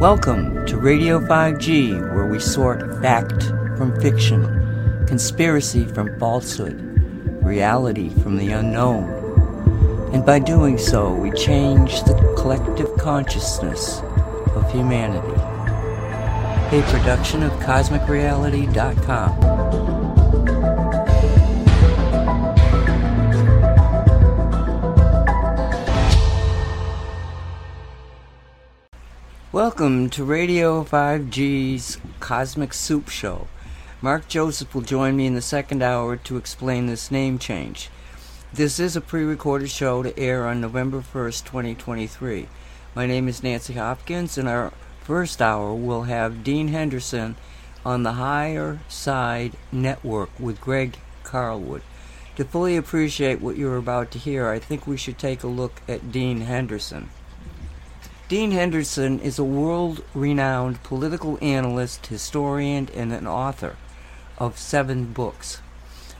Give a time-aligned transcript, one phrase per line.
[0.00, 3.42] Welcome to Radio 5G, where we sort fact
[3.76, 6.80] from fiction, conspiracy from falsehood,
[7.44, 9.04] reality from the unknown.
[10.14, 14.00] And by doing so, we change the collective consciousness
[14.54, 15.38] of humanity.
[16.74, 19.59] A production of CosmicReality.com.
[29.52, 33.48] Welcome to Radio 5G's Cosmic Soup Show.
[34.00, 37.90] Mark Joseph will join me in the second hour to explain this name change.
[38.52, 42.46] This is a pre recorded show to air on November 1st, 2023.
[42.94, 47.34] My name is Nancy Hopkins, and our first hour will have Dean Henderson
[47.84, 51.82] on the Higher Side Network with Greg Carlwood.
[52.36, 55.82] To fully appreciate what you're about to hear, I think we should take a look
[55.88, 57.10] at Dean Henderson.
[58.30, 63.74] Dean Henderson is a world renowned political analyst, historian, and an author
[64.38, 65.60] of seven books.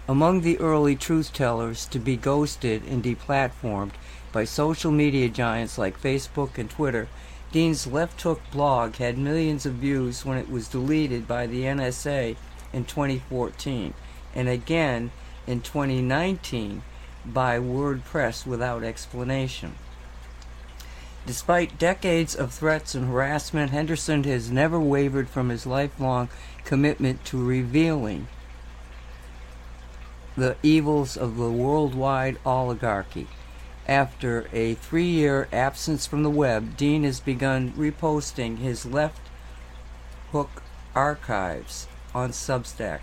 [0.09, 3.93] Among the early truth tellers to be ghosted and deplatformed
[4.33, 7.07] by social media giants like Facebook and Twitter,
[7.53, 12.35] Dean's Left Hook blog had millions of views when it was deleted by the NSA
[12.73, 13.95] in 2014
[14.35, 15.13] and again
[15.47, 16.83] in 2019
[17.25, 19.77] by WordPress without explanation.
[21.27, 26.29] Despite decades of threats and harassment, Henderson has never wavered from his lifelong
[26.65, 28.27] commitment to revealing
[30.37, 33.29] the evils of the worldwide oligarchy.
[33.87, 39.21] After a three year absence from the web, Dean has begun reposting his left
[40.33, 40.63] hook
[40.95, 43.01] archives on Substack.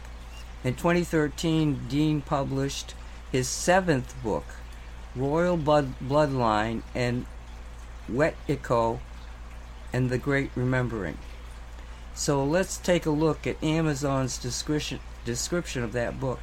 [0.63, 2.93] In 2013, Dean published
[3.31, 4.45] his seventh book,
[5.15, 7.25] Royal Blood- Bloodline and
[8.09, 8.99] Wet Echo
[9.91, 11.17] and the Great Remembering.
[12.13, 16.39] So let's take a look at Amazon's description, description of that book.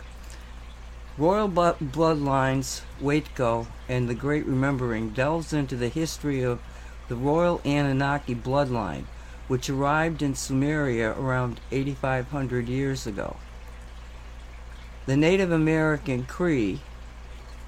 [1.17, 6.61] Royal Blood- Bloodlines, Wetiko, and the Great Remembering delves into the history of
[7.09, 9.05] the Royal Anunnaki bloodline,
[9.47, 13.37] which arrived in Sumeria around 8,500 years ago.
[15.07, 16.81] The Native American Cree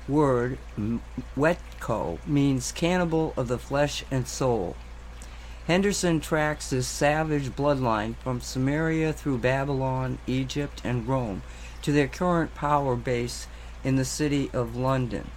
[0.09, 0.59] word
[1.37, 4.77] Wetiko means cannibal of the flesh and soul.
[5.67, 11.43] Henderson tracks this savage bloodline from Samaria through Babylon, Egypt, and Rome
[11.83, 13.49] to their current power base
[13.83, 15.31] in the city of London.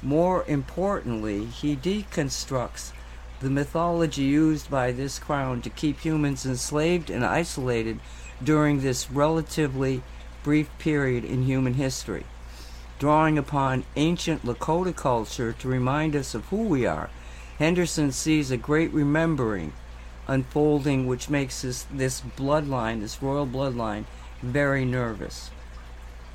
[0.00, 2.92] More importantly, he deconstructs
[3.40, 7.98] the mythology used by this crown to keep humans enslaved and isolated
[8.42, 10.02] during this relatively
[10.44, 12.24] brief period in human history
[13.02, 17.10] drawing upon ancient Lakota culture to remind us of who we are,
[17.58, 19.72] Henderson sees a great remembering
[20.28, 24.04] unfolding which makes this, this bloodline, this royal bloodline,
[24.40, 25.50] very nervous.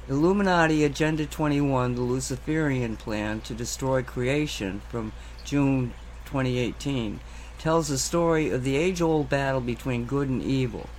[0.10, 5.14] Illuminati Agenda 21, the Luciferian plan to destroy creation from
[5.46, 5.94] June
[6.26, 7.22] 2018,
[7.60, 10.90] tells the story of the age old battle between good and evil.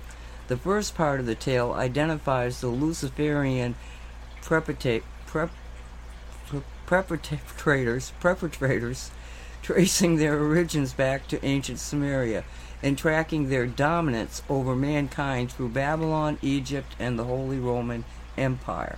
[0.47, 3.75] The first part of the tale identifies the Luciferian
[4.41, 5.51] precipitate prep,
[6.89, 9.11] perpetrators, perpetrators
[9.61, 12.43] tracing their origins back to ancient Samaria
[12.81, 18.05] and tracking their dominance over mankind through Babylon, Egypt, and the Holy Roman
[18.37, 18.97] Empire,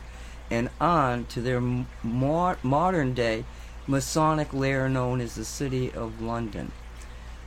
[0.50, 3.44] and on to their mo- modern day
[3.88, 6.72] Masonic lair known as the City of London.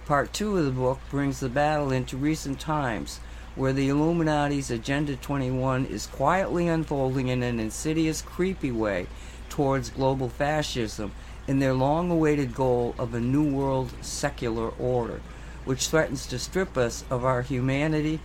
[0.05, 3.21] Part 2 of the book brings the battle into recent times,
[3.55, 9.07] where the Illuminati's Agenda 21 is quietly unfolding in an insidious, creepy way
[9.55, 11.13] towards global fascism
[11.47, 15.21] in their long awaited goal of a new world secular order,
[15.65, 18.19] which threatens to strip us of our humanity,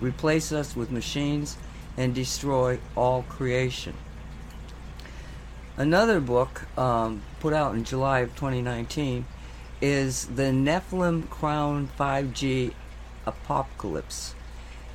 [0.00, 1.56] replace us with machines,
[1.96, 3.94] and destroy all creation.
[5.76, 9.26] Another book um, put out in July of 2019
[9.80, 12.72] is The Nephilim Crown 5G
[13.26, 14.35] Apocalypse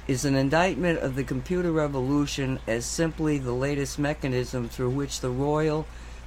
[0.08, 5.30] is an indictment of the computer revolution as simply the latest mechanism through which the
[5.30, 5.86] royal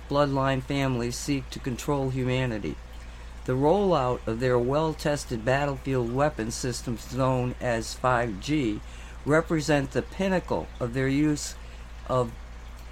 [0.09, 2.77] bloodline families seek to control humanity.
[3.47, 8.81] The rollout of their well tested battlefield weapon systems known as 5G
[9.27, 11.55] represent the pinnacle of their use
[12.09, 12.33] of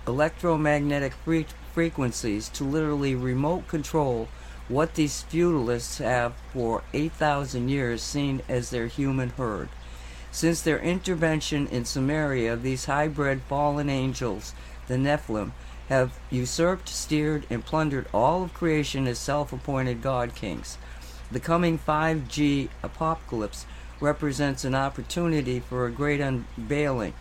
[0.06, 4.28] electromagnetic fre- frequencies to literally remote control
[4.68, 9.68] what these feudalists have for 8,000 years seen as their human herd.
[10.34, 14.54] Since their intervention in Samaria, these hybrid fallen angels,
[14.88, 15.52] the Nephilim,
[15.90, 20.78] have usurped, steered, and plundered all of creation as self appointed god kings.
[21.30, 23.66] The coming 5G apocalypse
[24.00, 27.12] represents an opportunity for a great unveiling.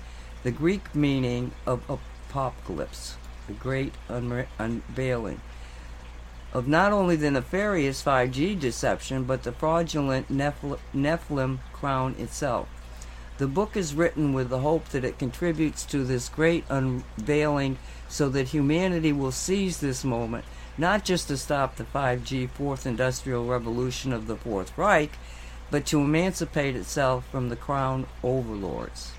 [0.44, 5.42] The Greek meaning of apocalypse, the great unveiling,
[6.54, 12.70] of not only the nefarious 5G deception, but the fraudulent Nephilim crown itself.
[13.42, 18.30] The book is written with the hope that it contributes to this great unveiling so
[18.30, 20.46] that humanity will seize this moment,
[20.78, 25.14] not just to stop the 5G fourth industrial revolution of the Fourth Reich,
[25.72, 29.14] but to emancipate itself from the crown overlords.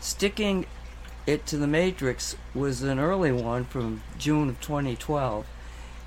[0.00, 0.66] Sticking
[1.24, 5.46] it to the Matrix was an early one from June of 2012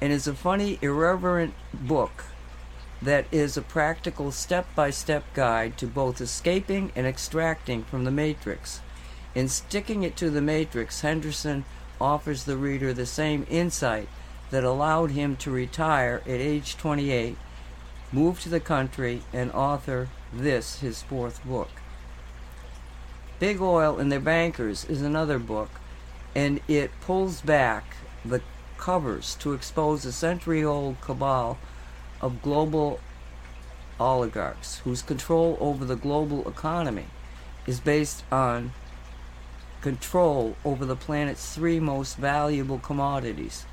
[0.02, 2.26] and is a funny, irreverent book
[3.02, 8.12] that is a practical step by step guide to both escaping and extracting from the
[8.12, 8.82] Matrix.
[9.36, 11.66] In sticking it to the Matrix, Henderson
[12.02, 14.10] offers the reader the same insight
[14.50, 17.38] that allowed him to retire at age 28,
[18.12, 21.70] move to the country, and author this, his fourth book.
[23.40, 25.70] Big Oil and Their Bankers is another book,
[26.34, 28.42] and it pulls back the
[28.78, 31.58] covers to expose a century old cabal
[32.22, 33.00] of global
[34.00, 37.06] oligarchs whose control over the global economy
[37.66, 38.72] is based on
[39.82, 43.66] control over the planet's three most valuable commodities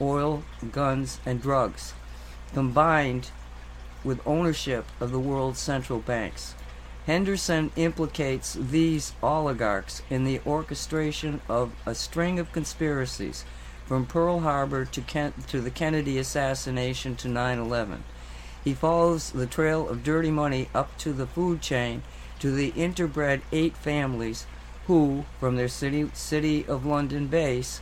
[0.00, 0.42] oil,
[0.72, 1.92] guns, and drugs,
[2.54, 3.30] combined
[4.02, 6.54] with ownership of the world's central banks.
[7.06, 13.44] Henderson implicates these oligarchs in the orchestration of a string of conspiracies
[13.90, 18.04] from Pearl Harbor to, Ken- to the Kennedy assassination to 9 11.
[18.62, 22.04] He follows the trail of dirty money up to the food chain
[22.38, 24.46] to the interbred eight families
[24.86, 27.80] who, from their city, city of London base,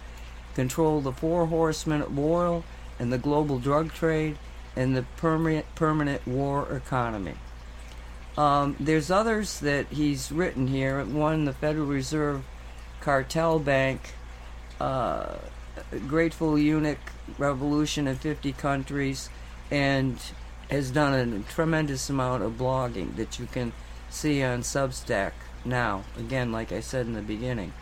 [0.55, 2.65] control the four horsemen of oil
[2.99, 4.39] and the global drug trade
[4.75, 7.35] and the permanent, permanent war economy.
[8.39, 11.05] Um, there's others that he's written here.
[11.05, 12.45] One, the Federal Reserve
[13.03, 14.15] Cartel Bank.
[14.81, 15.35] Uh,
[16.07, 16.99] Grateful Unrich
[17.37, 19.31] Revolution in 50 countries
[19.71, 20.19] and
[20.71, 23.73] has done a tremendous amount of blogging that you can
[24.11, 25.33] see on Substack
[25.65, 26.05] now.
[26.19, 27.73] Again, like I said in the beginning.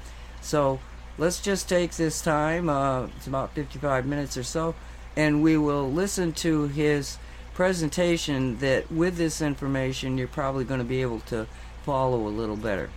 [0.41, 0.81] So
[1.19, 4.75] let's just take this time, uh, it's about 55 minutes or so,
[5.17, 7.19] and we will listen to his
[7.55, 11.47] presentation that with this information you're probably going to be able to
[11.85, 12.91] follow a little better.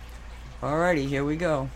[0.62, 1.70] Alrighty, here we go.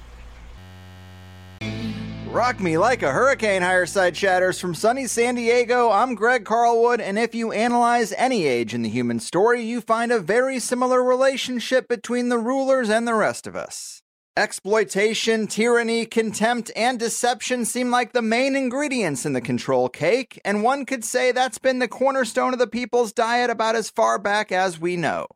[2.35, 5.91] Rock me like a hurricane, higher side chatters from sunny San Diego.
[5.91, 10.11] I'm Greg Carlwood, and if you analyze any age in the human story, you find
[10.11, 14.03] a very similar relationship between the rulers and the rest of us.
[14.37, 20.65] Exploitation, tyranny, contempt, and deception seem like the main ingredients in the control cake, and
[20.65, 24.51] one could say that's been the cornerstone of the people's diet about as far back
[24.51, 25.29] as we know.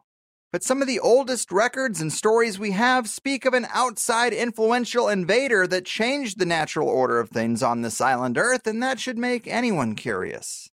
[0.51, 5.09] But some of the oldest records and stories we have speak of an outside influential
[5.09, 9.19] invader that changed the natural order of things on this island Earth, and that should
[9.19, 10.71] make anyone curious.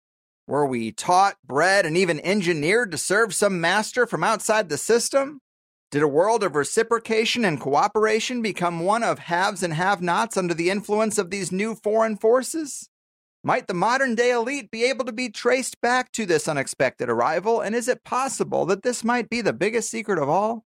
[0.46, 5.40] Were we taught, bred, and even engineered to serve some master from outside the system?
[5.90, 10.54] Did a world of reciprocation and cooperation become one of haves and have nots under
[10.54, 12.90] the influence of these new foreign forces?
[13.46, 17.60] Might the modern day elite be able to be traced back to this unexpected arrival,
[17.60, 20.64] and is it possible that this might be the biggest secret of all?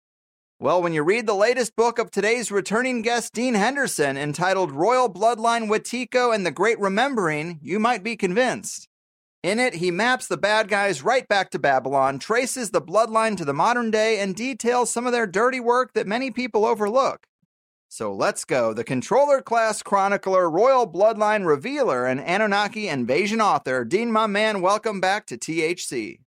[0.60, 5.12] Well, when you read the latest book of today's returning guest, Dean Henderson, entitled Royal
[5.12, 8.88] Bloodline Wetiko and the Great Remembering, you might be convinced.
[9.42, 13.46] In it, he maps the bad guys right back to Babylon, traces the bloodline to
[13.46, 17.26] the modern day, and details some of their dirty work that many people overlook.
[17.90, 18.74] So let's go.
[18.74, 25.00] The controller class chronicler, royal bloodline revealer, and Anunnaki invasion author, Dean, my man, welcome
[25.00, 26.20] back to THC.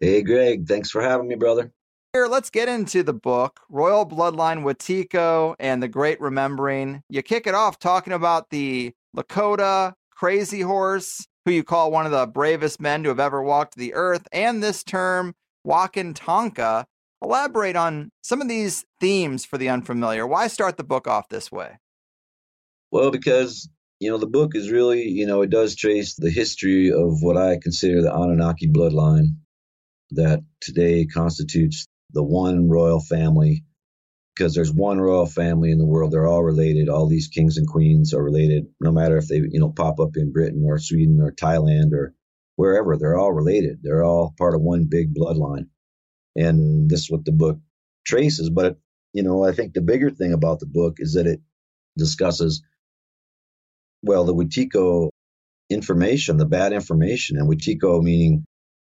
[0.00, 0.66] Hey, Greg.
[0.66, 1.72] Thanks for having me, brother.
[2.14, 7.02] Here, let's get into the book, Royal Bloodline Wetiko and the Great Remembering.
[7.08, 12.12] You kick it off talking about the Lakota crazy horse, who you call one of
[12.12, 15.34] the bravest men to have ever walked the earth, and this term,
[15.66, 16.86] Wakan Tanka,
[17.24, 20.26] Elaborate on some of these themes for the unfamiliar.
[20.26, 21.78] Why start the book off this way?
[22.92, 23.66] Well, because
[23.98, 27.38] you know the book is really you know it does trace the history of what
[27.38, 29.38] I consider the Anunnaki bloodline
[30.10, 33.64] that today constitutes the one royal family.
[34.36, 36.10] Because there's one royal family in the world.
[36.10, 36.88] They're all related.
[36.88, 40.16] All these kings and queens are related no matter if they you know pop up
[40.16, 42.12] in britain or sweden or thailand or
[42.56, 42.98] wherever.
[42.98, 43.78] They're all related.
[43.82, 45.68] They're all part of one big bloodline
[46.36, 47.58] and this is what the book
[48.06, 48.50] traces.
[48.50, 48.78] But
[49.12, 51.40] you know, I think the bigger thing about the book is that it
[51.98, 52.62] discusses
[54.02, 55.10] well the Wetiko
[55.70, 58.44] information, the bad information, and Wetiko meaning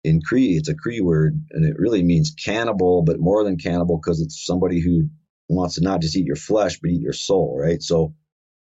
[0.05, 3.99] in Cree, it's a Cree word, and it really means cannibal, but more than cannibal
[3.99, 5.09] because it's somebody who
[5.49, 7.83] wants to not just eat your flesh, but eat your soul, right?
[7.83, 8.15] So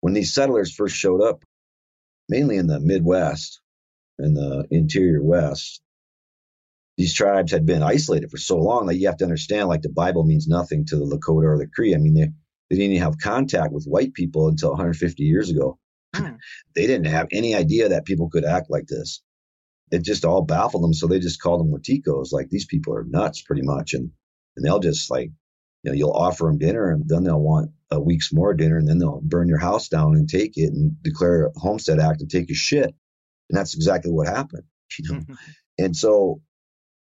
[0.01, 1.45] when these settlers first showed up,
[2.29, 3.61] mainly in the Midwest
[4.19, 5.83] and the interior West,
[7.01, 9.89] these tribes had been isolated for so long that you have to understand, like the
[9.89, 11.95] Bible means nothing to the Lakota or the Cree.
[11.95, 12.29] I mean, they,
[12.69, 15.79] they didn't even have contact with white people until 150 years ago.
[16.15, 16.37] Mm.
[16.77, 19.23] they didn't have any idea that people could act like this.
[19.91, 20.93] It just all baffled them.
[20.93, 22.33] So they just called them Wetikos.
[22.33, 23.95] Like these people are nuts pretty much.
[23.95, 24.11] And,
[24.55, 25.31] and they'll just like,
[25.83, 28.87] you know, you'll offer them dinner and then they'll want a week's more dinner and
[28.87, 32.31] then they'll burn your house down and take it and declare a homestead act and
[32.31, 32.95] take your shit.
[33.49, 34.65] And that's exactly what happened.
[34.99, 35.21] You know?
[35.79, 36.43] And so,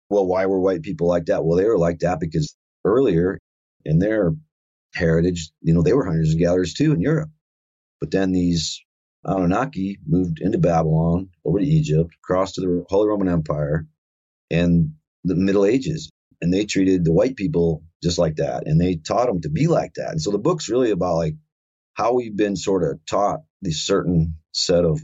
[0.10, 1.46] well, why were white people like that?
[1.46, 3.40] Well, they were like that because earlier
[3.86, 4.34] in their
[4.94, 7.30] heritage, you know, they were hunters and gatherers too in Europe.
[8.00, 8.84] But then these
[9.26, 13.86] Anunnaki moved into Babylon, over to Egypt, across to the Holy Roman Empire,
[14.50, 16.10] and the Middle Ages.
[16.42, 18.66] And they treated the white people just like that.
[18.66, 20.12] And they taught them to be like that.
[20.12, 21.36] And so the book's really about like
[21.94, 25.02] how we've been sort of taught these certain set of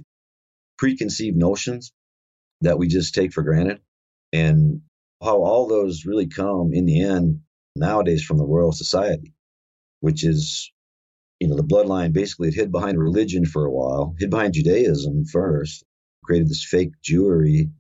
[0.78, 1.92] preconceived notions
[2.62, 3.82] that we just take for granted
[4.32, 4.82] and
[5.26, 7.42] how all those really come in the end
[7.76, 9.34] nowadays from the royal society,
[10.00, 10.72] which is
[11.40, 15.84] you know, the bloodline basically hid behind religion for a while, hid behind Judaism first,
[16.24, 17.72] created this fake Jewry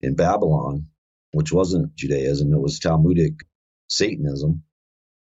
[0.00, 0.86] in Babylon,
[1.32, 3.34] which wasn't Judaism, it was Talmudic
[3.88, 4.62] Satanism.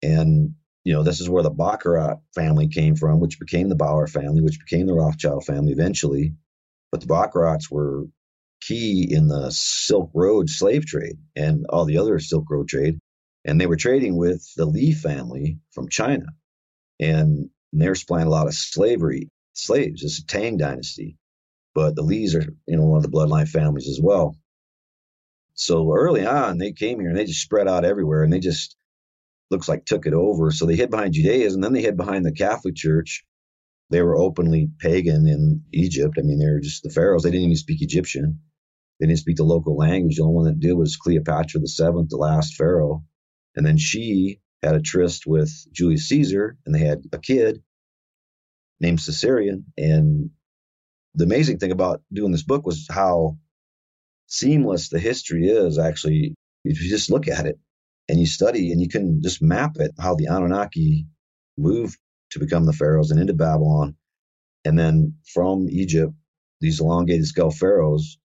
[0.03, 0.55] And,
[0.85, 4.41] you know, this is where the Baccarat family came from, which became the Bauer family,
[4.43, 6.35] which became the Rothschild family eventually.
[6.91, 8.05] But the Baccarats were
[8.61, 12.99] key in the Silk Road slave trade and all the other Silk Road trade.
[13.45, 16.27] And they were trading with the Li family from China.
[17.01, 20.03] And they're supplying a lot of slavery slaves.
[20.03, 21.17] It's a Tang dynasty,
[21.75, 24.37] but the Lees are you know one of the bloodline families as well.
[25.55, 28.77] So early on, they came here and they just spread out everywhere, and they just
[29.51, 30.51] looks like took it over.
[30.51, 33.25] So they hid behind Judaism, then they hid behind the Catholic Church.
[33.91, 36.15] They were openly pagan in Egypt.
[36.19, 37.23] I mean, they were just the pharaohs.
[37.23, 38.41] They didn't even speak Egyptian.
[38.99, 40.17] They didn't speak the local language.
[40.17, 43.05] The only one that did was Cleopatra the seventh, the last pharaoh.
[43.55, 47.63] And then she had a tryst with Julius Caesar, and they had a kid
[48.81, 49.65] named Caesarion.
[49.77, 50.31] And
[51.15, 53.39] the amazing thing about doing this book was how
[54.27, 55.79] seamless the history is.
[55.79, 57.59] Actually, if you just look at it
[58.09, 61.07] and you study, and you can just map it, how the Anunnaki
[61.57, 61.99] moved
[62.37, 63.97] to become the pharaohs and into Babylon,
[64.65, 66.13] and then from Egypt,
[66.61, 68.19] these elongated skull pharaohs.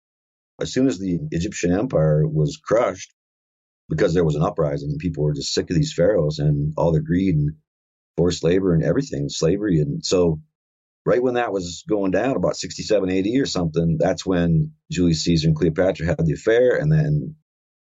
[0.61, 3.15] As soon as the Egyptian empire was crushed,
[3.89, 6.93] because there was an uprising and people were just sick of these pharaohs and all
[6.93, 7.53] their greed and
[8.17, 9.79] forced labor and everything, slavery.
[9.81, 10.41] And so,
[11.07, 15.49] right when that was going down, about 67 AD or something, that's when Julius Caesar
[15.49, 16.77] and Cleopatra had the affair.
[16.77, 17.37] And then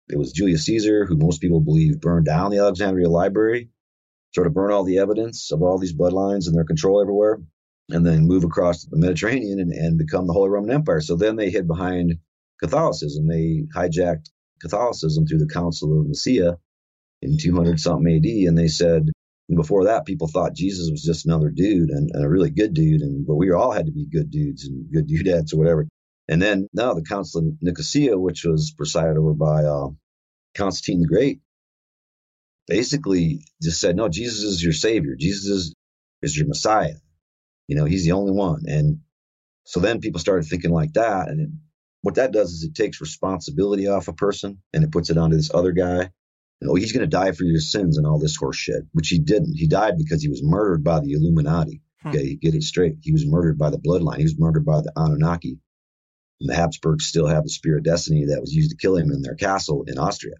[0.09, 3.69] it was Julius Caesar, who most people believe burned down the Alexandria Library,
[4.33, 7.39] sort of burn all the evidence of all these bloodlines and their control everywhere,
[7.89, 11.01] and then move across the Mediterranean and, and become the Holy Roman Empire.
[11.01, 12.15] So then they hid behind
[12.59, 13.27] Catholicism.
[13.27, 14.29] They hijacked
[14.61, 16.57] Catholicism through the Council of Nicaea
[17.21, 19.09] in 200 something AD, and they said,
[19.49, 22.73] and before that, people thought Jesus was just another dude and, and, a really good
[22.73, 25.87] dude, and but we all had to be good dudes and good dudettes or whatever.
[26.29, 29.89] And then now the Council of Nicosia, which was presided over by uh,
[30.55, 31.41] Constantine the Great,
[32.67, 35.15] basically just said, no, Jesus is your savior.
[35.17, 35.75] Jesus is,
[36.21, 36.95] is your Messiah.
[37.67, 38.63] You know, he's the only one.
[38.67, 38.99] And
[39.65, 41.49] so then people started thinking like that, and it,
[42.01, 45.37] what that does is it takes responsibility off a person and it puts it onto
[45.37, 46.11] this other guy.
[46.59, 49.07] You know, he's going to die for your sins and all this horse shit, which
[49.07, 49.55] he didn't.
[49.55, 51.81] He died because he was murdered by the Illuminati.
[52.01, 52.09] Hmm.
[52.09, 52.97] Okay, get it straight.
[53.01, 54.17] He was murdered by the bloodline.
[54.17, 55.59] He was murdered by the Anunnaki.
[56.41, 59.11] And the Habsburgs still have the spear of destiny that was used to kill him
[59.11, 60.35] in their castle in Austria.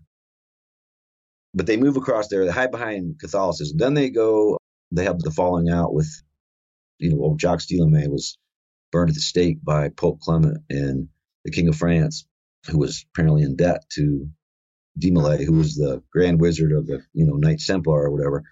[1.53, 3.77] But they move across there, they hide behind Catholicism.
[3.77, 4.57] Then they go,
[4.91, 6.09] they have the falling out with,
[6.97, 8.37] you know, well, Jacques de Molay was
[8.91, 10.59] burned at the stake by Pope Clement.
[10.69, 11.09] And
[11.45, 12.25] the King of France,
[12.69, 14.29] who was apparently in debt to
[14.97, 18.43] De Molay, who was the Grand Wizard of the you know Knights Templar or whatever.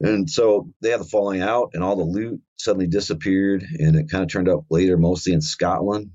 [0.00, 4.10] And so they had the falling out, and all the loot suddenly disappeared, and it
[4.10, 6.10] kind of turned up later, mostly in Scotland.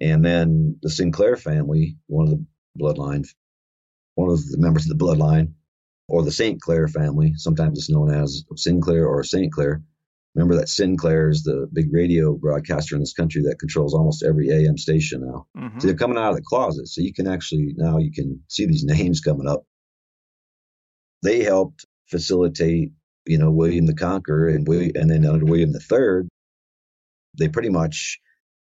[0.00, 2.46] And then the Sinclair family, one of the
[2.78, 3.26] bloodline,
[4.14, 5.52] one of the members of the bloodline,
[6.08, 6.60] or the St.
[6.60, 9.52] Clair family, sometimes it's known as Sinclair or St.
[9.52, 9.82] Clair,
[10.34, 14.50] Remember that Sinclair is the big radio broadcaster in this country that controls almost every
[14.50, 15.46] AM station now.
[15.56, 15.78] Mm-hmm.
[15.78, 16.88] So they're coming out of the closet.
[16.88, 19.64] So you can actually now you can see these names coming up.
[21.22, 22.92] They helped facilitate,
[23.26, 26.28] you know, William the Conqueror and William, and then under William the Third,
[27.38, 28.18] they pretty much,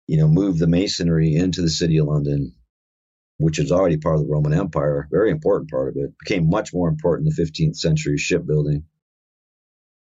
[0.08, 2.52] you know, moved the masonry into the city of London
[3.38, 6.72] which is already part of the Roman Empire, very important part of it, became much
[6.72, 8.84] more important in the 15th century shipbuilding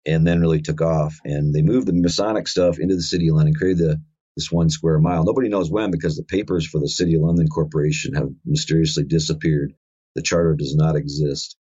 [0.05, 1.17] and then really took off.
[1.23, 4.01] And they moved the Masonic stuff into the city of London, created the,
[4.35, 5.23] this one square mile.
[5.23, 9.73] Nobody knows when because the papers for the City of London Corporation have mysteriously disappeared.
[10.13, 11.57] The charter does not exist.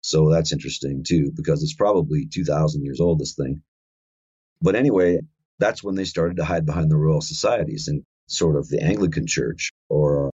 [0.00, 3.62] So that's interesting too, because it's probably 2,000 years old, this thing.
[4.60, 5.20] But anyway,
[5.58, 9.26] that's when they started to hide behind the Royal Societies and sort of the Anglican
[9.26, 10.30] Church or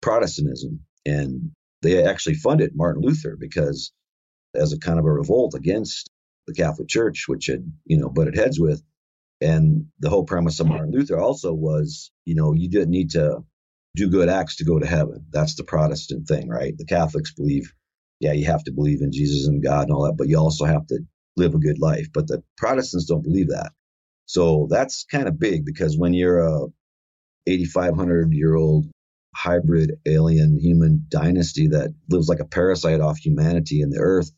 [0.00, 0.80] Protestantism.
[1.06, 1.52] And
[1.82, 3.92] they actually funded Martin Luther because
[4.54, 6.08] as a kind of a revolt against
[6.46, 8.82] the Catholic Church, which had, you know, butted heads with.
[9.40, 13.42] And the whole premise of Martin Luther also was, you know, you didn't need to
[13.96, 15.26] do good acts to go to heaven.
[15.30, 16.76] That's the Protestant thing, right?
[16.76, 17.72] The Catholics believe,
[18.20, 20.64] yeah, you have to believe in Jesus and God and all that, but you also
[20.64, 21.00] have to
[21.36, 22.08] live a good life.
[22.12, 23.72] But the Protestants don't believe that.
[24.26, 26.66] So that's kind of big because when you're a
[27.46, 28.86] 8,500 year old
[29.34, 34.30] hybrid alien human dynasty that lives like a parasite off humanity and the earth,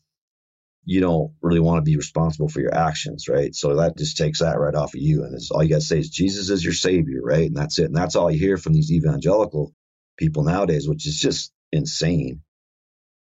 [0.85, 3.55] you don't really want to be responsible for your actions, right?
[3.55, 5.23] So that just takes that right off of you.
[5.23, 7.47] And it's all you got to say is Jesus is your savior, right?
[7.47, 7.85] And that's it.
[7.85, 9.73] And that's all you hear from these evangelical
[10.17, 12.41] people nowadays, which is just insane.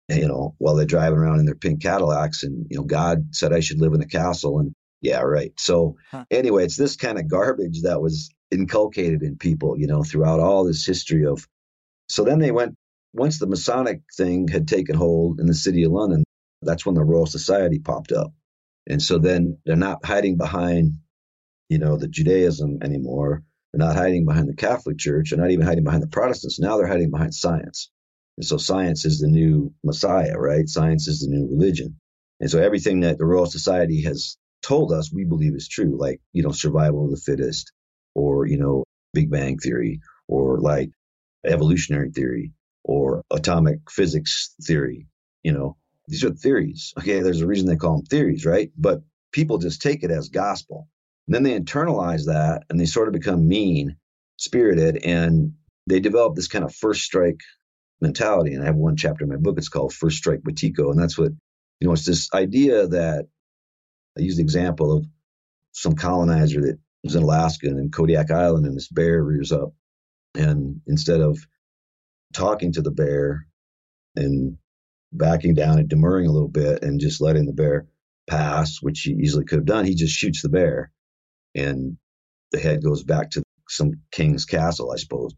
[0.10, 3.36] And, you know, while they're driving around in their pink Cadillacs and, you know, God
[3.36, 4.60] said I should live in a castle.
[4.60, 5.54] And yeah, right.
[5.58, 6.26] So huh.
[6.32, 10.66] anyway, it's this kind of garbage that was inculcated in people, you know, throughout all
[10.66, 11.48] this history of.
[12.08, 12.76] So then they went,
[13.14, 16.24] once the Masonic thing had taken hold in the city of London,
[16.62, 18.34] that's when the Royal Society popped up.
[18.88, 20.94] And so then they're not hiding behind,
[21.70, 23.44] you know, the Judaism anymore.
[23.72, 25.30] They're not hiding behind the Catholic Church.
[25.30, 26.60] They're not even hiding behind the Protestants.
[26.60, 27.90] Now they're hiding behind science.
[28.38, 30.68] And so science is the new Messiah, right?
[30.68, 32.00] Science is the new religion.
[32.40, 36.20] And so everything that the Royal Society has told us, we believe is true, like,
[36.34, 37.72] you know, survival of the fittest
[38.16, 38.84] or, you know,
[39.14, 40.90] Big Bang theory or like
[41.46, 45.08] evolutionary theory or atomic physics theory,
[45.44, 45.78] you know,
[46.08, 46.94] these are theories.
[46.98, 48.72] Okay, there's a reason they call them theories, right?
[48.78, 49.02] But
[49.32, 50.88] people just take it as gospel.
[51.28, 53.96] And then they internalize that and they sort of become mean
[54.38, 55.54] spirited and
[55.88, 57.42] they develop this kind of first strike
[58.02, 58.54] mentality.
[58.54, 60.92] And I have one chapter in my book, it's called First Strike Wetiko.
[60.92, 61.32] And that's what,
[61.80, 63.28] you know, it's this idea that
[64.18, 65.06] I use the example of
[65.72, 69.74] some colonizer that was in Alaska and in Kodiak Island and this bear rears up.
[70.36, 71.40] And instead of
[72.34, 73.46] talking to the bear
[74.16, 74.58] and
[75.12, 77.88] backing down and demurring a little bit and just letting the bear
[78.28, 79.86] pass, which he easily could have done.
[79.86, 80.92] He just shoots the bear,
[81.56, 81.98] and
[82.52, 85.34] the head goes back to some king's castle, I suppose.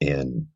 [0.00, 0.46] And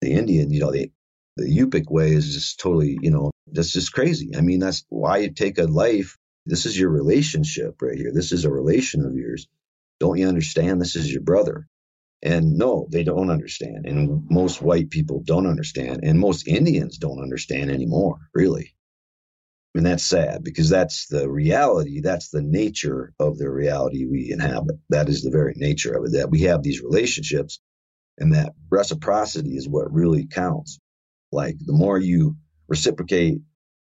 [0.00, 0.90] the Indian, you know, the
[1.36, 4.32] the Yupik way is just totally, you know, that's just crazy.
[4.36, 6.18] I mean, that's why you take a life.
[6.44, 8.12] This is your relationship right here.
[8.12, 9.48] This is a relation of yours.
[9.98, 10.80] Don't you understand?
[10.80, 11.66] This is your brother.
[12.22, 13.86] And no, they don't understand.
[13.86, 16.00] And most white people don't understand.
[16.04, 18.74] And most Indians don't understand anymore, really.
[19.74, 22.00] And that's sad because that's the reality.
[22.00, 24.76] That's the nature of the reality we inhabit.
[24.90, 27.58] That is the very nature of it, that we have these relationships
[28.18, 30.78] and that reciprocity is what really counts.
[31.32, 32.36] Like the more you
[32.68, 33.40] reciprocate,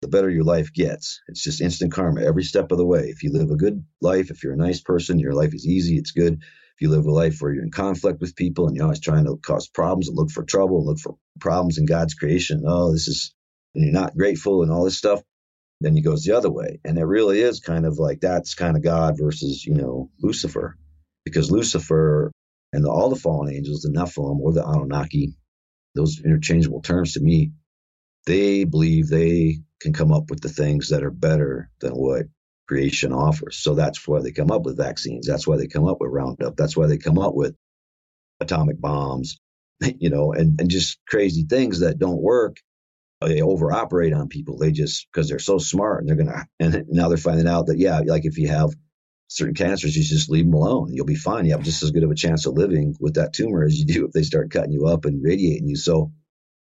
[0.01, 1.21] the better your life gets.
[1.27, 3.07] It's just instant karma every step of the way.
[3.09, 5.97] If you live a good life, if you're a nice person, your life is easy,
[5.97, 6.41] it's good
[6.81, 9.37] you live a life where you're in conflict with people and you're always trying to
[9.37, 13.07] cause problems and look for trouble and look for problems in God's creation, oh, this
[13.07, 13.33] is,
[13.75, 15.21] and you're not grateful and all this stuff,
[15.81, 16.79] then he goes the other way.
[16.83, 20.77] And it really is kind of like that's kind of God versus, you know, Lucifer.
[21.23, 22.31] Because Lucifer
[22.73, 25.35] and the, all the fallen angels, the Nephilim or the Anunnaki,
[25.95, 27.51] those interchangeable terms to me,
[28.25, 32.25] they believe they can come up with the things that are better than what
[32.71, 33.57] creation offers.
[33.57, 35.27] So that's why they come up with vaccines.
[35.27, 36.55] That's why they come up with Roundup.
[36.55, 37.53] That's why they come up with
[38.39, 39.41] atomic bombs,
[39.99, 42.57] you know, and, and just crazy things that don't work.
[43.21, 44.57] They overoperate on people.
[44.57, 47.67] They just, because they're so smart and they're going to, and now they're finding out
[47.67, 48.69] that, yeah, like if you have
[49.27, 50.93] certain cancers, you just leave them alone.
[50.93, 51.45] You'll be fine.
[51.45, 53.85] You have just as good of a chance of living with that tumor as you
[53.85, 55.75] do if they start cutting you up and radiating you.
[55.75, 56.13] So,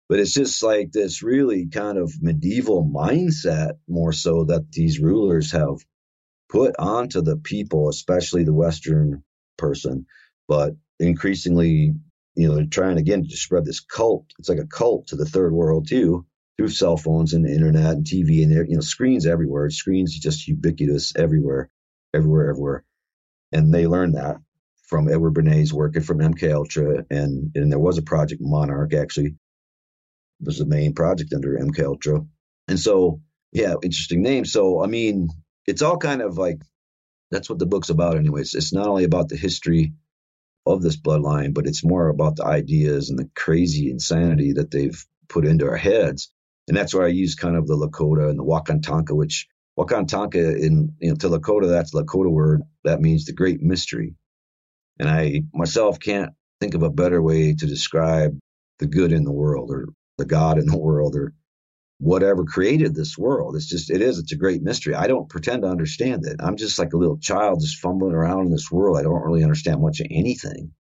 [0.09, 5.51] but it's just like this really kind of medieval mindset more so that these rulers
[5.51, 5.77] have
[6.49, 9.23] put onto the people, especially the Western
[9.57, 10.05] person,
[10.47, 11.93] but increasingly,
[12.35, 14.25] you know, they're trying again to spread this cult.
[14.39, 16.25] It's like a cult to the third world too,
[16.57, 19.69] through cell phones and the internet and TV and you know screens everywhere.
[19.69, 21.69] Screens just ubiquitous everywhere,
[22.13, 22.83] everywhere, everywhere.
[23.51, 24.37] And they learned that
[24.87, 29.35] from Edward Bernays working from MK Ultra, and and there was a project Monarch actually
[30.39, 32.25] was the main project under MK Ultra,
[32.67, 34.45] and so yeah, interesting name.
[34.45, 35.29] So I mean,
[35.67, 36.61] it's all kind of like
[37.31, 39.93] that's what the book's about anyways it's not only about the history
[40.67, 45.05] of this bloodline, but it's more about the ideas and the crazy insanity that they've
[45.29, 46.31] put into our heads.
[46.69, 49.49] And that's why I use kind of the Lakota and the Wakantanka, which
[49.79, 54.15] Wakantanka in you know to Lakota, that's Lakota word that means the great mystery.
[54.99, 58.39] And I myself can't think of a better way to describe
[58.79, 61.33] the good in the world or the God in the world or
[61.99, 63.55] whatever created this world.
[63.55, 64.93] It's just, it is, it's a great mystery.
[64.93, 66.37] I don't pretend to understand it.
[66.39, 68.97] I'm just like a little child just fumbling around in this world.
[68.97, 70.71] I don't really understand much of anything,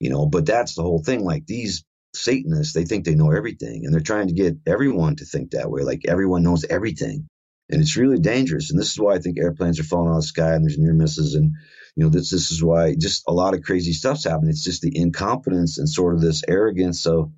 [0.00, 1.24] you know, but that's the whole thing.
[1.24, 1.84] Like these
[2.14, 5.70] Satanists, they think they know everything and they're trying to get everyone to think that
[5.70, 5.82] way.
[5.82, 7.26] Like everyone knows everything.
[7.70, 8.70] And it's really dangerous.
[8.70, 10.78] And this is why I think airplanes are falling out of the sky and there's
[10.78, 11.34] near misses.
[11.34, 11.54] And,
[11.96, 14.50] you know, this, this is why just a lot of crazy stuff's happening.
[14.50, 17.32] It's just the incompetence and sort of this arrogance of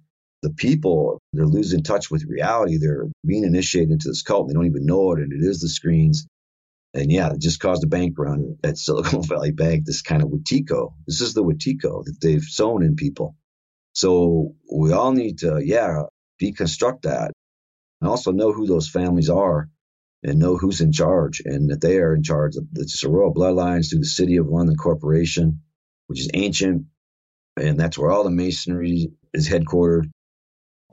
[0.46, 1.20] the people.
[1.32, 2.78] They're losing touch with reality.
[2.78, 4.42] They're being initiated into this cult.
[4.42, 5.20] And they don't even know it.
[5.20, 6.26] And it is the screens.
[6.94, 10.30] And yeah, it just caused a bank run at Silicon Valley Bank, this kind of
[10.30, 10.94] Wetiko.
[11.06, 13.36] This is the Wetiko that they've sown in people.
[13.94, 16.04] So we all need to, yeah,
[16.42, 17.32] deconstruct that
[18.00, 19.68] and also know who those families are
[20.22, 22.56] and know who's in charge and that they are in charge.
[22.56, 25.62] of the royal bloodlines through the City of London Corporation,
[26.08, 26.86] which is ancient,
[27.56, 30.10] and that's where all the masonry is headquartered.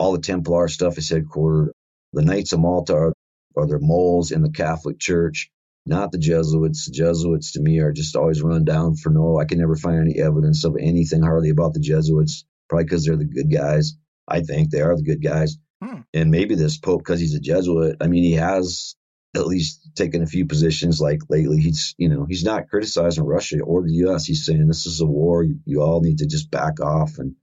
[0.03, 1.69] All the Templar stuff is headquartered.
[2.11, 3.13] The Knights of Malta are,
[3.55, 5.49] are the moles in the Catholic Church,
[5.85, 6.87] not the Jesuits.
[6.87, 9.39] The Jesuits to me are just always run down for no.
[9.39, 13.15] I can never find any evidence of anything hardly about the Jesuits, probably because they're
[13.15, 13.93] the good guys.
[14.27, 15.57] I think they are the good guys.
[15.81, 16.01] Hmm.
[16.13, 18.97] And maybe this Pope, because he's a Jesuit, I mean, he has
[19.37, 23.61] at least taken a few positions like lately he's you know he's not criticizing russia
[23.61, 26.51] or the us he's saying this is a war you, you, all need to just
[26.51, 27.35] back off and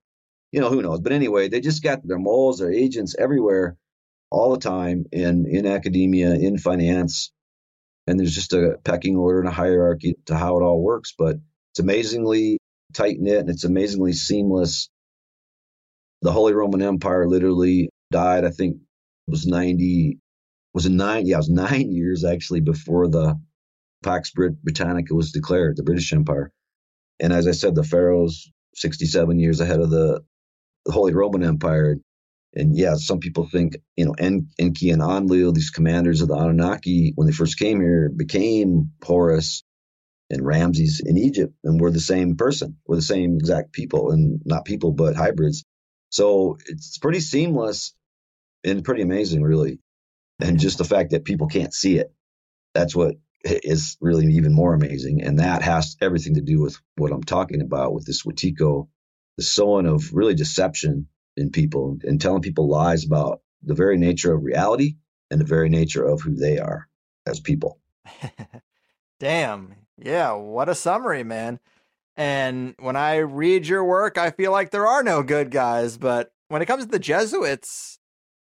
[0.53, 3.77] you know who knows but anyway they just got their moles their agents everywhere
[4.31, 7.33] all the time in in academia in finance
[8.07, 11.37] and there's just a pecking order and a hierarchy to how it all works but
[11.73, 12.59] it's amazingly
[12.95, 14.89] tight knit and it's amazingly seamless
[16.23, 20.19] the holy roman empire literally died i think it was 90
[20.73, 21.27] was it nine?
[21.27, 23.41] Yeah, it was nine years actually before the
[24.03, 26.51] Pax Britannica was declared, the British Empire.
[27.21, 30.23] And as I said, the Pharaohs, 67 years ahead of the,
[30.91, 31.99] the Holy Roman Empire.
[32.55, 36.37] And yeah, some people think, you know, en- Enki and Enlil, these commanders of the
[36.37, 39.65] Anunnaki, when they first came here, became Horus
[40.31, 42.79] and Ramses in Egypt and we're the same person.
[42.87, 45.65] We're the same exact people and not people, but hybrids.
[46.11, 47.95] So it's pretty seamless
[48.65, 49.79] and pretty amazing, really
[50.41, 52.13] and just the fact that people can't see it
[52.75, 57.13] that's what is really even more amazing and that has everything to do with what
[57.13, 58.89] i'm talking about with this Wetiko,
[59.41, 64.35] the sowing of really deception in people and telling people lies about the very nature
[64.35, 64.97] of reality
[65.31, 66.87] and the very nature of who they are
[67.27, 67.79] as people
[69.19, 71.59] damn yeah what a summary man
[72.19, 76.31] and when i read your work i feel like there are no good guys but
[76.49, 77.99] when it comes to the jesuits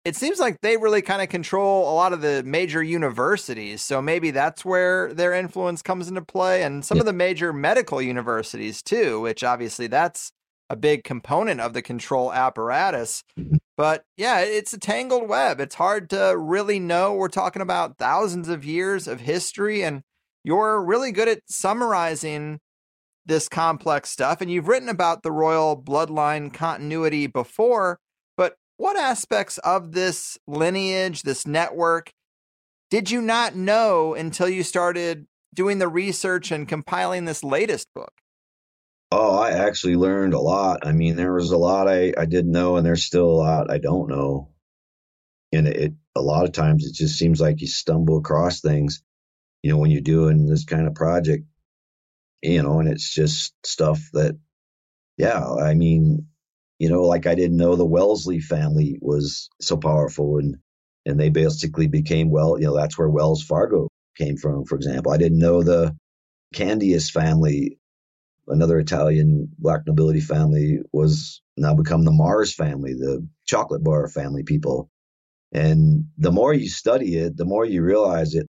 [0.05, 3.81] it seems like they really kind of control a lot of the major universities.
[3.81, 7.01] So maybe that's where their influence comes into play and some yeah.
[7.01, 10.31] of the major medical universities too, which obviously that's
[10.69, 13.23] a big component of the control apparatus.
[13.77, 15.59] But yeah, it's a tangled web.
[15.59, 17.13] It's hard to really know.
[17.13, 20.01] We're talking about thousands of years of history and
[20.43, 22.59] you're really good at summarizing
[23.25, 27.99] this complex stuff and you've written about the royal bloodline continuity before
[28.35, 32.11] but what aspects of this lineage, this network,
[32.89, 38.13] did you not know until you started doing the research and compiling this latest book?
[39.11, 40.85] Oh, I actually learned a lot.
[40.85, 43.71] I mean, there was a lot I, I didn't know, and there's still a lot
[43.71, 44.49] I don't know.
[45.51, 49.01] And it, a lot of times it just seems like you stumble across things,
[49.63, 51.45] you know, when you're doing this kind of project,
[52.43, 54.37] you know, and it's just stuff that,
[55.17, 56.27] yeah, I mean,
[56.79, 60.57] you know, like I didn't know the Wellesley family was so powerful and
[61.05, 65.11] and they basically became well, you know, that's where Wells Fargo came from, for example.
[65.13, 65.95] I didn't know the
[66.53, 67.78] Candias family,
[68.49, 74.43] another Italian black nobility family, was now become the Mars family, the chocolate bar family
[74.43, 74.89] people.
[75.51, 78.47] And the more you study it, the more you realize it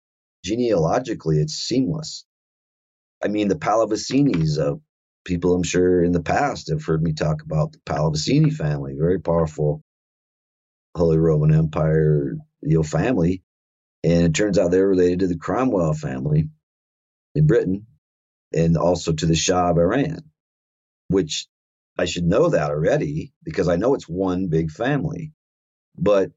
[0.45, 2.25] genealogically, it's seamless.
[3.23, 4.77] I mean, the Pallavicinis, uh,
[5.25, 9.21] people I'm sure in the past have heard me talk about the Pallavicini family, very
[9.21, 9.83] powerful
[10.97, 13.43] Holy Roman Empire you know, family.
[14.03, 16.49] And it turns out they're related to the Cromwell family
[17.35, 17.87] in Britain
[18.55, 20.21] and also to the Shah of Iran,
[21.09, 21.49] which
[21.99, 25.33] I should know that already because I know it's one big family.
[25.99, 26.33] But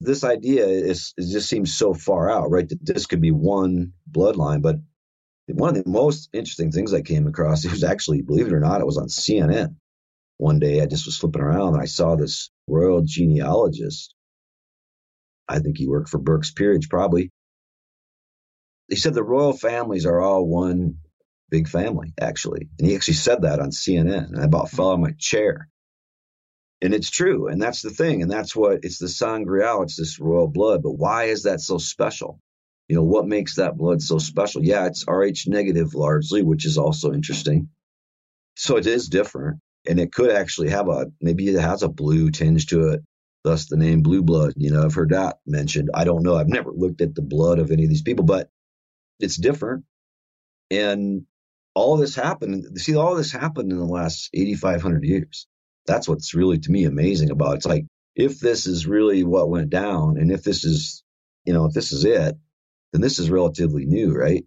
[0.00, 2.68] this idea is just seems so far out, right?
[2.68, 4.76] That this could be one bloodline, but
[5.48, 8.60] one of the most interesting things I came across, it was actually, believe it or
[8.60, 9.76] not, it was on CNN.
[10.38, 14.14] One day I just was flipping around and I saw this royal genealogist.
[15.48, 17.30] I think he worked for Burke's Peerage, probably.
[18.88, 20.98] He said the royal families are all one
[21.50, 22.68] big family, actually.
[22.78, 24.28] And he actually said that on CNN.
[24.28, 25.68] And I about fell on my chair.
[26.80, 27.48] And it's true.
[27.48, 28.22] And that's the thing.
[28.22, 30.82] And that's what it's the sangreal, it's this royal blood.
[30.82, 32.40] But why is that so special?
[32.88, 34.64] You know, what makes that blood so special?
[34.64, 37.68] Yeah, it's Rh negative largely, which is also interesting.
[38.56, 39.60] So it is different.
[39.86, 43.02] And it could actually have a, maybe it has a blue tinge to it,
[43.44, 44.54] thus the name blue blood.
[44.56, 45.90] You know, I've heard that mentioned.
[45.94, 46.36] I don't know.
[46.36, 48.50] I've never looked at the blood of any of these people, but
[49.20, 49.84] it's different.
[50.70, 51.24] And
[51.78, 52.80] all this happened.
[52.80, 55.46] See, all this happened in the last 8,500 years.
[55.86, 57.56] That's what's really, to me, amazing about it.
[57.58, 57.86] It's like,
[58.16, 61.04] if this is really what went down, and if this is,
[61.44, 62.36] you know, if this is it,
[62.92, 64.44] then this is relatively new, right?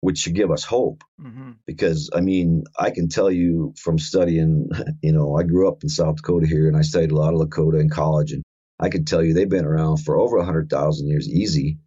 [0.00, 1.02] Which should give us hope.
[1.20, 1.52] Mm-hmm.
[1.66, 4.70] Because, I mean, I can tell you from studying,
[5.02, 7.40] you know, I grew up in South Dakota here and I studied a lot of
[7.40, 8.30] Lakota in college.
[8.32, 8.42] And
[8.78, 11.78] I can tell you they've been around for over 100,000 years easy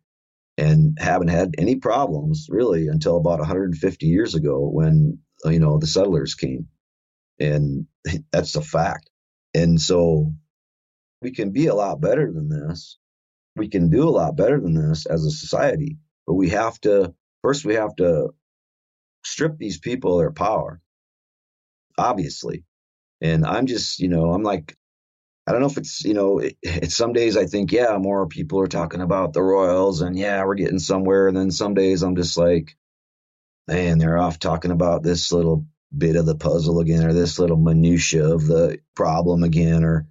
[0.58, 5.88] and haven't had any problems really until about 150 years ago when, you know, the
[5.88, 6.68] settlers came.
[7.40, 7.88] And
[8.32, 9.10] that's a fact.
[9.54, 10.34] And so
[11.22, 12.98] we can be a lot better than this
[13.56, 15.98] we can do a lot better than this as a society.
[16.26, 18.34] But we have to first we have to
[19.24, 20.82] strip these people of their power,
[21.98, 22.66] obviously.
[23.22, 24.76] And I'm just, you know, I'm like,
[25.46, 28.28] I don't know if it's, you know, it, it's some days I think, yeah, more
[28.28, 31.28] people are talking about the Royals and yeah, we're getting somewhere.
[31.28, 32.78] And then some days I'm just like,
[33.68, 37.58] man, they're off talking about this little bit of the puzzle again or this little
[37.58, 40.08] minutia of the problem again or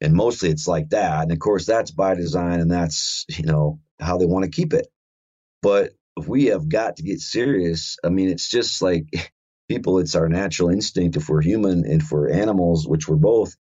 [0.00, 1.22] and mostly it's like that.
[1.22, 4.72] And of course, that's by design and that's, you know, how they want to keep
[4.72, 4.86] it.
[5.62, 5.92] But
[6.26, 7.96] we have got to get serious.
[8.04, 9.06] I mean, it's just like
[9.68, 11.16] people, it's our natural instinct.
[11.16, 13.56] If we're human and for animals, which we're both,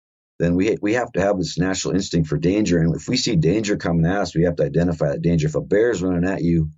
[0.42, 2.80] then we we have to have this natural instinct for danger.
[2.80, 5.48] And if we see danger coming at us, we have to identify that danger.
[5.48, 6.72] If a bear's running at you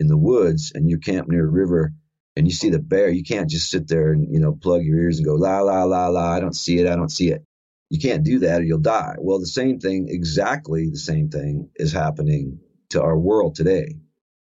[0.00, 1.92] in the woods and you camp near a river
[2.34, 4.98] and you see the bear, you can't just sit there and you know plug your
[4.98, 6.32] ears and go la la la la.
[6.32, 6.88] I don't see it.
[6.88, 7.44] I don't see it.
[7.88, 9.14] You can't do that or you'll die.
[9.18, 12.58] Well, the same thing, exactly the same thing is happening
[12.90, 14.00] to our world today.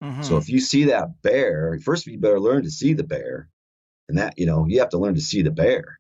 [0.04, 0.24] Mm-hmm.
[0.24, 3.50] So if you see that bear, first you better learn to see the bear.
[4.10, 6.00] And that, you know, you have to learn to see the bear.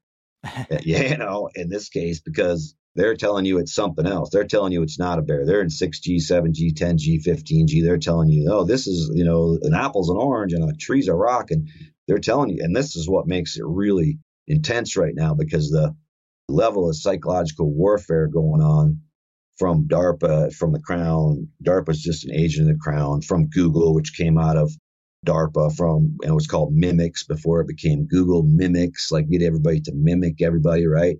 [0.83, 4.29] you know, in this case, because they're telling you it's something else.
[4.31, 5.45] They're telling you it's not a bear.
[5.45, 7.83] They're in 6G, 7G, 10G, 15G.
[7.83, 11.09] They're telling you, oh, this is, you know, an apple's an orange and a tree's
[11.09, 11.51] a rock.
[11.51, 11.69] And
[12.07, 15.93] they're telling you, and this is what makes it really intense right now because the
[16.47, 19.01] level of psychological warfare going on
[19.57, 21.49] from DARPA, from the Crown.
[21.63, 24.71] DARPA is just an agent of the Crown, from Google, which came out of
[25.25, 29.81] DARPA, from, and it was called Mimics before it became Google Mimics, like get everybody
[29.81, 31.17] to mimic everybody, right?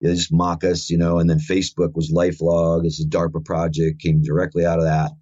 [0.00, 2.84] They just mock us, you know, and then Facebook was LifeLog.
[2.84, 5.12] It's a DARPA project, came directly out of that.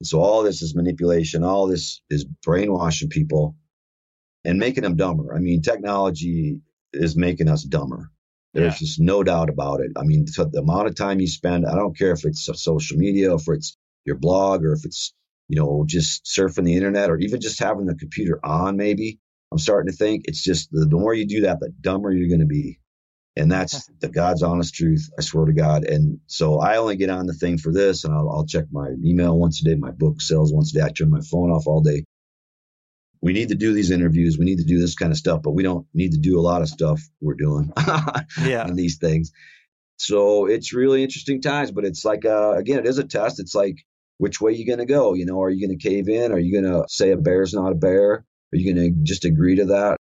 [0.00, 1.42] And so all this is manipulation.
[1.42, 3.56] All this is brainwashing people
[4.44, 5.34] and making them dumber.
[5.34, 6.60] I mean, technology
[6.92, 8.10] is making us dumber.
[8.54, 8.78] There's yeah.
[8.78, 9.92] just no doubt about it.
[9.96, 13.34] I mean, the amount of time you spend, I don't care if it's social media,
[13.34, 15.12] if it's your blog, or if it's,
[15.50, 19.18] you know, just surfing the internet, or even just having the computer on, maybe.
[19.52, 22.28] I'm starting to think it's just the, the more you do that, the dumber you're
[22.28, 22.78] going to be.
[23.36, 25.10] And that's the God's honest truth.
[25.18, 25.84] I swear to God.
[25.84, 28.90] And so I only get on the thing for this, and I'll, I'll check my
[29.04, 29.74] email once a day.
[29.74, 30.84] My book sales once a day.
[30.84, 32.04] I turn my phone off all day
[33.22, 34.38] we need to do these interviews.
[34.38, 36.42] We need to do this kind of stuff, but we don't need to do a
[36.42, 37.72] lot of stuff we're doing
[38.42, 38.66] yeah.
[38.66, 39.32] in these things.
[39.98, 43.38] So it's really interesting times, but it's like, uh, again, it is a test.
[43.38, 43.76] It's like,
[44.20, 45.14] which way you going to go?
[45.14, 46.30] You know, are you going to cave in?
[46.30, 48.12] Are you going to say a bear's not a bear?
[48.52, 49.96] Are you going to just agree to that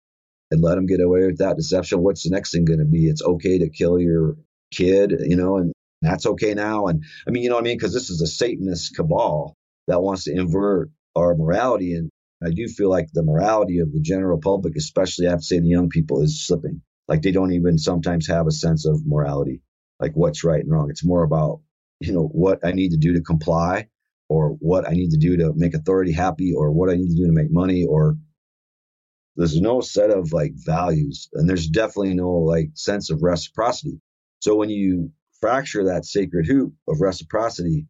[0.52, 2.04] and let them get away with that deception?
[2.04, 3.06] What's the next thing going to be?
[3.06, 4.36] It's okay to kill your
[4.74, 6.88] kid, you know, and that's okay now.
[6.88, 7.78] And I mean, you know what I mean?
[7.78, 9.54] Because this is a Satanist cabal
[9.88, 12.10] that wants to invert our morality and
[12.44, 15.60] I do feel like the morality of the general public, especially I have to say
[15.60, 16.82] the young people, is slipping.
[17.08, 19.62] Like they don't even sometimes have a sense of morality,
[20.00, 20.90] like what's right and wrong.
[20.90, 21.62] It's more about,
[22.00, 23.88] you know, what I need to do to comply
[24.30, 27.16] or what I need to do to make authority happy or what I need to
[27.16, 28.16] do to make money or
[29.36, 34.00] there's no set of like values and there's definitely no like sense of reciprocity.
[34.40, 37.88] So when you fracture that sacred hoop of reciprocity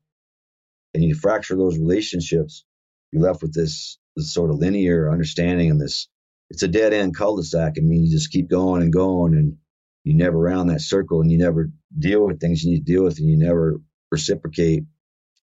[0.93, 2.65] and you fracture those relationships,
[3.12, 6.08] you're left with this this sort of linear understanding and this
[6.49, 7.73] it's a dead end cul-de-sac.
[7.78, 9.58] I mean, you just keep going and going and
[10.04, 13.04] you never round that circle and you never deal with things you need to deal
[13.04, 13.80] with and you never
[14.12, 14.84] reciprocate.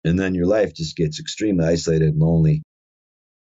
[0.07, 2.63] And then your life just gets extremely isolated and lonely.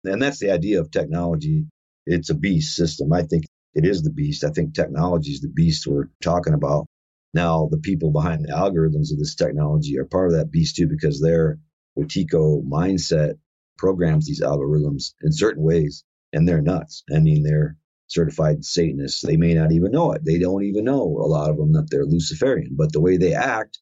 [0.04, 1.65] And that's the idea of technology
[2.08, 3.12] it's a beast system.
[3.12, 3.43] I think
[3.76, 4.43] it is the beast.
[4.43, 6.88] I think technology is the beast we're talking about.
[7.34, 10.88] Now, the people behind the algorithms of this technology are part of that beast too,
[10.88, 11.60] because their
[11.98, 13.34] Wetiko mindset
[13.78, 17.04] programs these algorithms in certain ways, and they're nuts.
[17.13, 17.76] I mean, they're
[18.08, 19.22] certified Satanists.
[19.22, 20.24] They may not even know it.
[20.24, 23.34] They don't even know a lot of them that they're Luciferian, but the way they
[23.34, 23.80] act,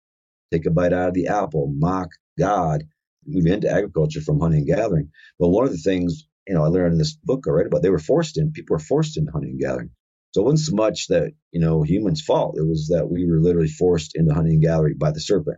[0.51, 2.83] take a bite out of the apple, mock God,
[3.25, 5.09] move into agriculture from hunting and gathering.
[5.39, 7.81] But one of the things, you know, I learned in this book I read about,
[7.81, 9.89] they were forced in, people were forced into hunting and gathering.
[10.33, 12.57] So it wasn't so much that, you know, humans' fault.
[12.57, 15.57] It was that we were literally forced into hunting and gathering by the serpent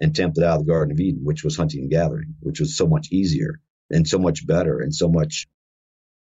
[0.00, 2.76] and tempted out of the Garden of Eden, which was hunting and gathering, which was
[2.76, 3.60] so much easier
[3.90, 5.48] and so much better and so much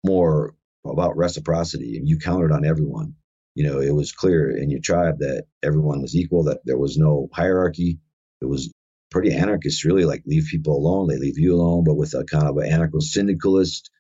[0.04, 0.54] more
[0.86, 1.98] about reciprocity.
[1.98, 3.14] And you counted on everyone.
[3.54, 6.96] You know, it was clear in your tribe that everyone was equal, that there was
[6.96, 8.00] no hierarchy.
[8.40, 8.71] It was
[9.12, 12.48] pretty anarchist, really, like leave people alone, they leave you alone, but with a kind
[12.48, 13.90] of an anarcho syndicalist,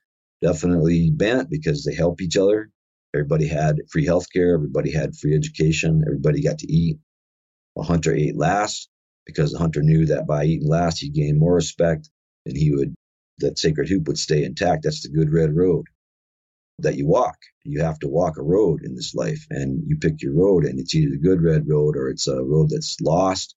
[0.42, 2.70] definitely bent because they help each other.
[3.14, 6.98] Everybody had free healthcare, everybody had free education, everybody got to eat.
[7.78, 8.88] A hunter ate last
[9.26, 12.10] because the hunter knew that by eating last, he'd gain more respect
[12.46, 12.94] and he would,
[13.38, 14.82] that sacred hoop would stay intact.
[14.84, 15.86] That's the good red road
[16.80, 17.36] that you walk.
[17.64, 20.80] You have to walk a road in this life and you pick your road and
[20.80, 23.54] it's either the good red road or it's a road that's lost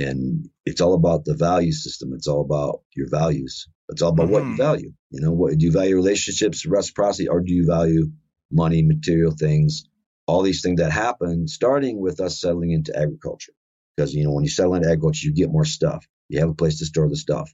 [0.00, 2.12] and it's all about the value system.
[2.14, 3.68] It's all about your values.
[3.90, 4.32] It's all about mm-hmm.
[4.32, 4.56] what you mm-hmm.
[4.56, 4.92] value.
[5.10, 8.10] You know, what do you value relationships, reciprocity, or do you value
[8.50, 9.84] money, material things,
[10.26, 13.52] all these things that happen, starting with us settling into agriculture.
[13.96, 16.06] Because you know, when you settle into agriculture, you get more stuff.
[16.28, 17.52] You have a place to store the stuff,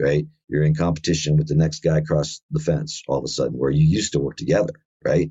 [0.00, 0.26] right?
[0.48, 3.70] You're in competition with the next guy across the fence all of a sudden, where
[3.70, 4.72] you used to work together,
[5.04, 5.30] right?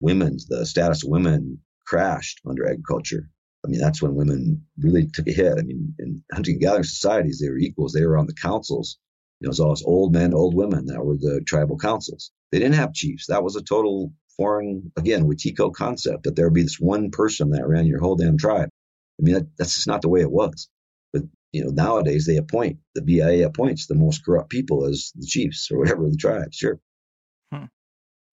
[0.00, 3.28] Women, the status of women crashed under agriculture
[3.64, 5.58] I mean, that's when women really took a hit.
[5.58, 7.92] I mean, in hunting and gathering societies, they were equals.
[7.92, 8.98] They were on the councils.
[9.40, 12.32] You know, it was always old men, old women that were the tribal councils.
[12.50, 13.26] They didn't have chiefs.
[13.26, 17.50] That was a total foreign, again, Wetiko concept that there would be this one person
[17.50, 18.68] that ran your whole damn tribe.
[19.20, 20.68] I mean, that, that's just not the way it was.
[21.12, 21.22] But,
[21.52, 25.70] you know, nowadays they appoint, the BIA appoints the most corrupt people as the chiefs
[25.70, 26.52] or whatever the tribe.
[26.52, 26.80] Sure.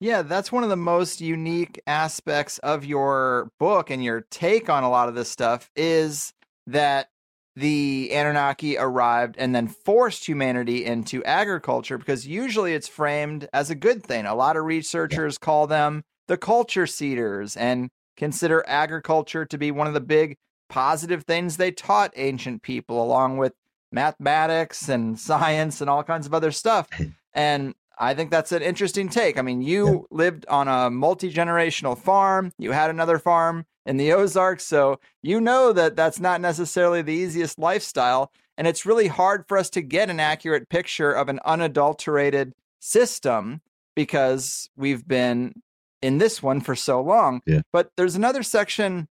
[0.00, 4.82] Yeah, that's one of the most unique aspects of your book and your take on
[4.82, 6.32] a lot of this stuff is
[6.66, 7.08] that
[7.56, 13.76] the Anunnaki arrived and then forced humanity into agriculture because usually it's framed as a
[13.76, 14.26] good thing.
[14.26, 19.86] A lot of researchers call them the culture seeders and consider agriculture to be one
[19.86, 20.36] of the big
[20.68, 23.52] positive things they taught ancient people, along with
[23.92, 26.88] mathematics and science and all kinds of other stuff.
[27.36, 29.38] And I think that's an interesting take.
[29.38, 29.98] I mean, you yeah.
[30.10, 35.40] lived on a multi generational farm, you had another farm in the Ozarks, so you
[35.40, 38.30] know that that's not necessarily the easiest lifestyle.
[38.56, 43.60] And it's really hard for us to get an accurate picture of an unadulterated system
[43.96, 45.54] because we've been
[46.02, 47.40] in this one for so long.
[47.46, 47.62] Yeah.
[47.72, 49.08] But there's another section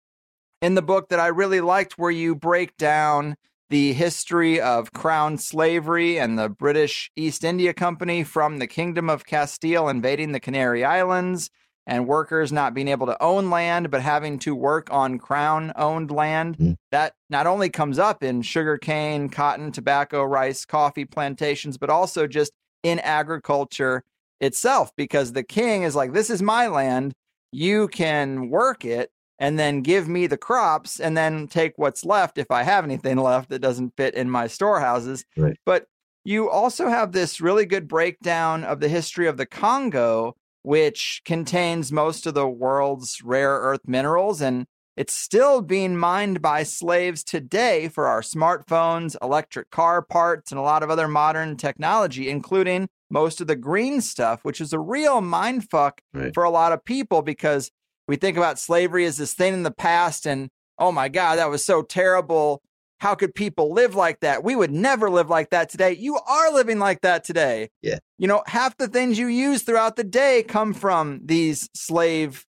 [0.62, 3.36] in the book that I really liked where you break down
[3.68, 9.26] the history of crown slavery and the British East India Company from the Kingdom of
[9.26, 11.50] Castile invading the Canary Islands
[11.86, 16.10] and workers not being able to own land but having to work on crown owned
[16.10, 16.58] land.
[16.58, 16.76] Mm.
[16.92, 22.52] That not only comes up in sugarcane, cotton, tobacco, rice, coffee plantations, but also just
[22.82, 24.04] in agriculture
[24.40, 27.14] itself because the king is like, This is my land.
[27.52, 32.38] You can work it and then give me the crops and then take what's left
[32.38, 35.24] if I have anything left that doesn't fit in my storehouses.
[35.36, 35.56] Right.
[35.64, 35.86] But
[36.24, 41.92] you also have this really good breakdown of the history of the Congo, which contains
[41.92, 44.40] most of the world's rare earth minerals.
[44.40, 50.58] And it's still being mined by slaves today for our smartphones, electric car parts, and
[50.58, 54.80] a lot of other modern technology, including most of the green stuff, which is a
[54.80, 56.34] real mind fuck right.
[56.34, 57.70] for a lot of people because
[58.08, 61.50] we think about slavery as this thing in the past and oh my god that
[61.50, 62.62] was so terrible.
[62.98, 64.42] How could people live like that?
[64.42, 65.92] We would never live like that today.
[65.92, 67.68] You are living like that today.
[67.82, 67.98] Yeah.
[68.18, 72.46] You know half the things you use throughout the day come from these slave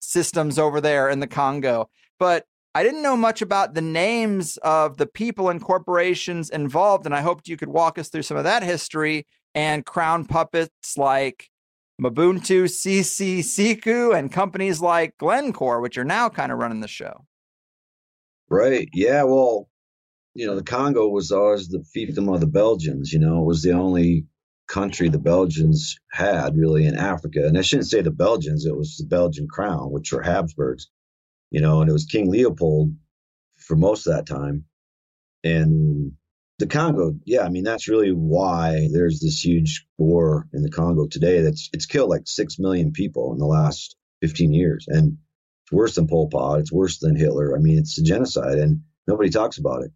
[0.00, 1.88] systems over there in the congo.
[2.18, 7.14] But i didn't know much about the names of the people and corporations involved and
[7.14, 11.48] i hoped you could walk us through some of that history and crown puppets like
[12.00, 17.24] Mobutu, Sese, Seko, and companies like Glencore, which are now kind of running the show.
[18.50, 18.88] Right.
[18.92, 19.22] Yeah.
[19.22, 19.68] Well,
[20.34, 23.12] you know, the Congo was always the fiefdom of the Belgians.
[23.12, 24.26] You know, it was the only
[24.66, 27.46] country the Belgians had really in Africa.
[27.46, 30.88] And I shouldn't say the Belgians, it was the Belgian crown, which were Habsburgs,
[31.50, 32.94] you know, and it was King Leopold
[33.56, 34.64] for most of that time.
[35.44, 36.12] And
[36.58, 41.06] The Congo, yeah, I mean that's really why there's this huge war in the Congo
[41.08, 41.40] today.
[41.40, 45.18] That's it's killed like six million people in the last 15 years, and
[45.64, 46.60] it's worse than Pol Pot.
[46.60, 47.56] It's worse than Hitler.
[47.56, 49.90] I mean, it's a genocide, and nobody talks about it.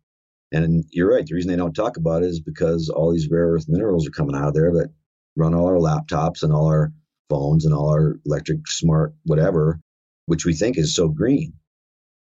[0.51, 1.27] And you're right.
[1.27, 4.13] The reason they don't talk about it is because all these rare earth minerals are
[4.13, 4.91] coming out of there that
[5.37, 6.93] run all our laptops and all our
[7.29, 9.79] phones and all our electric smart whatever,
[10.27, 11.53] which we think is so green.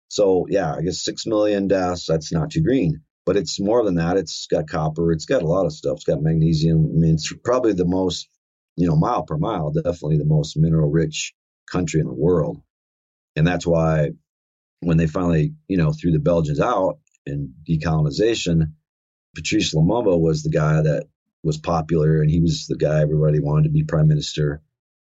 [0.09, 2.05] So yeah, I guess six million deaths.
[2.07, 4.15] That's not too green, but it's more than that.
[4.15, 5.11] It's got copper.
[5.11, 5.97] It's got a lot of stuff.
[5.97, 6.77] It's got magnesium.
[6.77, 8.29] I mean, it's probably the most,
[8.77, 11.33] you know, mile per mile, definitely the most mineral rich
[11.69, 12.61] country in the world.
[13.35, 14.11] And that's why
[14.79, 18.71] when they finally, you know, threw the Belgians out in decolonization,
[19.35, 21.07] Patrice Lumumba was the guy that
[21.43, 24.61] was popular and he was the guy everybody wanted to be prime minister.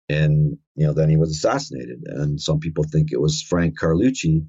[0.09, 1.99] And, you know, then he was assassinated.
[2.07, 4.47] And some people think it was Frank Carlucci,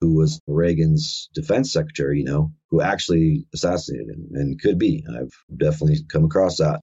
[0.00, 5.04] who was Reagan's defense secretary, you know, who actually assassinated him and could be.
[5.08, 6.80] I've definitely come across that.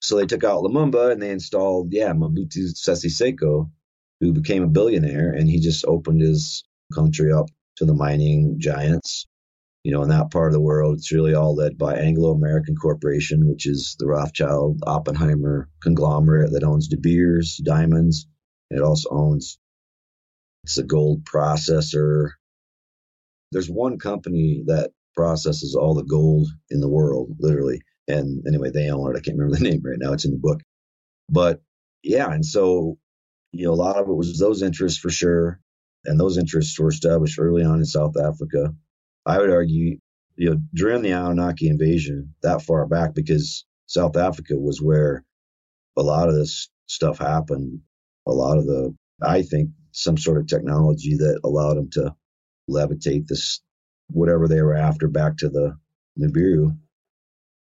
[0.00, 3.70] So they took out Lumumba and they installed, yeah, Mobutu Sese Seko,
[4.20, 6.64] who became a billionaire and he just opened his
[6.94, 7.46] country up
[7.76, 9.26] to the mining giants.
[9.84, 12.76] You know, in that part of the world, it's really all led by Anglo American
[12.76, 18.26] Corporation, which is the Rothschild Oppenheimer conglomerate that owns De Beers, diamonds.
[18.70, 19.58] It also owns
[20.64, 22.30] it's a gold processor.
[23.52, 27.82] There's one company that processes all the gold in the world, literally.
[28.08, 29.18] And anyway, they own it.
[29.18, 30.12] I can't remember the name right now.
[30.12, 30.60] It's in the book.
[31.28, 31.60] But
[32.02, 32.98] yeah, and so,
[33.52, 35.60] you know, a lot of it was those interests for sure.
[36.04, 38.74] And those interests were established early on in South Africa.
[39.26, 39.98] I would argue,
[40.36, 45.24] you know, during the Anunnaki invasion, that far back, because South Africa was where
[45.96, 47.80] a lot of this stuff happened.
[48.26, 52.14] A lot of the, I think, some sort of technology that allowed them to
[52.68, 53.60] levitate this,
[54.08, 55.78] whatever they were after, back to the
[56.18, 56.76] Nibiru.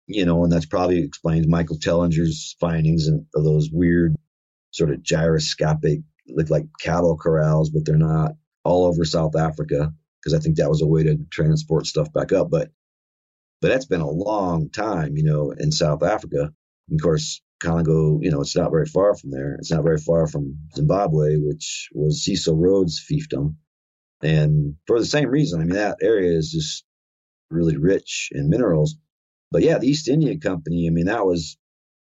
[0.06, 4.16] You know, and that's probably explains Michael Tellinger's findings of those weird
[4.72, 8.32] sort of gyroscopic, look like cattle corrals, but they're not
[8.64, 12.32] all over South Africa because I think that was a way to transport stuff back
[12.32, 12.50] up.
[12.50, 12.70] But
[13.60, 16.52] but that's been a long time, you know, in South Africa.
[16.88, 19.54] And of course, Congo, you know, it's not very far from there.
[19.54, 23.54] It's not very far from Zimbabwe, which was Cecil Rhodes' fiefdom.
[24.22, 26.84] And for the same reason, I mean, that area is just
[27.50, 28.96] really rich in minerals.
[29.50, 31.56] But yeah, the East India Company, I mean, that was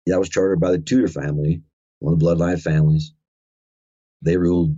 [0.06, 1.64] that was chartered by the Tudor family,
[2.00, 3.14] one of the bloodline families.
[4.22, 4.78] They ruled,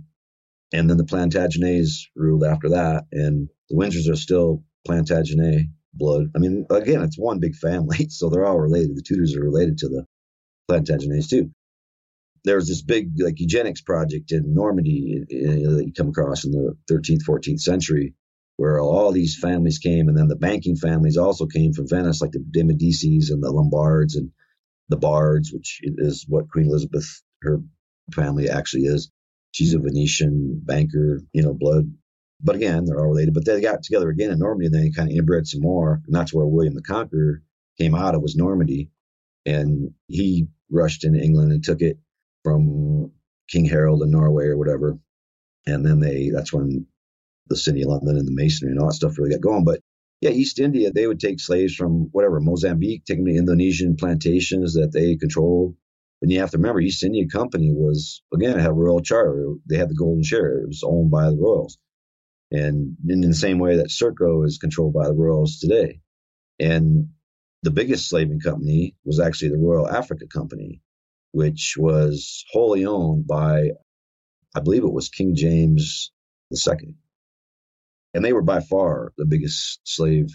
[0.72, 6.30] and then the Plantagenets ruled after that, and the Windsors are still Plantagenet blood.
[6.34, 8.96] I mean, again, it's one big family, so they're all related.
[8.96, 10.06] The Tudors are related to the
[10.70, 11.50] Plantagenets too.
[12.44, 16.52] There was this big like eugenics project in Normandy uh, that you come across in
[16.52, 18.14] the 13th, 14th century,
[18.56, 22.32] where all these families came, and then the banking families also came from Venice, like
[22.32, 24.30] the De Medicis and the Lombards and
[24.88, 27.60] the Bards, which is what Queen Elizabeth, her
[28.12, 29.10] family actually is.
[29.52, 31.92] She's a Venetian banker, you know, blood.
[32.42, 33.34] But again, they're all related.
[33.34, 36.00] But they got together again in Normandy, and then they kind of inbred some more,
[36.06, 37.42] and that's where William the Conqueror
[37.78, 38.90] came out of was Normandy,
[39.44, 41.98] and he rushed into England and took it
[42.44, 43.12] from
[43.48, 44.98] King Harold in Norway or whatever.
[45.66, 46.86] And then they, that's when
[47.48, 49.64] the city of London and the masonry and all that stuff really got going.
[49.64, 49.80] But
[50.20, 54.74] yeah, East India, they would take slaves from whatever, Mozambique, take them to Indonesian plantations
[54.74, 55.76] that they controlled.
[56.22, 59.52] And you have to remember, East India Company was, again, had a royal charter.
[59.68, 60.60] They had the golden share.
[60.60, 61.78] It was owned by the royals.
[62.50, 66.00] And in the same way that Serco is controlled by the royals today.
[66.58, 67.10] And
[67.62, 70.80] the biggest slaving company was actually the Royal Africa Company,
[71.32, 73.70] which was wholly owned by,
[74.54, 76.12] I believe it was King James
[76.52, 76.94] II.
[78.14, 80.28] And they were by far the biggest slave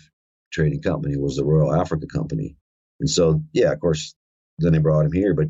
[0.52, 2.56] trading company was the Royal Africa Company.
[3.00, 4.14] And so, yeah, of course,
[4.60, 5.34] then they brought him here.
[5.34, 5.48] But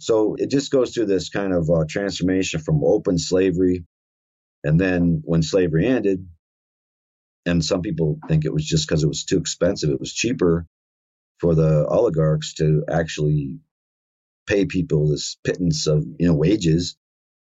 [0.00, 3.84] so it just goes through this kind of uh, transformation from open slavery.
[4.64, 6.26] And then when slavery ended,
[7.46, 10.66] and some people think it was just because it was too expensive, it was cheaper
[11.38, 13.60] for the oligarchs to actually
[14.46, 16.96] pay people this pittance of you know wages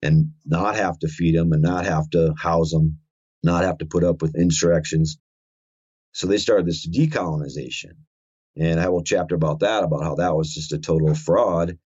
[0.02, 2.98] and not have to feed them and not have to house them,
[3.42, 5.18] not have to put up with insurrections.
[6.12, 7.92] So they started this decolonization.
[8.56, 11.78] And I have a chapter about that, about how that was just a total fraud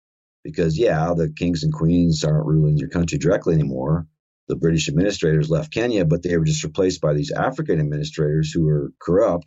[0.43, 4.07] because, yeah, the kings and queens aren't ruling your country directly anymore.
[4.49, 8.65] The British administrators left Kenya, but they were just replaced by these African administrators who
[8.67, 9.45] were corrupt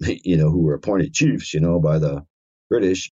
[0.24, 2.24] you know, who were appointed chiefs, you know, by the
[2.70, 3.12] British.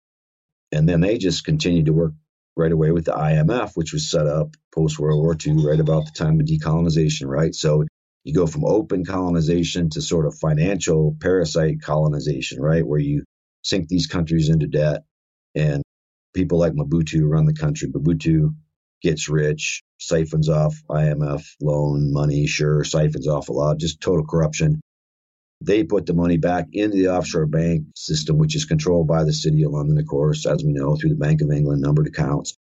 [0.72, 2.14] And then they just continued to work
[2.58, 6.06] right away with the IMF, which was set up post World War II, right about
[6.06, 7.56] the time of decolonization, right?
[7.56, 7.86] So
[8.26, 12.86] You go from open colonization to sort of financial parasite colonization, right?
[12.86, 13.24] Where you
[13.64, 15.04] sink these countries into debt
[15.56, 15.84] and
[16.36, 17.90] people like Mobutu run the country.
[17.90, 18.56] Mobutu
[19.02, 24.82] gets rich, siphons off IMF loan money, sure, siphons off a lot, just total corruption.
[25.64, 29.34] They put the money back into the offshore bank system, which is controlled by the
[29.34, 32.58] city of London, of course, as we know, through the Bank of England numbered accounts.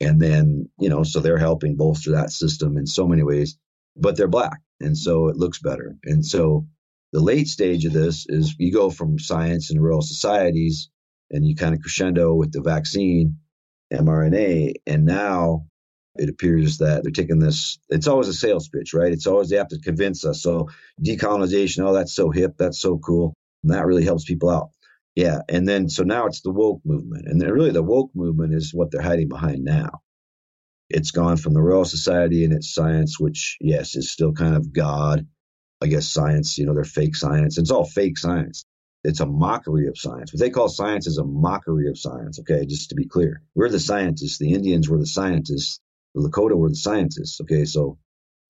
[0.00, 3.58] And then, you know, so they're helping bolster that system in so many ways,
[3.96, 4.60] but they're black.
[4.80, 5.96] And so it looks better.
[6.04, 6.66] And so
[7.12, 10.90] the late stage of this is you go from science and royal societies
[11.30, 13.38] and you kind of crescendo with the vaccine
[13.92, 14.74] mRNA.
[14.86, 15.66] And now
[16.18, 19.12] it appears that they're taking this, it's always a sales pitch, right?
[19.12, 20.42] It's always they have to convince us.
[20.42, 20.68] So
[21.04, 23.34] decolonization, oh, that's so hip, that's so cool.
[23.62, 24.70] And that really helps people out.
[25.14, 25.40] Yeah.
[25.48, 27.26] And then, so now it's the woke movement.
[27.26, 30.00] And really, the woke movement is what they're hiding behind now.
[30.88, 34.72] It's gone from the Royal Society and its science, which, yes, is still kind of
[34.72, 35.26] God.
[35.82, 37.58] I guess science, you know, they're fake science.
[37.58, 38.64] It's all fake science.
[39.04, 40.32] It's a mockery of science.
[40.32, 42.40] What they call science is a mockery of science.
[42.40, 44.38] Okay, just to be clear, we're the scientists.
[44.38, 45.80] The Indians were the scientists.
[46.16, 47.40] The Lakota were the scientists.
[47.42, 47.98] Okay, so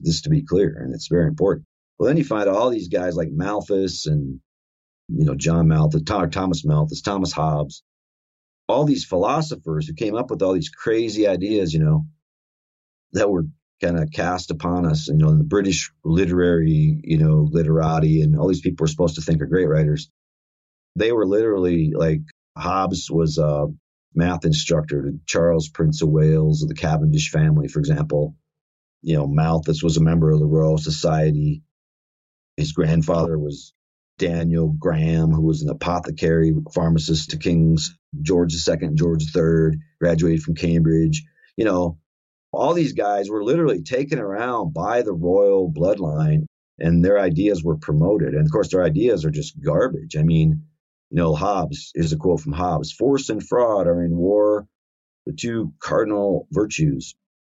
[0.04, 1.66] just to be clear, and it's very important.
[1.98, 4.40] Well, then you find all these guys like Malthus and
[5.08, 7.82] you know John Malthus, Thomas Malthus, Thomas Hobbes,
[8.68, 12.06] all these philosophers who came up with all these crazy ideas, you know,
[13.12, 13.46] that were
[13.82, 15.08] kind of cast upon us.
[15.08, 19.22] You know, the British literary, you know, literati, and all these people were supposed to
[19.22, 20.08] think are great writers.
[20.94, 22.20] They were literally like
[22.56, 23.66] Hobbes was a
[24.16, 28.34] math instructor to Charles Prince of Wales of the Cavendish family, for example.
[29.02, 31.62] You know, Malthus was a member of the Royal Society.
[32.56, 33.72] His grandfather was
[34.18, 40.54] Daniel Graham, who was an apothecary pharmacist to Kings George II, George III, graduated from
[40.54, 41.22] Cambridge.
[41.56, 41.98] You know,
[42.52, 46.46] all these guys were literally taken around by the royal bloodline
[46.78, 48.34] and their ideas were promoted.
[48.34, 50.16] And of course, their ideas are just garbage.
[50.16, 50.64] I mean,
[51.10, 54.66] you know, Hobbes is a quote from Hobbes Force and fraud are in war
[55.26, 57.14] the two cardinal virtues.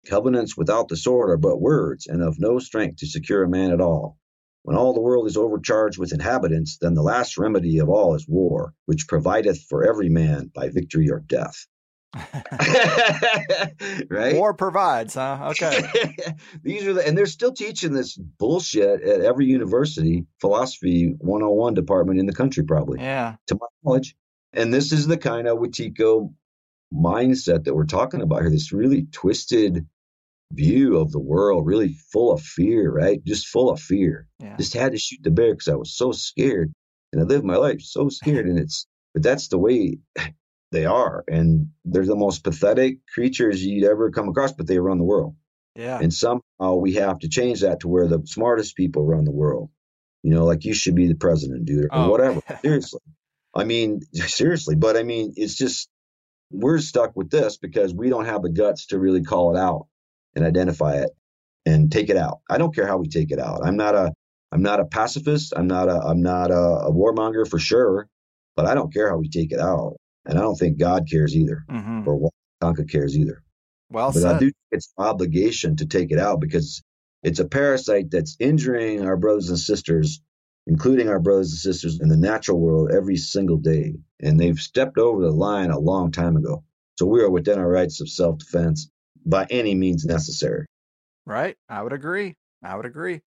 [0.08, 3.72] Covenants without the sword are but words and of no strength to secure a man
[3.72, 4.18] at all.
[4.64, 8.28] When all the world is overcharged with inhabitants, then the last remedy of all is
[8.28, 11.68] war, which provideth for every man by victory or death.
[14.10, 14.36] right?
[14.36, 15.52] War provides, huh?
[15.52, 15.84] Okay.
[16.64, 22.20] These are the, and they're still teaching this bullshit at every university, philosophy 101 department
[22.20, 23.00] in the country, probably.
[23.00, 23.36] Yeah.
[23.48, 24.16] To my knowledge.
[24.54, 26.34] And this is the kind of Wetiko
[26.94, 29.86] mindset that we're talking about here, this really twisted
[30.52, 33.24] view of the world, really full of fear, right?
[33.24, 34.28] Just full of fear.
[34.40, 34.58] Yeah.
[34.58, 36.74] Just had to shoot the bear because I was so scared.
[37.12, 38.48] And I lived my life so scared.
[38.48, 40.00] And it's, but that's the way
[40.72, 41.24] they are.
[41.28, 45.36] And they're the most pathetic creatures you'd ever come across, but they run the world.
[45.76, 46.00] Yeah.
[46.00, 49.70] And somehow we have to change that to where the smartest people run the world.
[50.24, 52.10] You know, like you should be the president, dude, or Oh.
[52.10, 52.42] whatever.
[52.62, 53.00] seriously.
[53.56, 54.76] I mean, seriously.
[54.76, 55.90] But I mean, it's just,
[56.52, 59.88] we're stuck with this because we don't have the guts to really call it out
[60.36, 61.10] and identify it
[61.66, 62.40] and take it out.
[62.50, 63.62] I don't care how we take it out.
[63.66, 64.12] I'm not a,
[64.52, 65.54] I'm not a pacifist.
[65.56, 66.56] I'm not a, I'm not a,
[66.88, 68.08] a warmonger for sure,
[68.56, 69.96] but I don't care how we take it out.
[70.26, 72.30] And I don't think God cares either, hmm or
[72.62, 73.42] Tonka cares either.
[73.90, 74.36] Well But said.
[74.36, 76.84] I do think it's an obligation to take it out because
[77.24, 80.22] it's a parasite that's injuring our brothers and sisters,
[80.68, 83.96] including our brothers and sisters in the natural world every single day.
[84.22, 86.64] And they've stepped over the line a long time ago.
[86.98, 88.90] So we are within our rights of self defense
[89.26, 90.66] by any means necessary.
[91.26, 91.58] Right.
[91.68, 92.36] I would agree.
[92.64, 93.22] I would agree.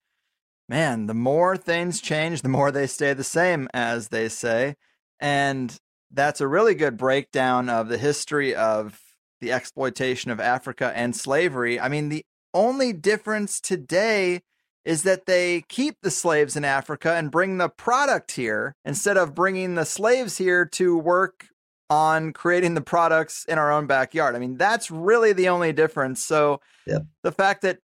[0.68, 4.76] Man, the more things change, the more they stay the same, as they say.
[5.20, 5.78] And
[6.12, 9.00] that's a really good breakdown of the history of
[9.40, 11.80] the exploitation of Africa and slavery.
[11.80, 14.42] I mean, the only difference today
[14.84, 19.34] is that they keep the slaves in Africa and bring the product here instead of
[19.34, 21.48] bringing the slaves here to work
[21.88, 24.34] on creating the products in our own backyard.
[24.34, 26.22] I mean, that's really the only difference.
[26.22, 27.02] So Yep.
[27.22, 27.78] the fact that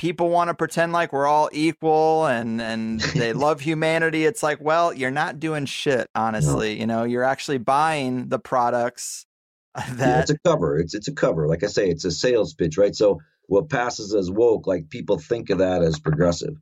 [0.00, 4.60] people want to pretend like we're all equal and and they love humanity, it's like,
[4.60, 6.80] well, you're not doing shit, honestly.
[6.80, 9.26] You know, you're actually buying the products
[9.98, 10.78] Yeah, it's a cover.
[10.78, 11.46] It's it's a cover.
[11.46, 12.94] Like I say, it's a sales pitch, right?
[12.94, 16.54] So what passes as woke, like people think of that as progressive.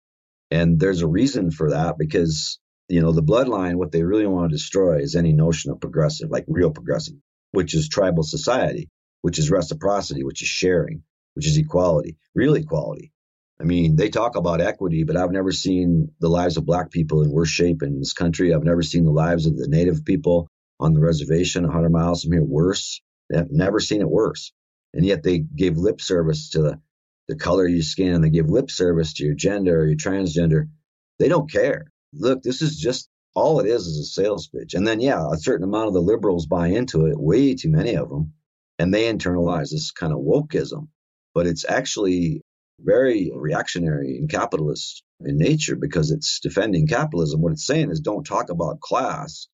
[0.50, 2.58] And there's a reason for that because,
[2.88, 6.30] you know, the bloodline, what they really want to destroy is any notion of progressive,
[6.30, 7.16] like real progressive,
[7.52, 8.88] which is tribal society,
[9.20, 11.02] which is reciprocity, which is sharing,
[11.34, 13.12] which is equality, real equality.
[13.60, 17.22] I mean, they talk about equity, but I've never seen the lives of black people
[17.22, 18.54] in worse shape in this country.
[18.54, 20.48] I've never seen the lives of the native people
[20.78, 23.00] on the reservation 100 miles from here worse.
[23.34, 24.52] I've never seen it worse.
[24.94, 26.80] And yet they gave lip service to the
[27.28, 30.68] the color of your skin, they give lip service to your gender or your transgender.
[31.18, 31.92] They don't care.
[32.14, 34.74] Look, this is just all it is is a sales pitch.
[34.74, 37.96] And then, yeah, a certain amount of the liberals buy into it, way too many
[37.96, 38.32] of them,
[38.78, 40.88] and they internalize this kind of wokeism.
[41.34, 42.42] But it's actually
[42.80, 47.40] very reactionary and capitalist in nature because it's defending capitalism.
[47.40, 49.48] What it's saying is don't talk about class.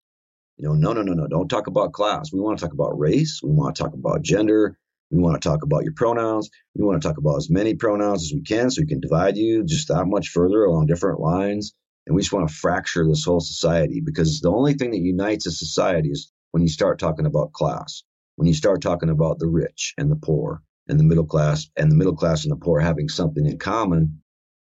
[0.58, 2.32] You know, no, no, no, no, don't talk about class.
[2.32, 3.40] We want to talk about race.
[3.42, 4.78] We want to talk about gender.
[5.10, 6.50] We want to talk about your pronouns.
[6.74, 9.36] We want to talk about as many pronouns as we can so we can divide
[9.36, 11.74] you just that much further along different lines.
[12.06, 15.46] And we just want to fracture this whole society because the only thing that unites
[15.46, 18.02] a society is when you start talking about class,
[18.36, 21.90] when you start talking about the rich and the poor and the middle class, and
[21.90, 24.22] the middle class and the poor having something in common,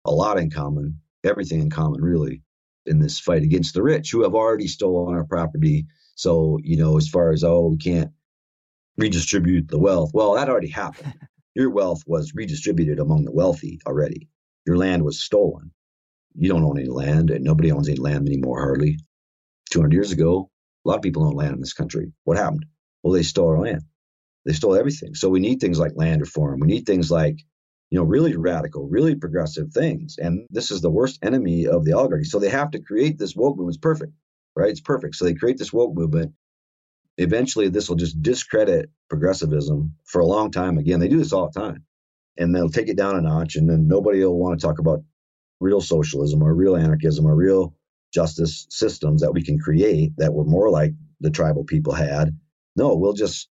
[0.05, 2.43] a lot in common, everything in common, really,
[2.87, 5.87] in this fight against the rich who have already stolen our property.
[6.17, 8.11] So, you know, as far as, oh, we can't
[8.99, 10.13] redistribute the wealth.
[10.15, 11.15] Well, that already happened.
[11.55, 14.29] Your wealth was redistributed among the wealthy already.
[14.67, 15.73] Your land was stolen.
[16.37, 18.99] You don't own any land, and nobody owns any land anymore, hardly.
[19.71, 20.51] 200 years ago,
[20.85, 22.13] a lot of people owned land in this country.
[22.25, 22.67] What happened?
[23.03, 23.83] Well, they stole our land.
[24.49, 25.14] They stole everything.
[25.14, 26.59] So we need things like land reform.
[26.59, 27.38] We need things like,
[27.90, 30.16] you know, really radical, really progressive things.
[30.18, 32.24] And this is the worst enemy of the oligarchy.
[32.24, 33.76] So they have to create this woke movement.
[33.76, 34.12] It's perfect,
[34.57, 34.70] right?
[34.70, 35.14] It's perfect.
[35.14, 36.34] So they create this woke movement
[37.18, 40.78] eventually this will just discredit progressivism for a long time.
[40.78, 41.84] Again, they do this all the time.
[42.38, 45.03] And they'll take it down a notch, and then nobody will want to talk about
[45.61, 47.74] real socialism or real anarchism or real
[48.14, 52.38] justice systems that we can create that were more like the tribal people had.
[52.76, 53.49] No, we'll just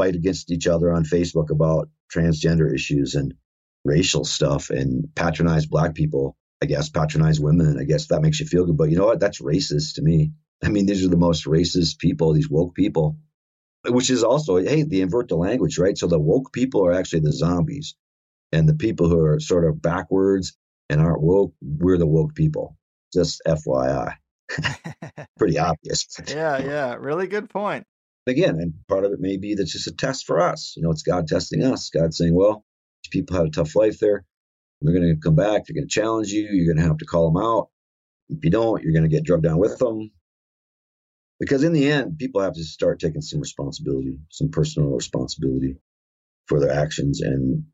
[0.00, 3.34] fight against each other on Facebook about transgender issues and
[3.84, 6.36] racial stuff and patronize black people.
[6.62, 7.78] I guess patronize women.
[7.78, 8.76] I guess that makes you feel good.
[8.76, 9.20] But you know what?
[9.20, 10.32] That's racist to me.
[10.62, 13.18] I mean, these are the most racist people, these woke people,
[13.86, 15.96] which is also, hey, they invert the language, right?
[15.96, 17.94] So the woke people are actually the zombies.
[18.52, 20.56] And the people who are sort of backwards
[20.88, 22.76] and aren't woke, we're the woke people.
[23.12, 24.14] Just FYI.
[25.38, 26.06] Pretty obvious.
[26.28, 26.94] yeah, yeah.
[26.98, 27.86] Really good point.
[28.30, 30.74] Again, and part of it may be that's just a test for us.
[30.76, 31.90] You know, it's God testing us.
[31.90, 32.64] God saying, well,
[33.02, 34.24] these people had a tough life there.
[34.80, 35.66] They're going to come back.
[35.66, 36.48] They're going to challenge you.
[36.50, 37.68] You're going to have to call them out.
[38.30, 40.10] If you don't, you're going to get drugged down with them
[41.40, 45.76] because in the end, people have to start taking some responsibility, some personal responsibility
[46.46, 47.64] for their actions, and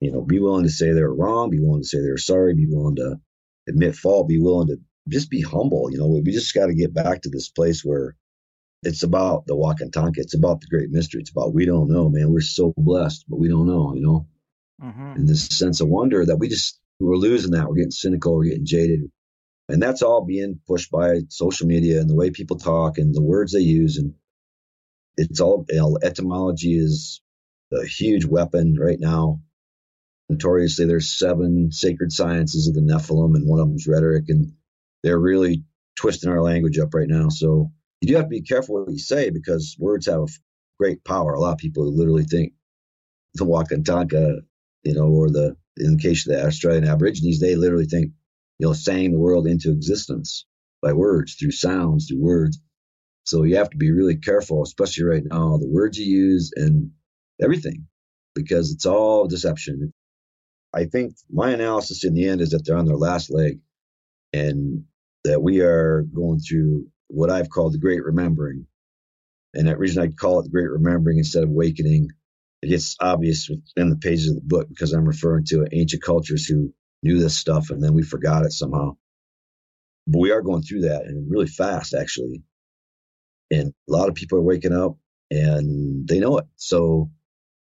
[0.00, 2.66] you know, be willing to say they're wrong, be willing to say they're sorry, be
[2.68, 3.16] willing to
[3.68, 5.90] admit fault, be willing to just be humble.
[5.90, 8.16] You know, we just got to get back to this place where
[8.82, 10.18] it's about the Wakantanka.
[10.18, 11.20] It's about the great mystery.
[11.20, 12.32] It's about we don't know, man.
[12.32, 13.94] We're so blessed, but we don't know.
[13.94, 14.26] You know,
[14.82, 15.12] mm-hmm.
[15.16, 17.68] and this sense of wonder that we just we're losing that.
[17.68, 18.36] We're getting cynical.
[18.36, 19.10] We're getting jaded.
[19.68, 23.22] And that's all being pushed by social media and the way people talk and the
[23.22, 23.98] words they use.
[23.98, 24.14] And
[25.16, 27.20] it's all, you know, etymology is
[27.72, 29.40] a huge weapon right now.
[30.30, 34.52] Notoriously, there's seven sacred sciences of the Nephilim, and one of them's rhetoric, and
[35.02, 35.64] they're really
[35.96, 37.30] twisting our language up right now.
[37.30, 40.28] So you do have to be careful what you say because words have
[40.78, 41.34] great power.
[41.34, 42.52] A lot of people literally think
[43.34, 44.38] the Wakantanka,
[44.84, 48.12] you know, or the in the case of the Australian Aborigines, they literally think
[48.58, 50.46] you know, saying the world into existence
[50.82, 52.60] by words, through sounds, through words.
[53.24, 56.92] So you have to be really careful, especially right now, the words you use and
[57.42, 57.86] everything,
[58.34, 59.92] because it's all deception.
[60.74, 63.60] I think my analysis in the end is that they're on their last leg
[64.32, 64.84] and
[65.24, 68.66] that we are going through what I've called the Great Remembering.
[69.54, 72.10] And that reason I call it the Great Remembering instead of Awakening,
[72.62, 76.46] it gets obvious in the pages of the book because I'm referring to ancient cultures
[76.46, 78.96] who knew this stuff and then we forgot it somehow.
[80.06, 82.42] But we are going through that and really fast, actually.
[83.50, 84.96] And a lot of people are waking up
[85.30, 86.46] and they know it.
[86.56, 87.10] So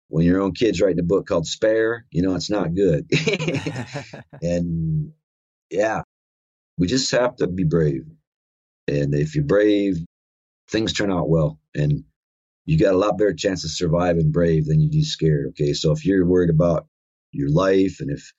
[0.08, 3.06] when your own kid's writing a book called Spare, you know, it's not good.
[4.42, 5.12] and
[5.70, 6.02] yeah,
[6.78, 8.04] we just have to be brave.
[8.88, 9.98] And if you're brave,
[10.70, 11.58] things turn out well.
[11.74, 12.04] And
[12.64, 15.48] you got a lot better chance of surviving brave than you do scared.
[15.50, 15.72] Okay.
[15.72, 16.86] So if you're worried about
[17.32, 18.32] your life and if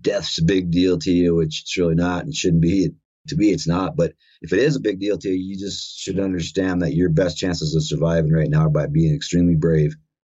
[0.00, 2.90] death's a big deal to you, which it's really not and shouldn't be.
[3.28, 3.96] To me, it's not.
[3.96, 7.10] But if it is a big deal to you, you just should understand that your
[7.10, 9.94] best chances of surviving right now are by being extremely brave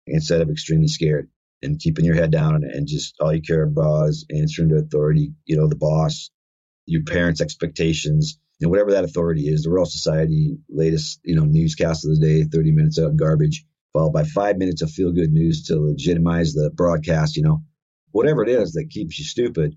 [0.07, 1.29] instead of extremely scared
[1.63, 4.77] and keeping your head down and, and just all you care about is answering to
[4.77, 6.31] authority, you know, the boss,
[6.87, 12.05] your parents' expectations, know, whatever that authority is, the Royal Society latest, you know, newscast
[12.05, 15.65] of the day, 30 minutes of garbage, followed by five minutes of feel good news
[15.67, 17.63] to legitimize the broadcast, you know
[18.13, 19.77] whatever it is that keeps you stupid,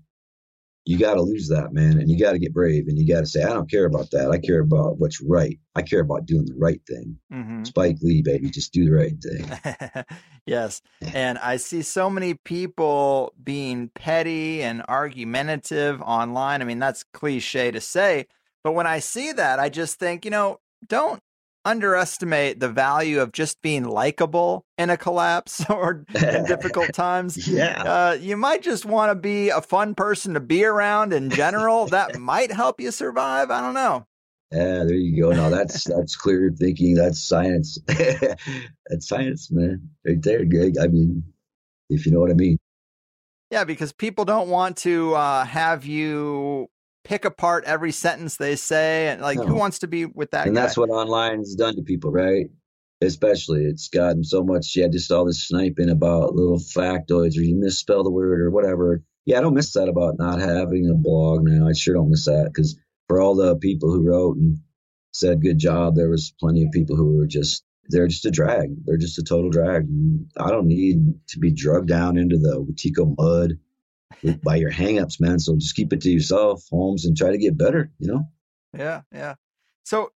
[0.86, 1.98] you got to lose that, man.
[1.98, 4.10] And you got to get brave and you got to say, I don't care about
[4.10, 4.30] that.
[4.30, 5.58] I care about what's right.
[5.74, 7.18] I care about doing the right thing.
[7.32, 7.64] Mm-hmm.
[7.64, 10.04] Spike Lee, baby, just do the right thing.
[10.46, 10.82] yes.
[11.14, 16.60] And I see so many people being petty and argumentative online.
[16.60, 18.26] I mean, that's cliche to say.
[18.64, 20.58] But when I see that, I just think, you know,
[20.88, 21.20] don't
[21.66, 27.46] underestimate the value of just being likable in a collapse or in difficult times.
[27.46, 27.82] yeah.
[27.82, 31.86] Uh, you might just want to be a fun person to be around in general.
[31.86, 33.50] that might help you survive.
[33.50, 34.06] I don't know.
[34.50, 35.32] Yeah, there you go.
[35.32, 36.94] Now that's that's clear thinking.
[36.94, 37.76] That's science.
[37.88, 39.88] that's science, man.
[40.06, 40.78] Right there, Greg.
[40.80, 41.24] I mean,
[41.90, 42.58] if you know what I mean.
[43.50, 46.68] Yeah, because people don't want to uh, have you
[47.04, 49.44] pick apart every sentence they say and like no.
[49.44, 50.62] who wants to be with that and guy?
[50.62, 52.46] that's what online's done to people right?
[53.02, 57.54] Especially it's gotten so much yeah just all this sniping about little factoids or you
[57.54, 59.02] misspell the word or whatever.
[59.26, 62.24] Yeah i don't miss that about not having a blog now i sure don't miss
[62.24, 62.78] that because
[63.08, 64.58] for all the people who wrote and
[65.12, 68.74] said good job there was plenty of people who were just they're just a drag.
[68.84, 69.86] They're just a total drag.
[70.38, 73.58] I don't need to be drugged down into the Wetiko mud
[74.42, 75.38] by your hangups, man.
[75.38, 78.24] So just keep it to yourself, Holmes, and try to get better, you know?
[78.76, 79.34] Yeah, yeah.
[79.84, 80.10] So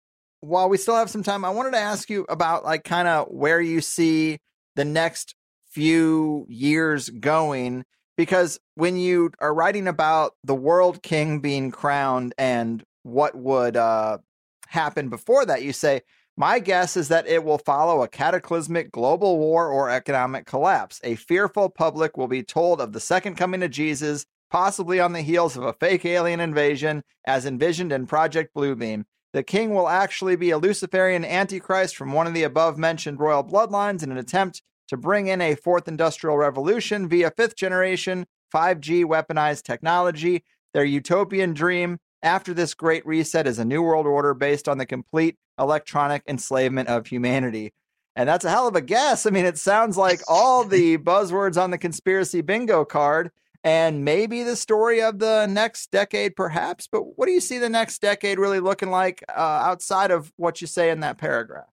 [0.41, 3.27] while we still have some time, I wanted to ask you about like kind of
[3.29, 4.39] where you see
[4.75, 5.35] the next
[5.71, 7.83] few years going
[8.17, 14.19] because when you are writing about the world king being crowned and what would uh,
[14.67, 16.01] happen before that, you say
[16.37, 20.99] my guess is that it will follow a cataclysmic global war or economic collapse.
[21.03, 25.21] A fearful public will be told of the second coming of Jesus, possibly on the
[25.21, 29.05] heels of a fake alien invasion, as envisioned in Project Bluebeam.
[29.33, 33.43] The king will actually be a Luciferian antichrist from one of the above mentioned royal
[33.43, 39.03] bloodlines in an attempt to bring in a fourth industrial revolution via fifth generation 5G
[39.03, 40.43] weaponized technology.
[40.73, 44.85] Their utopian dream after this great reset is a new world order based on the
[44.85, 47.71] complete electronic enslavement of humanity.
[48.15, 49.25] And that's a hell of a guess.
[49.25, 53.29] I mean, it sounds like all the buzzwords on the conspiracy bingo card
[53.63, 56.87] and maybe the story of the next decade, perhaps.
[56.87, 60.61] But what do you see the next decade really looking like uh, outside of what
[60.61, 61.69] you say in that paragraph?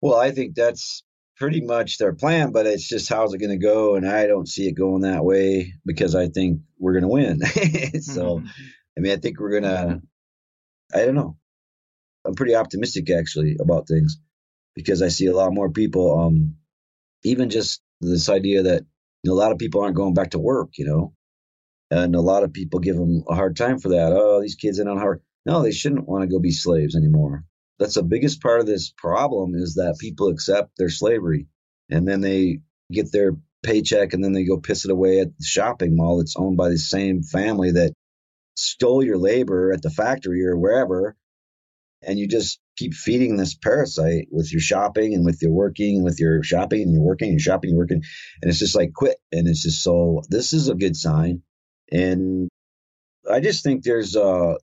[0.00, 1.02] Well, I think that's
[1.36, 3.96] pretty much their plan, but it's just how's it going to go?
[3.96, 7.40] And I don't see it going that way because I think we're going to win.
[8.00, 8.46] so, mm-hmm.
[8.98, 10.02] I mean, I think we're to,
[10.92, 11.36] I don't know.
[12.26, 14.18] I'm pretty optimistic actually about things
[14.74, 16.18] because I see a lot more people.
[16.18, 16.56] Um,
[17.22, 18.82] even just this idea that
[19.22, 21.14] you know, a lot of people aren't going back to work, you know,
[21.92, 24.12] and a lot of people give them a hard time for that.
[24.12, 25.22] Oh, these kids are on hard.
[25.46, 27.44] No, they shouldn't want to go be slaves anymore.
[27.78, 31.46] That's the biggest part of this problem is that people accept their slavery
[31.88, 35.44] and then they get their paycheck and then they go piss it away at the
[35.44, 37.92] shopping mall that's owned by the same family that
[38.58, 41.16] stole your labor at the factory or wherever
[42.02, 46.04] and you just keep feeding this parasite with your shopping and with your working and
[46.04, 48.02] with your shopping and you're working and shopping and working
[48.42, 51.42] and it's just like quit and it's just so this is a good sign.
[51.90, 52.48] And
[53.30, 54.54] i just think there's uh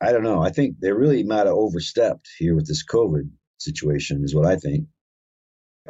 [0.00, 4.22] i don't know i think they really might have overstepped here with this covid situation
[4.24, 4.86] is what i think.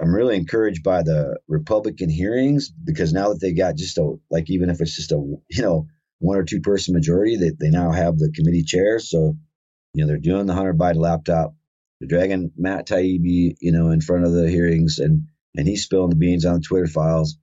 [0.00, 4.50] I'm really encouraged by the republican hearings because now that they got just a like
[4.50, 5.86] even if it's just a you know
[6.18, 9.36] one or two person majority they, they now have the committee chair so
[9.94, 11.54] you know, they're doing the Hunter Biden laptop.
[12.00, 16.10] They're dragging Matt Taibbi, you know, in front of the hearings, and and he's spilling
[16.10, 17.38] the beans on the Twitter files,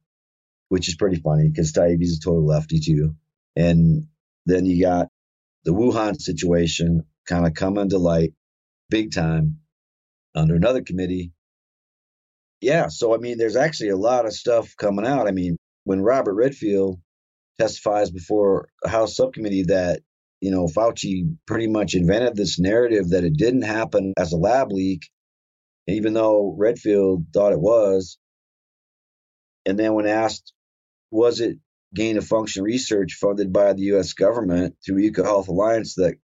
[0.67, 3.15] which is pretty funny because Taibbi's a total lefty too.
[3.55, 4.07] And
[4.45, 5.07] then you got
[5.63, 8.33] the Wuhan situation kind of coming to light
[8.89, 9.59] big time
[10.35, 11.31] under another committee.
[12.59, 15.27] Yeah, so I mean, there's actually a lot of stuff coming out.
[15.27, 15.55] I mean,
[15.85, 16.99] when Robert Redfield
[17.59, 20.01] testifies before a House subcommittee that
[20.41, 24.71] you know, Fauci pretty much invented this narrative that it didn't happen as a lab
[24.71, 25.07] leak,
[25.87, 28.17] even though Redfield thought it was.
[29.65, 30.51] And then when asked,
[31.11, 31.59] was it
[31.93, 34.13] gain of function research funded by the U.S.
[34.13, 36.15] government through EcoHealth Alliance that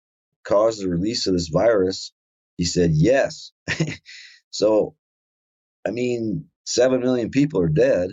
[0.44, 2.12] caused the release of this virus?
[2.56, 3.52] He said yes.
[4.50, 4.94] so,
[5.86, 8.12] I mean, 7 million people are dead.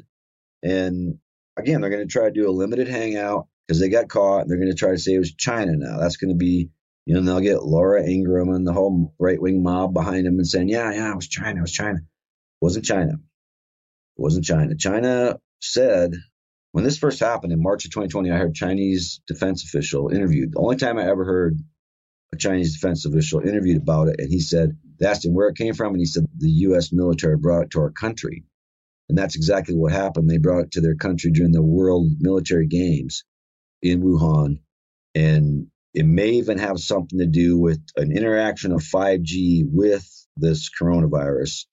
[0.61, 1.19] And
[1.57, 4.41] again, they're going to try to do a limited hangout because they got caught.
[4.41, 5.99] And they're going to try to say it was China now.
[5.99, 6.69] That's going to be,
[7.05, 10.47] you know, they'll get Laura Ingraham and the whole right wing mob behind them and
[10.47, 11.59] saying, yeah, yeah, it was China.
[11.59, 11.97] It was China.
[11.97, 13.13] It wasn't China.
[13.13, 14.75] It wasn't China.
[14.75, 16.13] China said
[16.73, 20.53] when this first happened in March of 2020, I heard Chinese defense official interviewed.
[20.53, 21.59] The only time I ever heard
[22.33, 25.55] a Chinese defense official interviewed about it, and he said they asked him where it
[25.55, 26.91] came from, and he said the U.S.
[26.91, 28.43] military brought it to our country,
[29.09, 30.29] and that's exactly what happened.
[30.29, 33.23] They brought it to their country during the World Military Games,
[33.81, 34.59] in Wuhan,
[35.13, 40.69] and it may even have something to do with an interaction of 5G with this
[40.79, 41.65] coronavirus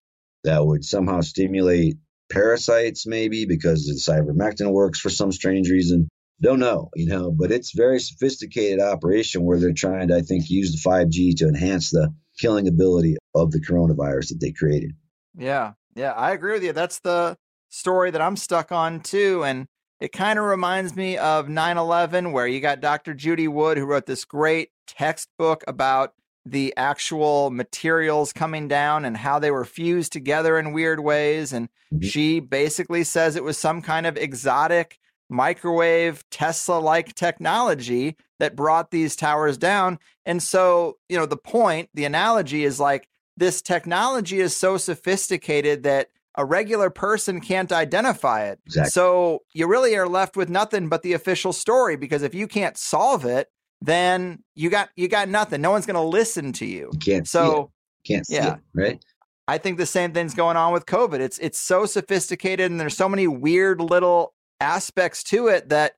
[0.44, 1.96] that would somehow stimulate
[2.30, 6.08] parasites, maybe because the ivermectin works for some strange reason.
[6.42, 10.48] Don't know, you know, but it's very sophisticated operation where they're trying to, I think,
[10.48, 14.92] use the 5G to enhance the killing ability of the coronavirus that they created.
[15.36, 16.72] Yeah, yeah, I agree with you.
[16.72, 17.36] That's the
[17.68, 19.44] story that I'm stuck on too.
[19.44, 19.68] And
[20.00, 23.12] it kind of reminds me of 9 11, where you got Dr.
[23.12, 26.14] Judy Wood, who wrote this great textbook about
[26.46, 31.52] the actual materials coming down and how they were fused together in weird ways.
[31.52, 32.08] And mm-hmm.
[32.08, 34.98] she basically says it was some kind of exotic
[35.28, 39.98] microwave Tesla like technology that brought these towers down.
[40.24, 43.06] And so, you know, the point, the analogy is like
[43.36, 48.60] this technology is so sophisticated that a regular person can't identify it.
[48.66, 48.90] Exactly.
[48.90, 52.76] So you really are left with nothing but the official story because if you can't
[52.76, 53.48] solve it,
[53.80, 55.60] then you got you got nothing.
[55.60, 56.90] No one's going to listen to you.
[56.92, 57.28] You can't.
[57.28, 57.72] So
[58.04, 59.04] can't yeah, it, right.
[59.48, 61.20] I think the same thing's going on with COVID.
[61.20, 65.94] It's it's so sophisticated and there's so many weird little aspects to it that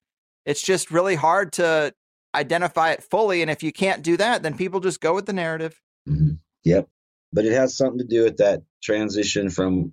[0.47, 1.93] it's just really hard to
[2.35, 3.43] identify it fully.
[3.43, 5.81] And if you can't do that, then people just go with the narrative.
[6.09, 6.35] Mm-hmm.
[6.65, 6.89] Yep.
[7.33, 9.93] But it has something to do with that transition from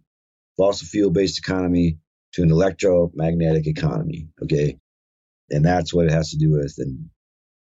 [0.58, 1.98] fossil fuel based economy
[2.34, 4.28] to an electromagnetic economy.
[4.44, 4.78] Okay.
[5.50, 6.76] And that's what it has to do with.
[6.78, 7.10] And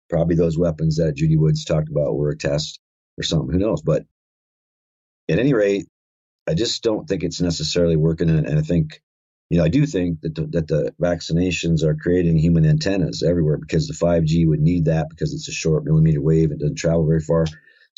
[0.09, 2.81] probably those weapons that Judy Woods talked about were a test
[3.19, 3.53] or something.
[3.53, 3.83] Who knows?
[3.83, 4.05] But
[5.29, 5.87] at any rate,
[6.49, 8.31] I just don't think it's necessarily working.
[8.31, 9.03] And, I think,
[9.51, 13.59] you know, I do think that the, that the vaccinations are creating human antennas everywhere
[13.59, 16.51] because the 5G would need that because it's a short millimeter wave.
[16.51, 17.45] It doesn't travel very far.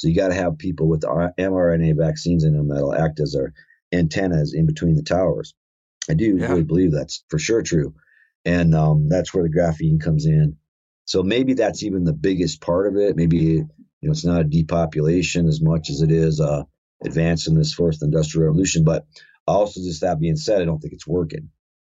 [0.00, 3.52] So you got to have people with mRNA vaccines in them that'll act as our
[3.92, 5.52] antennas in between the towers.
[6.08, 6.46] I do yeah.
[6.46, 7.94] really believe that's for sure true.
[8.46, 10.56] And um, that's where the graphene comes in.
[11.04, 13.14] So maybe that's even the biggest part of it.
[13.14, 13.68] Maybe you
[14.00, 16.62] know it's not a depopulation as much as it is uh,
[17.04, 18.84] advancing this fourth industrial revolution.
[18.84, 19.04] But
[19.46, 21.50] also, just that being said, I don't think it's working,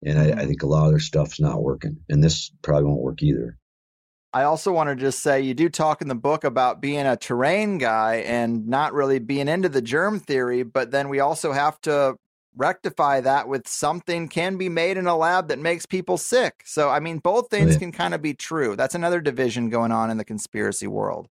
[0.05, 3.01] and I, I think a lot of their stuff's not working, and this probably won't
[3.01, 3.57] work either.
[4.35, 7.15] I also want to just say you do talk in the book about being a
[7.15, 11.79] terrain guy and not really being into the germ theory, but then we also have
[11.83, 12.17] to
[12.57, 16.63] rectify that with something can be made in a lab that makes people sick.
[16.65, 17.79] So, I mean, both things yeah.
[17.79, 18.75] can kind of be true.
[18.75, 21.29] That's another division going on in the conspiracy world.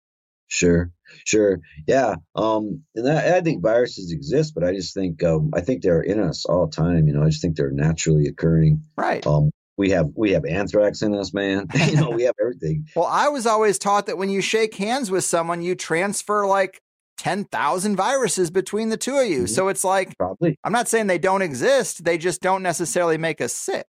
[0.47, 0.91] Sure,
[1.23, 2.15] sure, yeah.
[2.33, 6.01] Um, and I, I think viruses exist, but I just think um, I think they're
[6.01, 7.07] in us all the time.
[7.07, 8.81] You know, I just think they're naturally occurring.
[8.95, 9.27] Right.
[9.27, 11.67] Um, we have we have anthrax in us, man.
[11.87, 12.85] you know, we have everything.
[12.95, 16.81] well, I was always taught that when you shake hands with someone, you transfer like
[17.19, 19.39] 10,000 viruses between the two of you.
[19.39, 19.45] Mm-hmm.
[19.47, 20.57] So it's like Probably.
[20.63, 23.85] I'm not saying they don't exist, they just don't necessarily make us sick.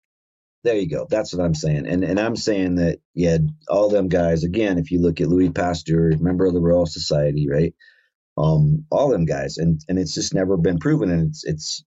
[0.65, 1.07] There you go.
[1.09, 1.87] That's what I'm saying.
[1.87, 5.51] And and I'm saying that yeah, all them guys again, if you look at Louis
[5.51, 7.73] Pasteur, member of the Royal Society, right?
[8.37, 11.85] Um all them guys and and it's just never been proven and it's it's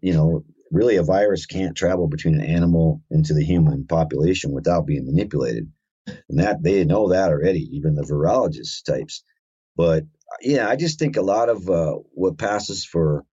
[0.00, 4.86] you know really a virus can't travel between an animal into the human population without
[4.86, 5.70] being manipulated.
[6.06, 9.22] And that they know that already, even the virologist types.
[9.76, 10.04] But
[10.40, 13.24] yeah, I just think a lot of uh, what passes for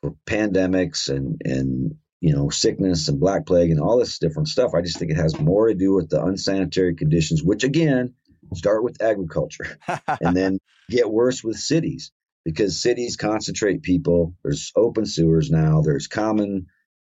[0.00, 4.72] for pandemics and and you know sickness and black plague and all this different stuff,
[4.74, 8.14] I just think it has more to do with the unsanitary conditions, which again
[8.54, 9.76] start with agriculture
[10.22, 10.58] and then
[10.88, 12.12] get worse with cities
[12.48, 14.34] because cities concentrate people.
[14.42, 15.82] There's open sewers now.
[15.82, 16.68] There's common,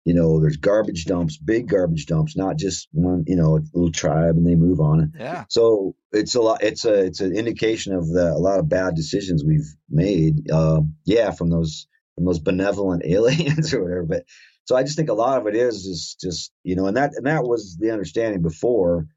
[0.05, 4.38] you know, there's garbage dumps, big garbage dumps, not just one, you know, little tribe
[4.38, 5.11] and they move on.
[5.19, 5.43] Yeah.
[5.49, 6.63] So it's a lot.
[6.63, 10.49] It's a it's an indication of the, a lot of bad decisions we've made.
[10.49, 14.03] Uh, yeah, from those from those benevolent aliens or whatever.
[14.03, 14.23] But
[14.63, 17.11] so I just think a lot of it is is just you know, and that
[17.13, 19.07] and that was the understanding before,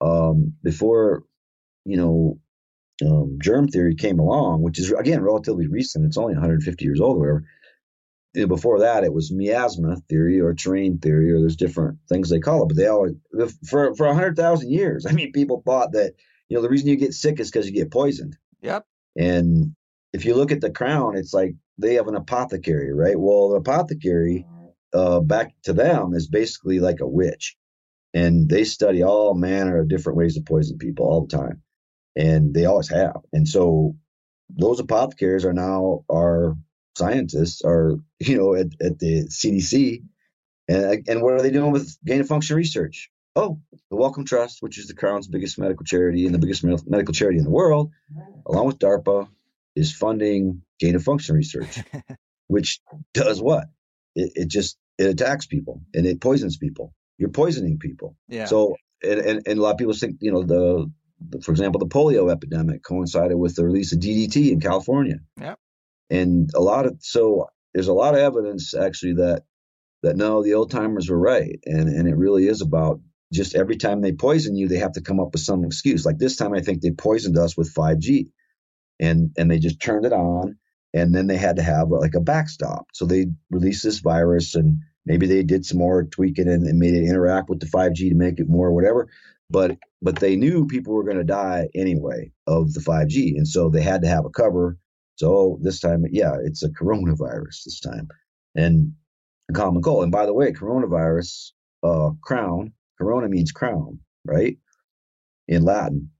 [0.00, 1.22] um, before,
[1.84, 2.40] you know,
[3.04, 6.04] um, germ theory came along, which is again relatively recent.
[6.04, 7.44] It's only 150 years old, or whatever.
[8.34, 12.28] You know, before that, it was miasma theory or terrain theory, or there's different things
[12.28, 12.66] they call it.
[12.66, 13.08] But they all
[13.66, 15.06] for for 100,000 years.
[15.08, 16.14] I mean, people thought that
[16.48, 18.36] you know the reason you get sick is because you get poisoned.
[18.62, 18.84] Yep.
[19.16, 19.74] And
[20.12, 23.18] if you look at the crown, it's like they have an apothecary, right?
[23.18, 24.46] Well, the apothecary,
[24.92, 27.56] uh, back to them, is basically like a witch,
[28.12, 31.62] and they study all manner of different ways to poison people all the time
[32.18, 33.16] and they always have.
[33.32, 33.96] And so
[34.50, 36.56] those apothecaries are now our
[36.96, 40.02] scientists, are you know at, at the CDC,
[40.68, 43.10] and and what are they doing with gain of function research?
[43.36, 43.60] Oh,
[43.90, 47.38] the Wellcome Trust, which is the Crown's biggest medical charity and the biggest medical charity
[47.38, 47.92] in the world,
[48.46, 49.28] along with DARPA,
[49.76, 51.78] is funding gain of function research,
[52.48, 52.80] which
[53.14, 53.66] does what?
[54.16, 56.92] It, it just it attacks people and it poisons people.
[57.16, 58.16] You're poisoning people.
[58.28, 58.46] Yeah.
[58.46, 60.90] So and, and, and a lot of people think, you know, the, the,
[61.42, 65.18] for example, the polio epidemic coincided with the release of DDT in California.
[65.40, 65.56] Yeah.
[66.10, 69.42] And a lot of, so there's a lot of evidence actually that,
[70.02, 71.58] that no, the old timers were right.
[71.64, 73.00] And, and it really is about
[73.32, 76.06] just every time they poison you, they have to come up with some excuse.
[76.06, 78.28] Like this time, I think they poisoned us with 5G
[79.00, 80.56] and, and they just turned it on
[80.94, 82.86] and then they had to have like a backstop.
[82.94, 86.94] So they released this virus and maybe they did some more tweaking and, and made
[86.94, 89.08] it interact with the 5G to make it more whatever.
[89.50, 93.68] But but they knew people were going to die anyway of the 5G, and so
[93.68, 94.76] they had to have a cover.
[95.16, 98.08] So this time, yeah, it's a coronavirus this time,
[98.54, 98.92] and
[99.50, 100.04] a common cold.
[100.04, 104.58] And by the way, coronavirus, uh, crown, corona means crown, right?
[105.48, 106.10] In Latin,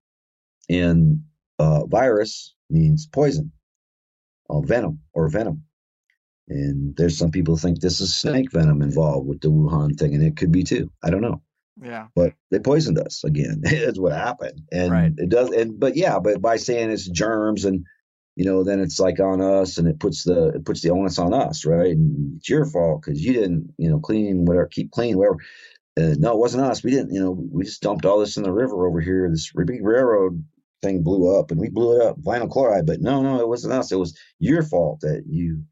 [0.68, 1.22] and
[1.58, 3.52] uh, virus means poison,
[4.50, 5.64] uh, venom or venom.
[6.48, 10.24] And there's some people think this is snake venom involved with the Wuhan thing, and
[10.24, 10.90] it could be too.
[11.02, 11.42] I don't know.
[11.82, 12.08] Yeah.
[12.14, 13.60] But they poisoned us again.
[13.62, 14.62] That's what happened.
[14.72, 15.12] And Right.
[15.16, 17.86] it does and but yeah, but by saying it's germs and
[18.36, 21.18] you know, then it's like on us and it puts the it puts the onus
[21.18, 21.90] on us, right?
[21.90, 25.38] And it's your fault because you didn't, you know, clean whatever, keep clean, whatever.
[25.98, 26.84] Uh, no, it wasn't us.
[26.84, 29.28] We didn't, you know, we just dumped all this in the river over here.
[29.30, 30.44] This big railroad
[30.82, 32.86] thing blew up and we blew it up, vinyl chloride.
[32.86, 33.92] But no, no, it wasn't us.
[33.92, 35.64] It was your fault that you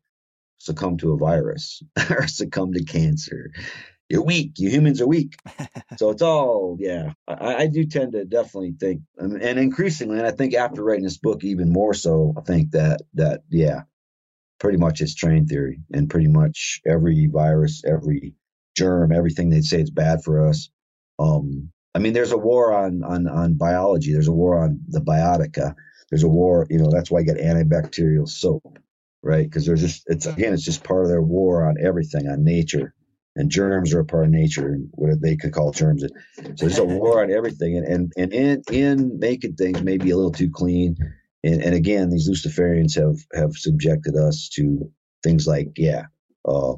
[0.58, 3.52] succumbed to a virus or succumbed to cancer.
[4.08, 4.52] You're weak.
[4.58, 5.36] You humans are weak.
[5.96, 7.12] so it's all, yeah.
[7.26, 11.04] I, I do tend to definitely think, and, and increasingly, and I think after writing
[11.04, 13.82] this book, even more so, I think that that yeah,
[14.60, 18.34] pretty much it's terrain theory, and pretty much every virus, every
[18.76, 20.70] germ, everything they say is bad for us.
[21.18, 24.12] Um, I mean, there's a war on on on biology.
[24.12, 25.74] There's a war on the biotica.
[26.10, 26.90] There's a war, you know.
[26.90, 28.78] That's why you get antibacterial soap,
[29.22, 29.44] right?
[29.44, 32.94] Because there's just it's again, it's just part of their war on everything, on nature,
[33.36, 36.02] and germs are a part of nature, and what they could call germs.
[36.34, 40.16] So there's a war on everything, and and and in in making things maybe a
[40.16, 40.96] little too clean,
[41.44, 44.90] and and again, these Luciferians have have subjected us to
[45.22, 46.06] things like yeah,
[46.48, 46.74] uh,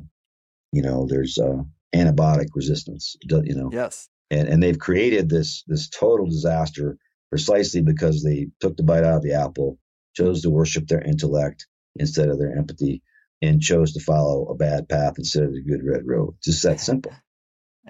[0.72, 1.62] you know, there's uh,
[1.94, 4.09] antibiotic resistance, you know, Yes.
[4.30, 6.98] and and they've created this this total disaster
[7.30, 9.78] precisely because they took the bite out of the apple,
[10.14, 13.02] chose to worship their intellect instead of their empathy,
[13.41, 16.34] and chose to follow a bad path instead of the good red road.
[16.43, 17.12] Just that simple.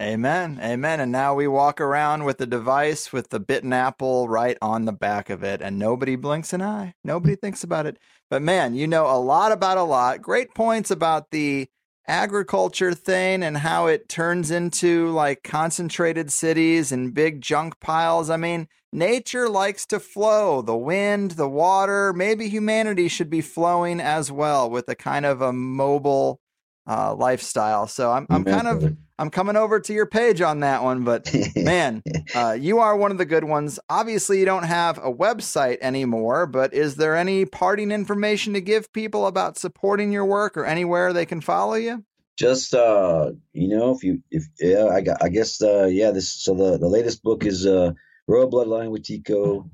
[0.00, 0.60] Amen.
[0.62, 1.00] Amen.
[1.00, 4.92] And now we walk around with the device with the bitten apple right on the
[4.92, 6.94] back of it, and nobody blinks an eye.
[7.02, 7.98] Nobody thinks about it.
[8.30, 10.22] But man, you know a lot about a lot.
[10.22, 11.68] Great points about the
[12.08, 18.30] agriculture thing and how it turns into like concentrated cities and big junk piles.
[18.30, 20.62] I mean, nature likes to flow.
[20.62, 25.42] The wind, the water, maybe humanity should be flowing as well with a kind of
[25.42, 26.40] a mobile
[26.88, 27.86] uh, lifestyle.
[27.86, 31.32] So I'm, I'm kind of I'm coming over to your page on that one, but
[31.56, 32.02] man,
[32.34, 33.78] uh, you are one of the good ones.
[33.90, 38.92] Obviously, you don't have a website anymore, but is there any parting information to give
[38.92, 42.04] people about supporting your work or anywhere they can follow you?
[42.38, 46.30] just uh you know if you if yeah i got i guess uh yeah this
[46.30, 47.90] so the the latest book is uh
[48.28, 49.68] royal bloodline Wetiko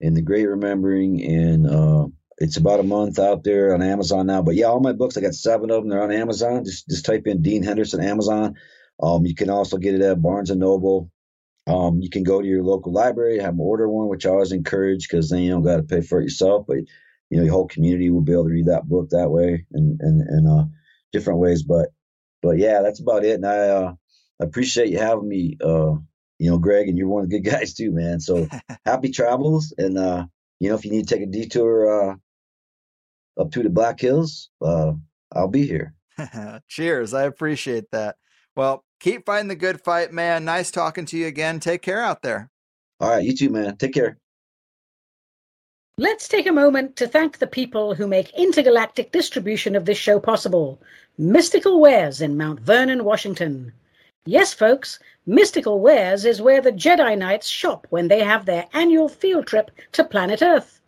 [0.00, 2.08] and the great remembering and uh
[2.40, 5.22] it's about a month out there on amazon now but yeah all my books i
[5.22, 8.56] got seven of them they're on amazon just just type in dean henderson amazon
[9.02, 11.10] um you can also get it at barnes and noble
[11.68, 14.52] um you can go to your local library have them order one which i always
[14.52, 16.78] encourage because then you don't got to pay for it yourself but
[17.30, 20.00] you know your whole community will be able to read that book that way and
[20.02, 20.64] and and uh
[21.12, 21.86] different ways but
[22.42, 23.34] but yeah, that's about it.
[23.36, 23.94] And I uh,
[24.40, 25.94] appreciate you having me, uh,
[26.38, 28.20] you know, Greg, and you're one of the good guys too, man.
[28.20, 28.46] So
[28.86, 29.74] happy travels.
[29.76, 30.26] And, uh,
[30.60, 32.16] you know, if you need to take a detour uh,
[33.38, 34.92] up to the Black Hills, uh,
[35.32, 35.94] I'll be here.
[36.68, 37.14] Cheers.
[37.14, 38.16] I appreciate that.
[38.56, 40.44] Well, keep fighting the good fight, man.
[40.44, 41.60] Nice talking to you again.
[41.60, 42.50] Take care out there.
[43.00, 43.76] All right, you too, man.
[43.76, 44.18] Take care.
[45.96, 50.18] Let's take a moment to thank the people who make intergalactic distribution of this show
[50.18, 50.80] possible.
[51.18, 53.72] Mystical Wares in Mount Vernon, Washington.
[54.24, 59.08] Yes, folks, Mystical Wares is where the Jedi Knights shop when they have their annual
[59.08, 60.79] field trip to planet Earth.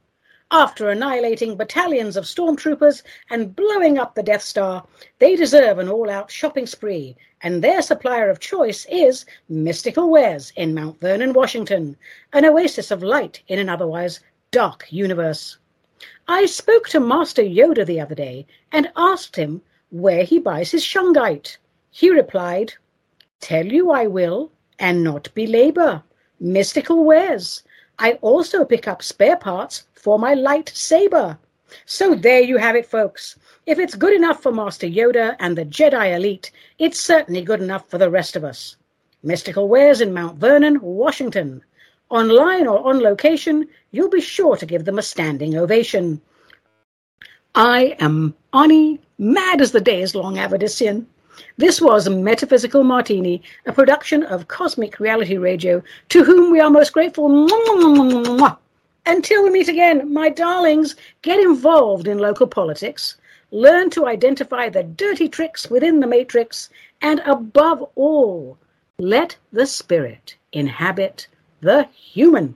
[0.55, 4.87] After annihilating battalions of stormtroopers and blowing up the Death Star,
[5.19, 10.53] they deserve an all out shopping spree, and their supplier of choice is Mystical Wares
[10.55, 11.97] in Mount Vernon, Washington,
[12.35, 15.57] an oasis of light in an otherwise dark universe.
[16.29, 20.85] I spoke to Master Yoda the other day and asked him where he buys his
[20.85, 21.57] shungite.
[21.91, 22.75] He replied,
[23.41, 26.03] Tell you I will, and not belabor.
[26.39, 27.63] Mystical wares.
[28.03, 31.39] I also pick up spare parts for my lightsaber.
[31.87, 33.39] So there you have it, folks.
[33.65, 36.51] If it's good enough for Master Yoda and the Jedi elite,
[36.81, 38.77] it's certainly good enough for the rest of us.
[39.23, 41.63] Mystical Wares in Mount Vernon, Washington.
[42.11, 46.21] Online or on location, you'll be sure to give them a standing ovation.
[47.55, 51.07] I am Ani, mad as the day is long, Avidician.
[51.57, 56.93] This was Metaphysical Martini, a production of Cosmic Reality Radio, to whom we are most
[56.93, 57.49] grateful.
[59.07, 63.17] Until we meet again, my darlings, get involved in local politics,
[63.51, 66.71] learn to identify the dirty tricks within the matrix,
[67.01, 68.59] and above all,
[68.99, 71.27] let the spirit inhabit
[71.61, 72.55] the human.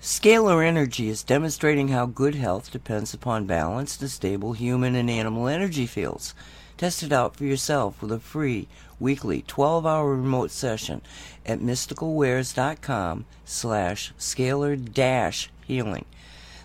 [0.00, 5.46] Scalar energy is demonstrating how good health depends upon balanced and stable human and animal
[5.46, 6.34] energy fields.
[6.82, 8.66] Test it out for yourself with a free
[8.98, 11.00] weekly 12-hour remote session
[11.46, 16.06] at mysticalwares.com slash scalar dash healing.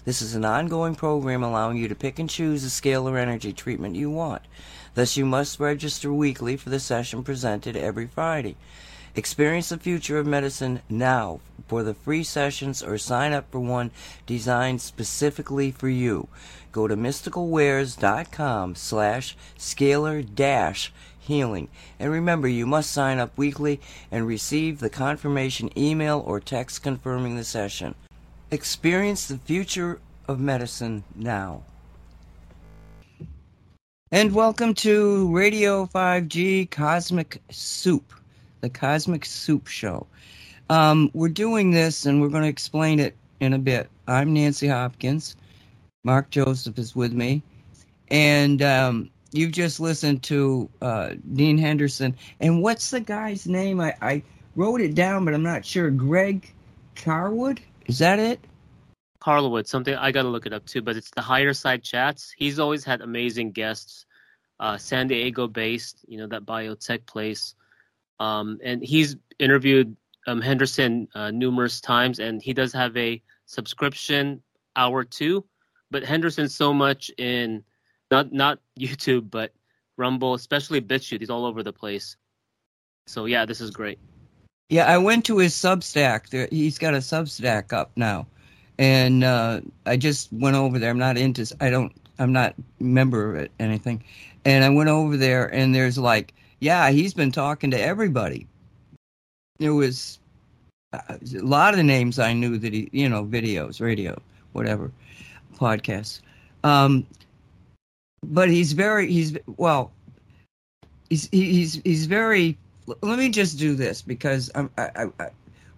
[0.06, 3.96] This is an ongoing program allowing you to pick and choose the scalar energy treatment
[3.96, 4.42] you want.
[4.96, 8.56] Thus, you must register weekly for the session presented every Friday.
[9.18, 13.92] Experience the future of medicine now for the free sessions or sign up for one
[14.26, 16.28] designed specifically for you.
[16.78, 21.70] Go to mysticalwares.com slash scalar dash healing.
[21.98, 27.36] And remember, you must sign up weekly and receive the confirmation email or text confirming
[27.36, 27.96] the session.
[28.52, 31.64] Experience the future of medicine now.
[34.12, 38.14] And welcome to Radio 5G Cosmic Soup
[38.62, 40.06] the Cosmic Soup Show.
[40.70, 43.90] Um, we're doing this and we're going to explain it in a bit.
[44.08, 45.36] I'm Nancy Hopkins.
[46.08, 47.44] Mark Joseph is with me.
[48.08, 52.16] And um, you've just listened to uh, Dean Henderson.
[52.40, 53.82] And what's the guy's name?
[53.82, 54.24] I, I
[54.56, 55.92] wrote it down, but I'm not sure.
[55.92, 56.50] Greg
[56.96, 57.60] Carwood?
[57.88, 58.40] Is that it?
[59.20, 62.34] Carlwood, something I got to look it up too, but it's the Higher Side Chats.
[62.38, 64.06] He's always had amazing guests,
[64.62, 67.54] uh, San Diego based, you know, that biotech place.
[68.18, 74.42] Um, and he's interviewed um, Henderson uh, numerous times, and he does have a subscription
[74.78, 75.44] hour too.
[75.92, 77.64] But Henderson's so much in
[78.12, 79.54] not not YouTube, but
[79.98, 81.20] Rumble, especially BitChute.
[81.20, 82.18] He's all over the place.
[83.08, 84.00] So yeah, this is great.
[84.70, 86.50] Yeah, I went to his Substack.
[86.52, 88.28] He's got a Substack up now,
[88.78, 90.90] and uh, I just went over there.
[90.90, 91.46] I'm not into.
[91.62, 91.94] I don't.
[92.20, 94.04] I'm not member of it, anything,
[94.44, 98.48] and I went over there, and there's like yeah, he's been talking to everybody.
[99.60, 100.20] There was
[100.94, 104.20] uh, a lot of the names I knew that he, you know, videos, radio,
[104.54, 104.92] whatever,
[105.58, 106.22] podcasts.
[106.64, 107.06] Um,
[108.24, 109.92] but he's very, he's well,
[111.10, 112.58] he's he's he's very.
[113.02, 115.30] Let me just do this because I'm, I, I,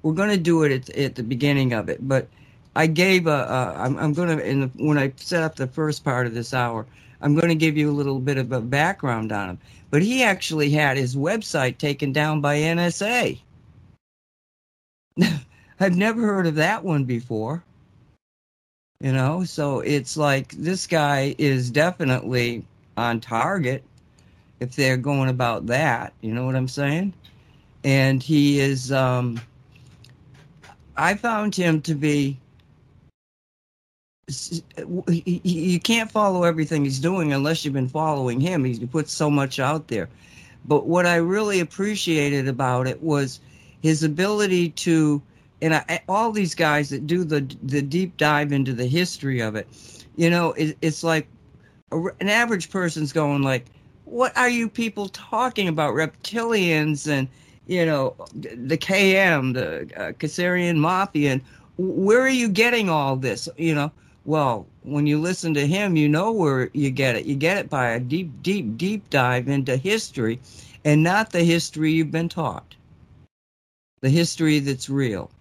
[0.04, 2.28] we're going to do it at, at the beginning of it, but
[2.76, 5.68] I gave a, a I'm, I'm going to in the, when I set up the
[5.68, 6.86] first part of this hour,
[7.22, 9.60] I'm going to give you a little bit of a background on him.
[9.90, 13.40] But he actually had his website taken down by NSA.
[15.80, 17.64] I've never heard of that one before.
[19.02, 22.66] You know, so it's like this guy is definitely
[22.97, 23.84] on target
[24.60, 26.12] if they're going about that.
[26.20, 27.14] You know what I'm saying?
[27.86, 29.39] And he is, um,
[30.97, 32.38] I found him to be
[35.08, 38.64] you can't follow everything he's doing unless you've been following him.
[38.64, 40.10] He puts so much out there.
[40.66, 43.39] But what I really appreciated about it was
[43.82, 45.22] his ability to,
[45.62, 49.55] and I, all these guys that do the the deep dive into the history of
[49.55, 49.68] it,
[50.16, 51.28] you know, it, it's like
[51.91, 53.66] a, an average person's going like,
[54.05, 55.93] "What are you people talking about?
[55.93, 57.28] Reptilians and
[57.68, 61.41] you know the KM, the uh, Khazarian Mafia, and
[61.78, 63.49] where are you getting all this?
[63.57, 63.91] You know."
[64.26, 67.26] Well, when you listen to him, you know where you get it.
[67.26, 70.40] You get it by a deep, deep, deep dive into history
[70.86, 72.76] and not the history you've been taught,
[74.02, 75.31] the history that's real.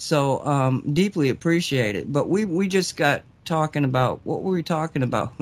[0.00, 2.10] So um, deeply appreciate it.
[2.10, 5.34] But we, we just got talking about what were we talking about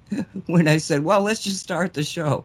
[0.46, 2.42] when I said, well, let's just start the show.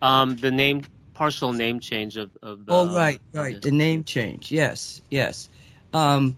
[0.00, 2.72] Um, the name, partial name change of, of the.
[2.72, 3.60] Oh, right, right.
[3.60, 4.50] The name change.
[4.50, 5.50] Yes, yes.
[5.92, 6.34] Um,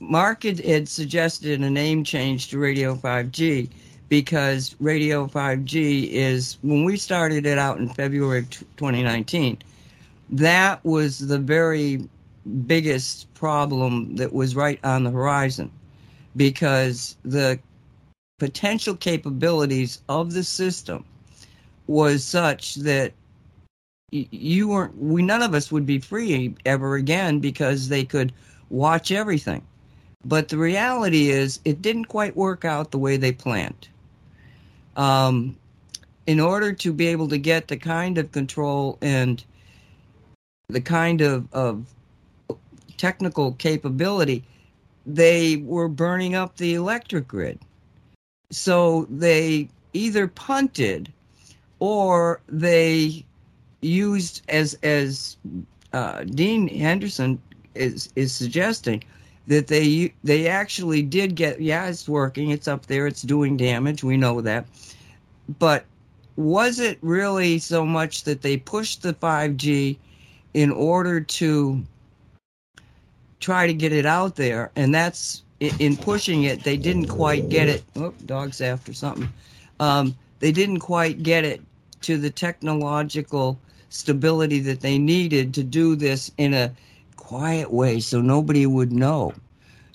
[0.00, 3.70] Mark had, had suggested a name change to Radio 5G
[4.10, 9.56] because Radio 5G is, when we started it out in February of 2019,
[10.28, 12.06] that was the very
[12.66, 15.70] biggest problem that was right on the horizon
[16.36, 17.58] because the
[18.38, 21.04] potential capabilities of the system
[21.86, 23.12] was such that
[24.10, 28.32] you weren't we none of us would be free ever again because they could
[28.68, 29.62] watch everything
[30.24, 33.88] but the reality is, it didn't quite work out the way they planned.
[34.96, 35.56] Um,
[36.26, 39.44] in order to be able to get the kind of control and
[40.68, 41.84] the kind of, of
[42.96, 44.44] technical capability,
[45.06, 47.58] they were burning up the electric grid.
[48.50, 51.12] So they either punted
[51.78, 53.24] or they
[53.80, 55.36] used as as
[55.92, 57.40] uh, Dean Henderson
[57.74, 59.04] is is suggesting
[59.46, 64.02] that they they actually did get yeah it's working it's up there it's doing damage
[64.02, 64.66] we know that
[65.58, 65.84] but
[66.36, 69.96] was it really so much that they pushed the 5G
[70.54, 71.82] in order to
[73.40, 77.68] try to get it out there and that's in pushing it they didn't quite get
[77.68, 77.82] it.
[77.96, 79.28] Oh dog's after something.
[79.80, 81.60] Um, they didn't quite get it
[82.02, 83.58] to the technological
[83.88, 86.72] stability that they needed to do this in a
[87.16, 89.32] quiet way so nobody would know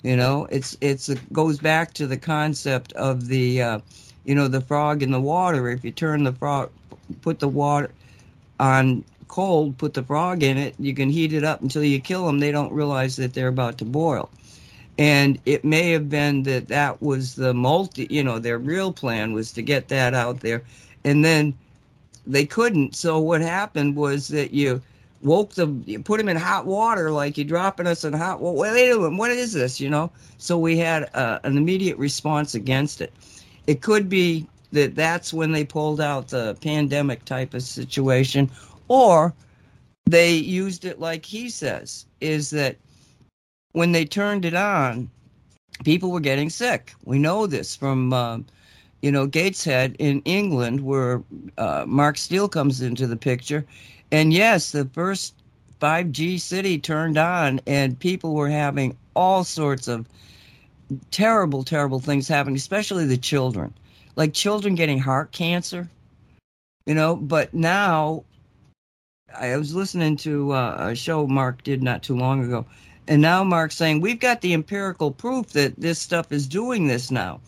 [0.02, 0.46] you know?
[0.50, 3.80] It's it's it goes back to the concept of the uh,
[4.24, 5.68] you know the frog in the water.
[5.68, 6.70] If you turn the frog
[7.22, 7.90] put the water
[8.58, 12.26] on cold put the frog in it you can heat it up until you kill
[12.26, 14.28] them they don't realize that they're about to boil
[14.98, 19.32] and it may have been that that was the multi you know their real plan
[19.32, 20.62] was to get that out there
[21.04, 21.54] and then
[22.26, 22.94] they couldn't.
[22.94, 24.80] So what happened was that you
[25.22, 28.56] woke them, you put them in hot water, like you're dropping us in hot water.
[28.56, 29.16] What are they doing?
[29.16, 29.80] What is this?
[29.80, 30.10] You know.
[30.38, 33.12] So we had uh, an immediate response against it.
[33.66, 38.50] It could be that that's when they pulled out the pandemic type of situation,
[38.90, 39.32] or
[40.04, 42.76] they used it like he says, is that
[43.72, 45.08] when they turned it on,
[45.84, 46.92] people were getting sick.
[47.04, 48.12] We know this from.
[48.12, 48.40] Uh,
[49.02, 51.22] you know, Gateshead in England, where
[51.56, 53.64] uh, Mark Steele comes into the picture.
[54.12, 55.34] And yes, the first
[55.80, 60.06] 5G city turned on, and people were having all sorts of
[61.10, 63.72] terrible, terrible things happening, especially the children.
[64.16, 65.88] Like children getting heart cancer,
[66.84, 67.16] you know.
[67.16, 68.24] But now,
[69.38, 72.66] I was listening to uh, a show Mark did not too long ago,
[73.08, 77.10] and now Mark's saying, We've got the empirical proof that this stuff is doing this
[77.10, 77.40] now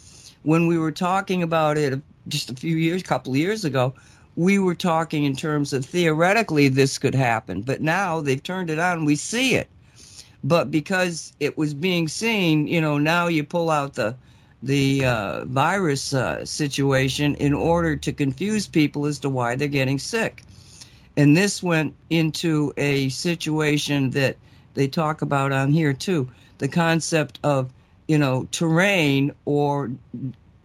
[0.42, 3.94] when we were talking about it just a few years, couple of years ago,
[4.36, 8.78] we were talking in terms of theoretically this could happen, but now they've turned it
[8.78, 9.04] on.
[9.04, 9.68] We see it,
[10.42, 14.16] but because it was being seen, you know, now you pull out the
[14.64, 19.98] the uh, virus uh, situation in order to confuse people as to why they're getting
[19.98, 20.44] sick.
[21.16, 24.36] And this went into a situation that
[24.74, 27.72] they talk about on here too the concept of
[28.12, 29.90] you know, terrain or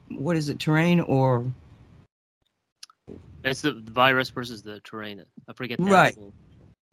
[0.09, 1.45] what is it, terrain or?
[3.43, 5.23] It's the virus versus the terrain.
[5.47, 5.79] I forget.
[5.79, 6.17] right,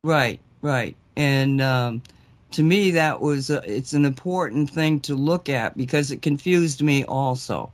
[0.05, 0.97] right, right.
[1.17, 2.03] And um,
[2.53, 6.83] to me, that was a, it's an important thing to look at because it confused
[6.83, 7.73] me also.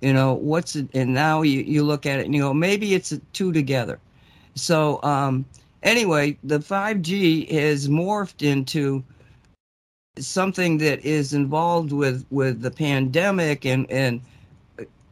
[0.00, 0.88] You know, what's it?
[0.94, 4.00] And now you, you look at it and you go, maybe it's two together.
[4.60, 5.44] So um,
[5.82, 9.02] anyway, the 5G has morphed into
[10.18, 14.20] something that is involved with with the pandemic and and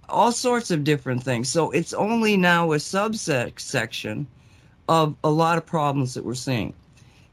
[0.09, 1.49] all sorts of different things.
[1.49, 4.27] So it's only now a subset section
[4.89, 6.73] of a lot of problems that we're seeing.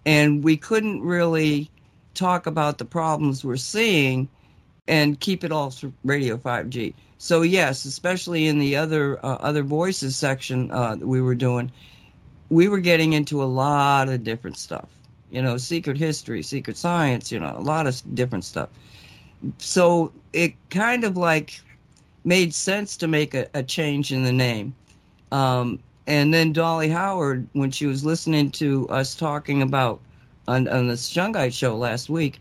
[0.05, 1.69] And we couldn't really
[2.13, 4.27] talk about the problems we're seeing
[4.87, 6.93] and keep it all through Radio 5G.
[7.17, 11.71] So yes, especially in the other uh, other voices section uh, that we were doing,
[12.55, 14.89] we were getting into a lot of different stuff
[15.35, 18.69] you know, secret history, secret science, you know, a lot of different stuff.
[19.57, 21.59] So it kind of like
[22.23, 24.73] made sense to make a, a change in the name.
[25.33, 29.99] Um, and then Dolly Howard, when she was listening to us talking about
[30.47, 32.39] on, on the Shungite show last week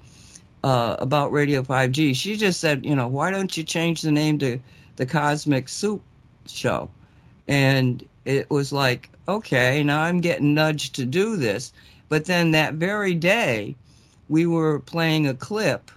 [0.62, 4.38] uh, about Radio 5G, she just said, you know, why don't you change the name
[4.38, 4.60] to
[4.96, 6.00] the Cosmic Soup
[6.46, 6.88] Show?
[7.48, 11.72] And it was like, okay, now I'm getting nudged to do this.
[12.08, 13.74] But then that very day,
[14.28, 15.90] we were playing a clip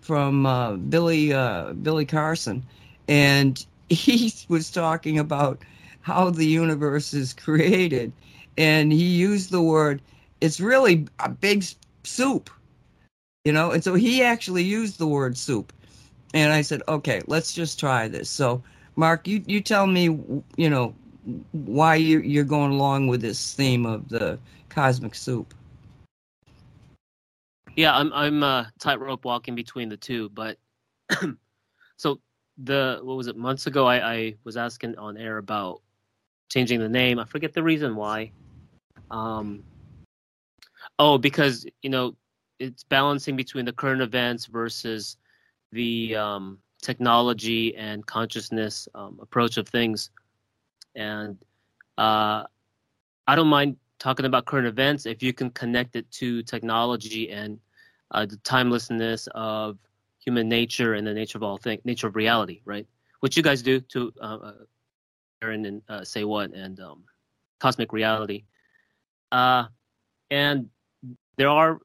[0.00, 2.64] from uh, Billy uh, Billy Carson,
[3.08, 5.58] and he was talking about
[6.02, 8.12] how the universe is created,
[8.56, 10.00] and he used the word.
[10.40, 11.64] It's really a big
[12.04, 12.50] soup,
[13.44, 13.70] you know.
[13.70, 15.72] And so he actually used the word soup,
[16.34, 18.28] and I said, okay, let's just try this.
[18.28, 18.62] So,
[18.96, 20.04] Mark, you you tell me,
[20.56, 20.94] you know,
[21.52, 24.38] why you you're going along with this theme of the
[24.68, 25.54] cosmic soup.
[27.74, 30.58] Yeah, I'm I'm uh, tightrope walking between the two, but
[31.96, 32.20] so
[32.58, 33.86] the what was it months ago?
[33.86, 35.82] I, I was asking on air about
[36.48, 37.18] changing the name.
[37.18, 38.32] I forget the reason why.
[39.10, 39.62] Um,
[40.98, 42.16] oh, because you know
[42.58, 45.16] it's balancing between the current events versus
[45.72, 50.10] the um, technology and consciousness um, approach of things.
[50.96, 51.38] And
[51.98, 52.44] uh,
[53.26, 57.58] I don't mind talking about current events if you can connect it to technology and
[58.10, 59.78] uh, the timelessness of
[60.24, 62.86] human nature and the nature of all things, nature of reality, right?
[63.20, 64.52] Which you guys do to uh, uh
[65.42, 67.04] Aaron and uh, say what and um,
[67.60, 68.44] cosmic reality.
[69.30, 69.64] Uh,
[70.30, 70.68] and
[71.36, 71.78] there are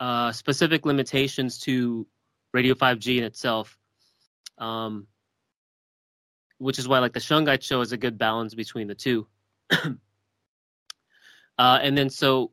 [0.00, 2.06] uh, specific limitations to
[2.52, 3.78] Radio 5G in itself,
[4.58, 5.06] um,
[6.60, 9.26] which is why like the Shungite show is a good balance between the two.
[9.70, 9.88] uh,
[11.58, 12.52] and then so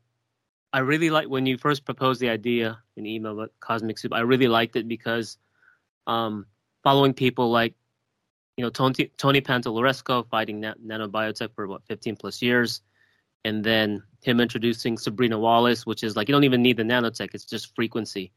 [0.72, 4.14] I really like when you first proposed the idea in email about Cosmic Soup.
[4.14, 5.38] I really liked it because
[6.08, 6.46] um,
[6.84, 7.74] following people like
[8.56, 12.82] you know Tony Tony Pantalleresco fighting nanobiotech for about 15 plus years,
[13.44, 17.30] and then him introducing Sabrina Wallace, which is like you don't even need the nanotech;
[17.34, 18.32] it's just frequency,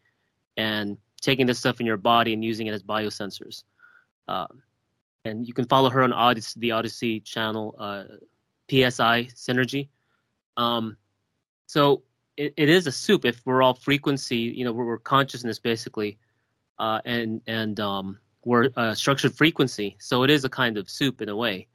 [0.56, 3.62] and taking this stuff in your body and using it as biosensors.
[4.26, 4.46] Uh,
[5.24, 8.04] and you can follow her on Odysee, the Odysee channel, uh,
[8.70, 9.88] PSI Synergy.
[10.56, 10.96] Um,
[11.66, 12.02] so
[12.36, 16.18] it, it is a soup if we're all frequency, you know, we're, we're consciousness basically,
[16.78, 19.96] uh, and and um, we're structured frequency.
[19.98, 21.68] So it is a kind of soup in a way.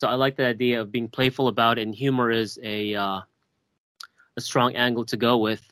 [0.00, 3.20] So I like the idea of being playful about it, and humor is a uh,
[4.36, 5.62] a strong angle to go with,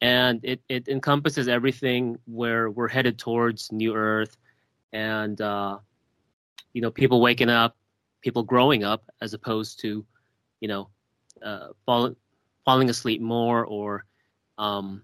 [0.00, 4.36] and it it encompasses everything where we're headed towards New Earth,
[4.92, 5.78] and uh,
[6.72, 7.76] you know, people waking up,
[8.20, 10.04] people growing up, as opposed to,
[10.60, 10.88] you know,
[11.44, 12.16] uh, falling
[12.64, 14.04] falling asleep more or
[14.58, 15.02] um,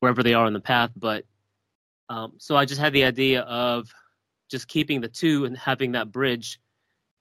[0.00, 0.90] wherever they are on the path.
[0.96, 1.24] But
[2.08, 3.92] um, so I just had the idea of
[4.50, 6.60] just keeping the two and having that bridge,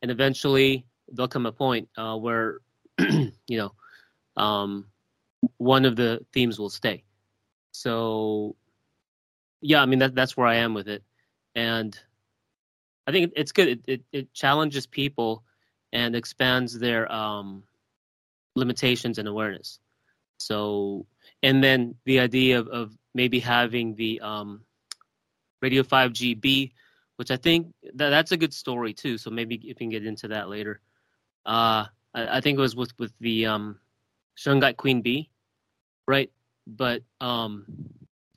[0.01, 2.59] and eventually there'll come a point uh, where
[2.99, 3.71] you know
[4.37, 4.85] um,
[5.57, 7.03] one of the themes will stay.
[7.71, 8.55] So
[9.61, 11.03] yeah, I mean that that's where I am with it,
[11.55, 11.97] and
[13.11, 13.67] I think it's good.
[13.67, 15.43] It it, it challenges people
[15.91, 17.63] and expands their um,
[18.55, 19.79] limitations and awareness.
[20.38, 21.05] So,
[21.43, 24.61] and then the idea of, of maybe having the um,
[25.61, 26.71] Radio 5GB,
[27.17, 29.17] which I think that that's a good story too.
[29.17, 30.79] So maybe you can get into that later.
[31.45, 33.77] Uh, I, I think it was with with the um,
[34.38, 35.29] Shungite Queen Bee,
[36.07, 36.31] right?
[36.65, 37.65] But um,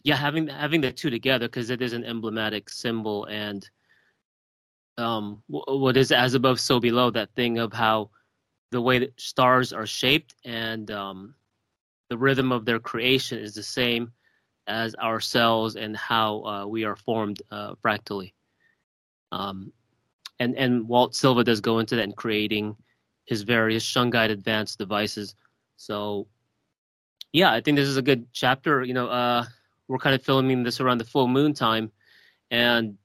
[0.02, 3.70] yeah, having having the two together because it is an emblematic symbol and
[4.98, 8.10] um, what is as above so below that thing of how
[8.70, 11.34] the way that stars are shaped and um,
[12.10, 14.12] the rhythm of their creation is the same
[14.66, 18.34] as our cells and how uh, we are formed uh, fractally.
[19.32, 19.72] Um,
[20.40, 22.76] and and Walt Silva does go into that in creating
[23.24, 25.34] his various shungite advanced devices.
[25.76, 26.26] So
[27.32, 28.82] yeah, I think this is a good chapter.
[28.82, 29.44] You know, uh,
[29.88, 31.90] we're kind of filming this around the full moon time,
[32.50, 32.96] and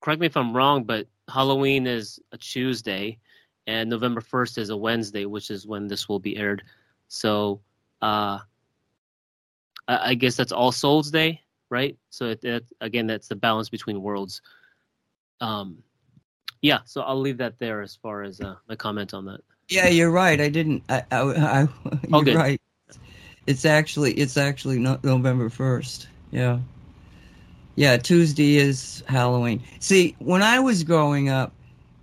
[0.00, 3.18] correct me if I'm wrong, but Halloween is a Tuesday,
[3.66, 6.62] and November 1st is a Wednesday, which is when this will be aired.
[7.08, 7.60] So,
[8.00, 8.38] uh,
[9.86, 11.96] I, I guess that's All Souls Day, right?
[12.10, 14.40] So it, it, again, that's the balance between worlds.
[15.40, 15.82] Um,
[16.62, 19.40] yeah, so I'll leave that there as far as uh, my comment on that.
[19.68, 20.40] Yeah, you're right.
[20.40, 20.82] I didn't.
[20.88, 21.68] I, I, I
[22.08, 22.36] you're good.
[22.36, 22.60] right.
[23.46, 26.08] It's actually it's actually no, November first.
[26.30, 26.58] Yeah.
[27.78, 29.62] Yeah, Tuesday is Halloween.
[29.78, 31.52] See, when I was growing up,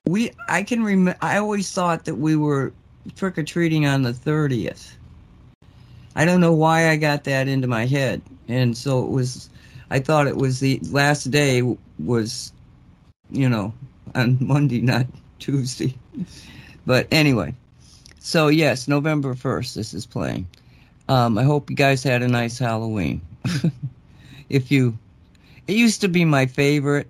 [0.07, 1.17] we I can remember.
[1.21, 2.71] I always thought that we were
[3.17, 4.95] trick or treating on the thirtieth.
[6.15, 9.49] I don't know why I got that into my head, and so it was.
[9.89, 11.61] I thought it was the last day
[11.99, 12.53] was,
[13.29, 13.73] you know,
[14.15, 15.05] on Monday, not
[15.39, 15.93] Tuesday.
[16.85, 17.53] But anyway,
[18.19, 20.47] so yes, November first, this is playing.
[21.09, 23.19] Um, I hope you guys had a nice Halloween.
[24.49, 24.97] if you,
[25.67, 27.07] it used to be my favorite.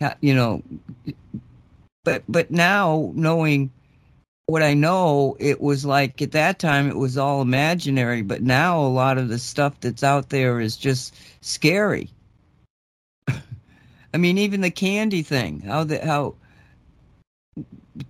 [0.00, 0.62] Uh, you know,
[2.04, 3.70] but but now knowing
[4.46, 8.80] what I know, it was like at that time it was all imaginary, but now
[8.80, 12.10] a lot of the stuff that's out there is just scary.
[13.28, 16.34] I mean, even the candy thing, how the how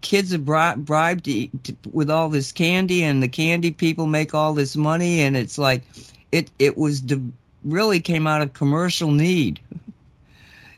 [0.00, 4.34] kids are bri- bribed to to, with all this candy, and the candy people make
[4.34, 5.82] all this money, and it's like
[6.30, 7.32] it it was de-
[7.64, 9.60] really came out of commercial need.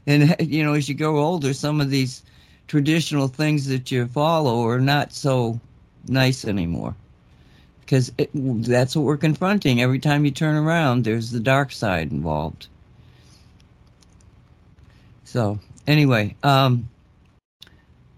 [0.06, 2.22] and you know, as you grow older, some of these
[2.68, 5.58] traditional things that you follow are not so
[6.08, 6.94] nice anymore.
[7.80, 9.80] Because it, that's what we're confronting.
[9.82, 12.68] Every time you turn around there's the dark side involved.
[15.24, 16.88] So anyway um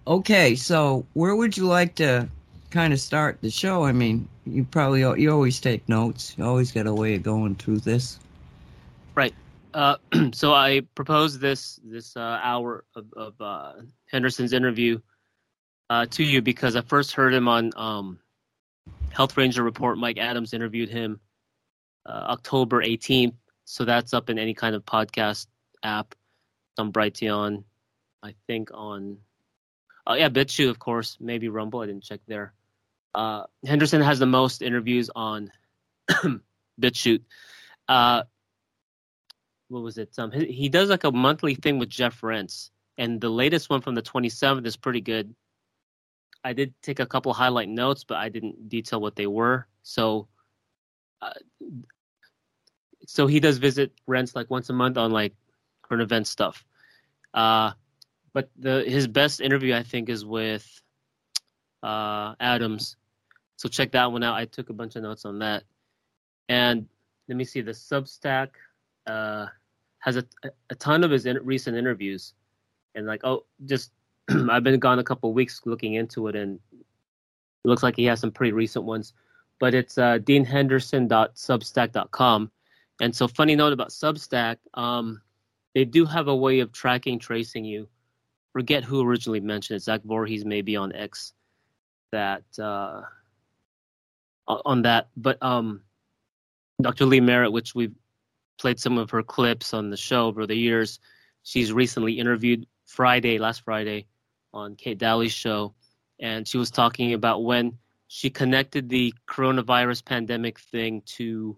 [0.07, 2.29] okay so where would you like to
[2.71, 3.85] kind of start the show?
[3.85, 6.35] I mean you probably you always take notes.
[6.37, 8.19] You always got a way of going through this
[9.15, 9.35] right
[9.75, 9.97] uh,
[10.33, 13.73] so I proposed this this uh, hour of, of uh,
[14.11, 15.01] Henderson's interview
[15.91, 18.19] uh, to you because I first heard him on um,
[19.11, 19.99] Health Ranger Report.
[19.99, 21.21] Mike Adams interviewed him
[22.07, 23.35] uh, October 18th,
[23.65, 25.47] so that's up in any kind of podcast
[25.83, 26.15] app.
[26.77, 27.65] Some Brighteon,
[28.23, 29.19] I think on
[30.07, 31.81] oh yeah, BitChute of course, maybe Rumble.
[31.81, 32.53] I didn't check there.
[33.15, 35.51] Uh, Henderson has the most interviews on
[36.81, 37.23] BitChute.
[39.73, 40.11] What was it?
[40.19, 43.81] Um, he, he, does like a monthly thing with Jeff Rense, and the latest one
[43.81, 45.35] from the 27th is pretty good.
[46.45, 49.67] I did take a couple highlight notes, but I didn't detail what they were.
[49.83, 50.29] So,
[51.23, 51.33] uh,
[53.07, 55.33] so he does visit Rense like once a month on like
[55.81, 56.67] current event stuff.
[57.33, 57.73] Uh,
[58.35, 60.69] but the his best interview I think is with
[61.83, 62.97] uh, Adams.
[63.57, 64.35] So check that one out.
[64.35, 65.65] I took a bunch of notes on that.
[66.51, 66.87] And
[67.27, 68.49] let me see the Substack
[69.07, 69.47] uh,
[70.03, 70.25] has a,
[70.69, 72.35] a ton of his in, recent interviews,
[72.95, 73.93] and like oh, just
[74.51, 76.85] I've been gone a couple weeks looking into it, and it
[77.65, 79.15] looks like he has some pretty recent ones.
[79.61, 82.51] But it's uh, deanhenderson.substack.com,
[83.01, 85.23] and so funny note about Substack, um,
[85.75, 87.89] they do have a way of tracking, tracing you.
[88.53, 89.85] Forget who originally mentioned it.
[89.85, 91.33] Zach Vorhies maybe on X
[92.11, 93.03] that uh,
[94.49, 95.83] on that, but um,
[96.81, 97.07] Dr.
[97.07, 97.95] Lee Merritt, which we've
[98.59, 101.01] played some of her clips on the show over the years.
[101.43, 104.07] She's recently interviewed Friday, last Friday,
[104.53, 105.75] on Kate Dalley's show,
[106.21, 111.57] and she was talking about when she connected the coronavirus pandemic thing to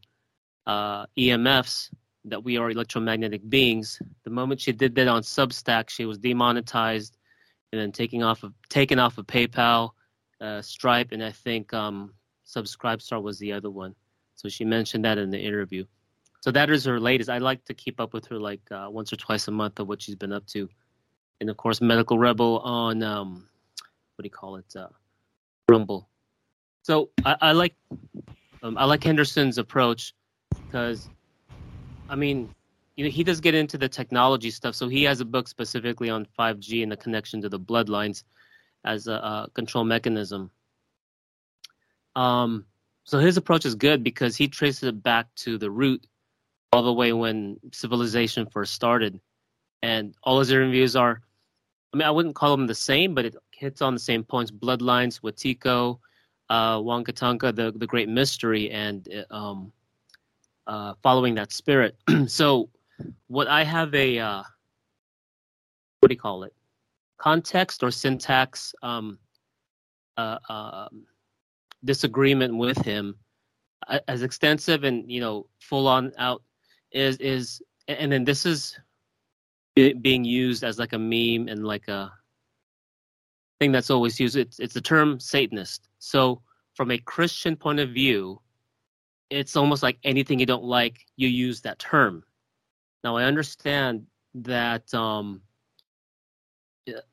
[0.67, 1.91] uh, EMFs
[2.27, 4.01] that we are electromagnetic beings.
[4.23, 7.19] The moment she did that on Substack, she was demonetized
[7.73, 9.91] and then taking off of taken off of PayPal,
[10.41, 12.15] uh, Stripe, and I think um,
[12.47, 13.95] Subscribestar was the other one.
[14.37, 15.85] So she mentioned that in the interview.
[16.45, 17.31] So that is her latest.
[17.31, 19.89] I like to keep up with her like uh, once or twice a month of
[19.89, 20.69] what she's been up to.
[21.41, 23.49] And of course, Medical Rebel on um,
[24.15, 24.67] what do you call it?
[24.77, 24.89] Uh,
[25.71, 26.07] Rumble.
[26.83, 27.75] So I, I like
[28.63, 30.13] um, I like Henderson's approach
[30.67, 31.09] because
[32.11, 32.55] I mean,
[32.97, 34.75] you know, he does get into the technology stuff.
[34.75, 38.23] So he has a book specifically on 5G and the connection to the bloodlines
[38.85, 40.51] as a, a control mechanism.
[42.15, 42.67] Um,
[43.05, 46.07] so his approach is good because he traces it back to the root
[46.75, 49.21] all the way when civilization first started.
[49.83, 51.21] And all his interviews are,
[51.93, 54.51] I mean, I wouldn't call them the same, but it hits on the same points
[54.51, 56.01] bloodlines, Wetiko,
[56.51, 59.73] uh, Wakan Tanka, the, the great mystery, and um,
[60.67, 61.97] uh, following that spirit.
[62.27, 62.69] so,
[63.29, 64.43] what I have a, uh,
[66.01, 66.55] what do you call it?
[67.19, 69.17] Context or syntax um,
[70.17, 71.07] uh, um,
[71.85, 73.15] disagreement with him
[74.09, 76.43] as extensive and you know full on out
[76.95, 78.79] is is and then this is
[79.75, 82.13] being used as like a meme and like a
[83.61, 84.37] thing that's always used.
[84.37, 85.89] It's it's the term satanist.
[85.99, 86.41] So
[86.75, 88.41] from a christian point of view
[89.31, 92.23] it's almost like anything you don't like you use that term.
[93.03, 95.43] Now i understand that um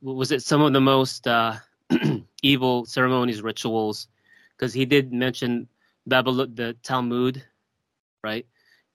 [0.01, 1.55] was it some of the most uh
[2.43, 4.07] evil ceremonies rituals?
[4.55, 5.67] Because he did mention
[6.05, 7.43] Babylon, the Talmud,
[8.23, 8.45] right?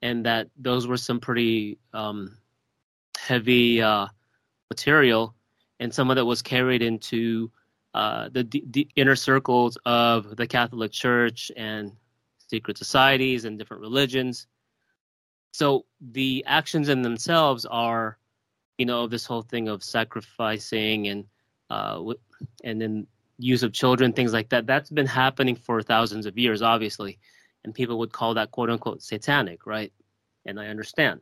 [0.07, 2.39] And that those were some pretty um,
[3.29, 4.07] heavy uh,
[4.71, 5.35] material,
[5.81, 7.51] and some of that was carried into
[7.95, 11.93] uh, the, the inner circles of the Catholic Church and
[12.51, 14.47] secret societies and different religions.
[15.53, 18.19] So the actions in themselves are,
[18.79, 21.25] you know, this whole thing of sacrificing and
[21.71, 22.15] uh,
[22.63, 23.07] and then
[23.39, 24.67] use of children, things like that.
[24.67, 27.19] That's been happening for thousands of years, obviously,
[27.67, 29.93] and people would call that quote unquote satanic, right?
[30.47, 31.21] And I understand,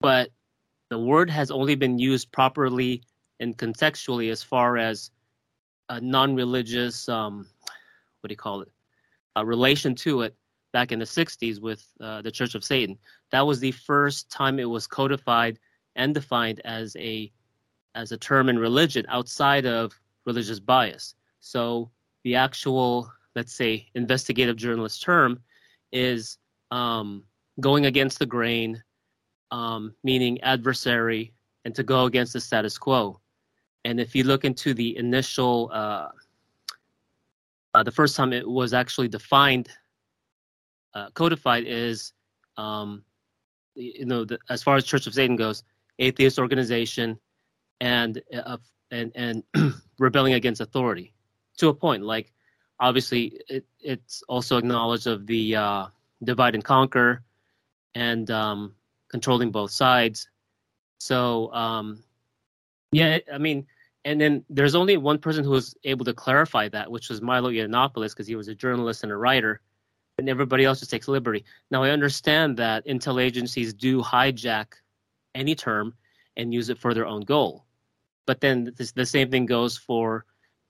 [0.00, 0.30] but
[0.88, 3.02] the word has only been used properly
[3.38, 5.10] and contextually as far as
[5.88, 7.46] a non-religious, um,
[8.20, 8.68] what do you call it,
[9.36, 10.34] a relation to it
[10.72, 12.98] back in the 60s with uh, the Church of Satan.
[13.30, 15.58] That was the first time it was codified
[15.96, 17.30] and defined as a
[17.94, 19.92] as a term in religion outside of
[20.24, 21.14] religious bias.
[21.40, 21.90] So
[22.24, 25.40] the actual, let's say, investigative journalist term
[25.92, 26.38] is
[26.70, 27.24] um,
[27.60, 28.82] going against the grain,
[29.50, 31.32] um, meaning adversary,
[31.64, 33.20] and to go against the status quo.
[33.84, 36.08] And if you look into the initial, uh,
[37.74, 39.68] uh, the first time it was actually defined,
[40.94, 42.12] uh, codified is,
[42.56, 43.04] um,
[43.74, 45.64] you know, the, as far as Church of Satan goes,
[45.98, 47.18] atheist organization,
[47.80, 48.58] and uh,
[48.90, 49.42] and and
[49.98, 51.14] rebelling against authority
[51.56, 52.02] to a point.
[52.02, 52.32] Like
[52.82, 55.86] obviously, it, it's also acknowledged of the uh,
[56.22, 57.22] divide and conquer
[57.94, 58.74] and um,
[59.08, 60.28] controlling both sides.
[60.98, 62.02] So um,
[62.90, 63.66] yeah, I mean,
[64.04, 67.50] and then there's only one person who was able to clarify that, which was Milo
[67.50, 69.60] Yiannopoulos, because he was a journalist and a writer,
[70.18, 71.44] and everybody else just takes liberty.
[71.70, 74.66] Now I understand that intel agencies do hijack
[75.34, 75.94] any term
[76.36, 77.64] and use it for their own goal,
[78.26, 80.24] but then this, the same thing goes for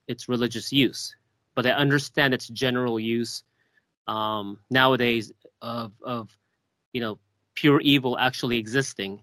[0.07, 1.15] its religious use.
[1.55, 3.43] But I understand its general use
[4.07, 5.31] um, nowadays
[5.61, 6.35] of of
[6.93, 7.19] you know
[7.55, 9.21] pure evil actually existing.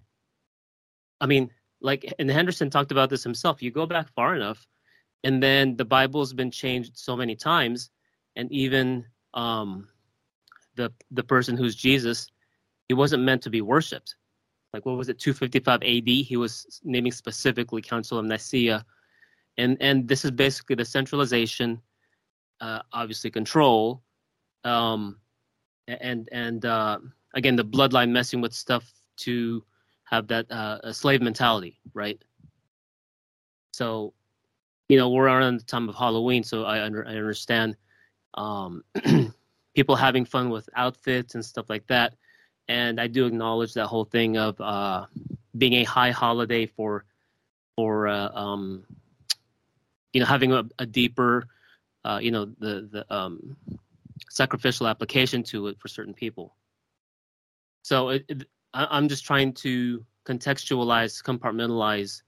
[1.19, 1.51] I mean,
[1.81, 3.61] like and Henderson talked about this himself.
[3.61, 4.65] You go back far enough,
[5.23, 7.89] and then the Bible's been changed so many times,
[8.35, 9.87] and even um,
[10.75, 12.27] the the person who's Jesus,
[12.87, 14.15] he wasn't meant to be worshipped.
[14.73, 16.07] Like what was it, 255 AD?
[16.07, 18.85] He was naming specifically Council of Nicaea,
[19.57, 21.81] and and this is basically the centralization,
[22.61, 24.01] uh, obviously control,
[24.63, 25.17] um,
[25.87, 26.99] and and uh,
[27.33, 29.63] again the bloodline messing with stuff to
[30.05, 32.21] have that uh, a slave mentality, right?
[33.73, 34.13] So,
[34.89, 37.77] you know, we're around the time of Halloween, so I, under, I understand
[38.33, 38.83] um,
[39.75, 42.13] people having fun with outfits and stuff like that,
[42.67, 45.05] and I do acknowledge that whole thing of uh,
[45.57, 47.05] being a high holiday for
[47.77, 48.83] for uh, um,
[50.11, 51.47] you know having a, a deeper
[52.05, 53.55] uh, you know the the um,
[54.29, 56.55] sacrificial application to it for certain people.
[57.83, 62.21] So it, it, I, am just trying to contextualize, compartmentalize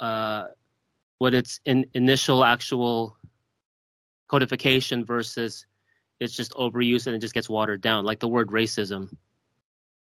[0.00, 0.48] uh,
[1.18, 3.16] what its in, initial actual
[4.28, 5.66] codification versus
[6.20, 9.10] it's just overuse and it just gets watered down, like the word racism.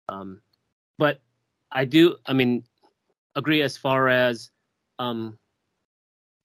[0.09, 0.41] Um,
[0.99, 1.21] but
[1.71, 2.65] I do, I mean,
[3.37, 4.51] agree as far as,
[4.99, 5.39] um,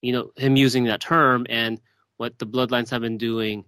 [0.02, 1.80] you know, him using that term and
[2.16, 3.64] what the bloodlines have been doing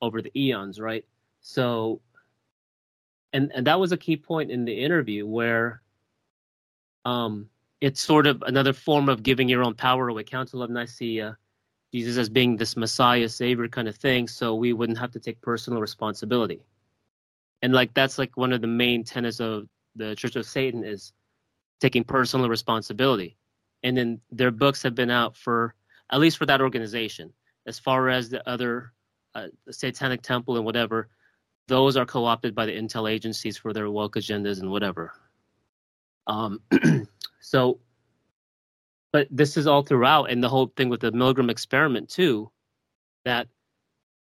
[0.00, 1.04] over the eons, right?
[1.40, 2.00] So
[3.32, 5.82] and and that was a key point in the interview where
[7.04, 7.48] um
[7.80, 10.22] it's sort of another form of giving your own power away.
[10.22, 11.36] Council of nicaea
[11.92, 15.40] jesus as being this messiah savior kind of thing so we wouldn't have to take
[15.40, 16.60] personal responsibility.
[17.62, 21.12] And like that's like one of the main tenets of the church of satan is
[21.80, 23.36] taking personal responsibility.
[23.82, 25.74] And then their books have been out for
[26.10, 27.32] at least for that organization
[27.70, 28.92] as far as the other
[29.36, 31.08] uh, satanic temple and whatever
[31.70, 35.12] those are co-opted by the intel agencies for their woke agendas and whatever.
[36.26, 36.60] Um,
[37.40, 37.78] so,
[39.12, 42.50] but this is all throughout, and the whole thing with the Milgram experiment too,
[43.24, 43.46] that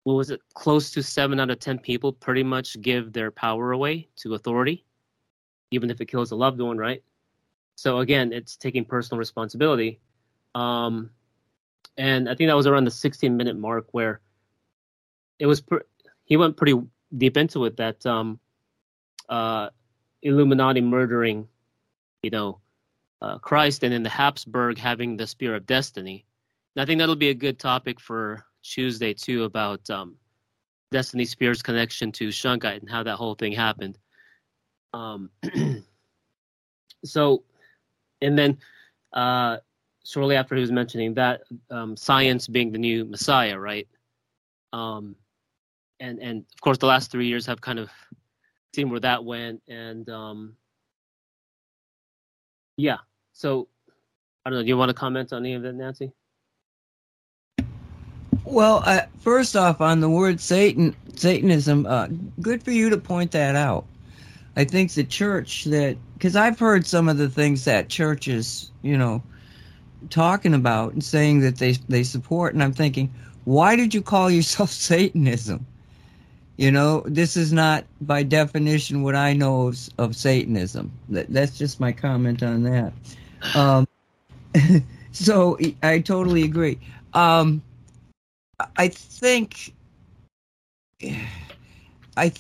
[0.04, 3.72] what was it, close to seven out of ten people pretty much give their power
[3.72, 4.86] away to authority,
[5.72, 7.02] even if it kills a loved one, right?
[7.74, 10.00] So again, it's taking personal responsibility.
[10.54, 11.10] Um,
[11.98, 14.22] and I think that was around the 16 minute mark where
[15.40, 15.64] it was.
[16.26, 16.80] He went pretty
[17.18, 18.40] deep into it that um,
[19.28, 19.70] uh,
[20.22, 21.48] Illuminati murdering,
[22.24, 22.60] you know,
[23.22, 26.26] uh, Christ, and then the Habsburg having the Spear of Destiny.
[26.76, 30.16] And I think that'll be a good topic for Tuesday too about um,
[30.92, 33.98] Destiny Spear's connection to Shungite and how that whole thing happened.
[34.94, 35.30] Um,
[37.06, 37.44] so,
[38.22, 38.58] and then
[39.14, 39.58] uh,
[40.04, 43.88] shortly after he was mentioning that um, science being the new Messiah, right?
[44.74, 45.16] Um,
[46.02, 47.90] and and of course the last three years have kind of
[48.76, 50.56] seen where that went and um
[52.76, 52.98] yeah.
[53.34, 53.68] So
[54.46, 56.12] i don't know do you want to comment on any of that nancy?
[58.44, 62.08] Well uh, first off on the word satan satanism uh,
[62.42, 63.86] good for you to point that out.
[64.58, 68.98] I think the church that because i've heard some of the things that churches you
[68.98, 69.22] know
[70.10, 73.12] talking about and saying that they they support and i'm thinking
[73.46, 75.66] why did you call yourself satanism
[76.62, 80.92] you know, this is not by definition what I know of, of Satanism.
[81.10, 82.94] That, that's just my comment on that.
[83.56, 83.88] Um,
[85.12, 86.78] so I totally agree.
[87.16, 87.64] Um,
[88.78, 89.74] I think
[92.16, 92.32] I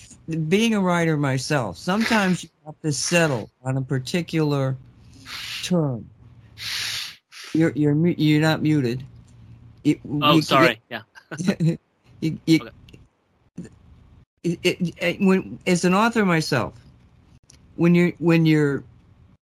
[0.48, 4.78] being a writer myself, sometimes you have to settle on a particular
[5.64, 6.08] term.
[7.54, 9.04] You're you're you're not muted.
[9.84, 10.80] You, oh, you, sorry.
[10.90, 11.00] You,
[11.40, 11.76] yeah.
[12.22, 12.72] you, you, okay
[14.44, 16.74] it, it, it, when as an author myself,
[17.76, 18.84] when you're when you're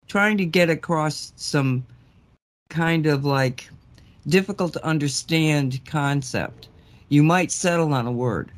[0.06, 1.84] trying to get across some
[2.68, 3.68] kind of like
[4.26, 6.68] difficult to understand concept,
[7.08, 8.50] you might settle on a word.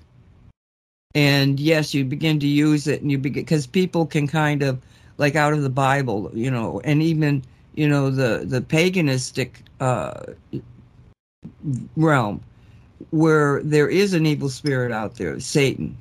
[1.15, 4.81] And yes, you begin to use it, and you begin because people can kind of
[5.17, 7.43] like out of the Bible, you know, and even
[7.79, 9.51] you know the the paganistic
[9.81, 10.21] uh,
[11.97, 12.41] realm
[13.11, 15.97] where there is an evil spirit out there, Satan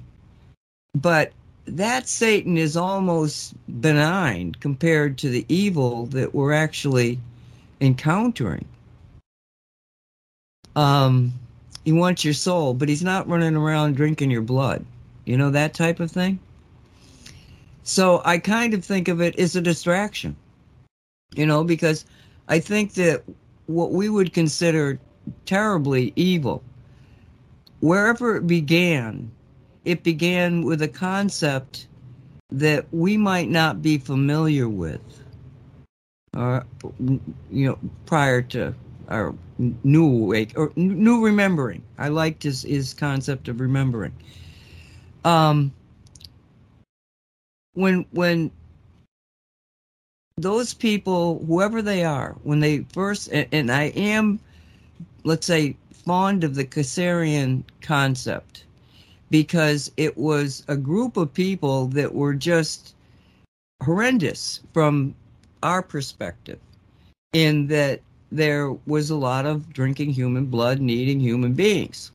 [1.02, 1.32] but
[1.66, 7.20] that Satan is almost benign compared to the evil that we're actually
[7.82, 8.66] encountering.
[10.76, 11.34] Um,
[11.86, 14.86] he wants your soul, but he's not running around drinking your blood.
[15.26, 16.40] You know, that type of thing.
[17.84, 20.36] So I kind of think of it as a distraction,
[21.36, 22.06] you know, because
[22.48, 23.24] I think that
[23.68, 25.00] what we would consider
[25.46, 26.64] terribly evil,
[27.80, 29.32] wherever it began,
[29.86, 31.88] it began with a concept
[32.50, 35.02] that we might not be familiar with,
[36.36, 36.66] or
[37.00, 38.74] you know, prior to
[39.10, 39.34] our
[39.84, 41.84] new awake or new remembering.
[41.98, 44.14] I liked his his concept of remembering.
[45.26, 45.74] Um,
[47.74, 48.52] when when
[50.38, 54.40] those people, whoever they are, when they first and, and I am,
[55.24, 58.64] let's say, fond of the Caesarian concept
[59.30, 62.96] because it was a group of people that were just
[63.84, 65.16] horrendous from
[65.64, 66.60] our perspective
[67.34, 68.02] in that
[68.32, 72.12] there was a lot of drinking human blood and eating human beings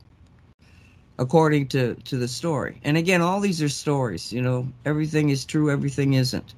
[1.19, 2.79] according to to the story.
[2.83, 6.55] And again all these are stories you know everything is true everything isn't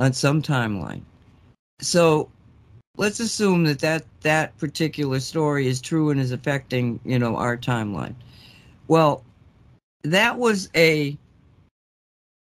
[0.00, 1.02] on some timeline
[1.80, 2.28] so
[2.96, 7.56] let's assume that that that particular story is true and is affecting you know our
[7.56, 8.14] timeline
[8.88, 9.22] well
[10.02, 11.16] that was a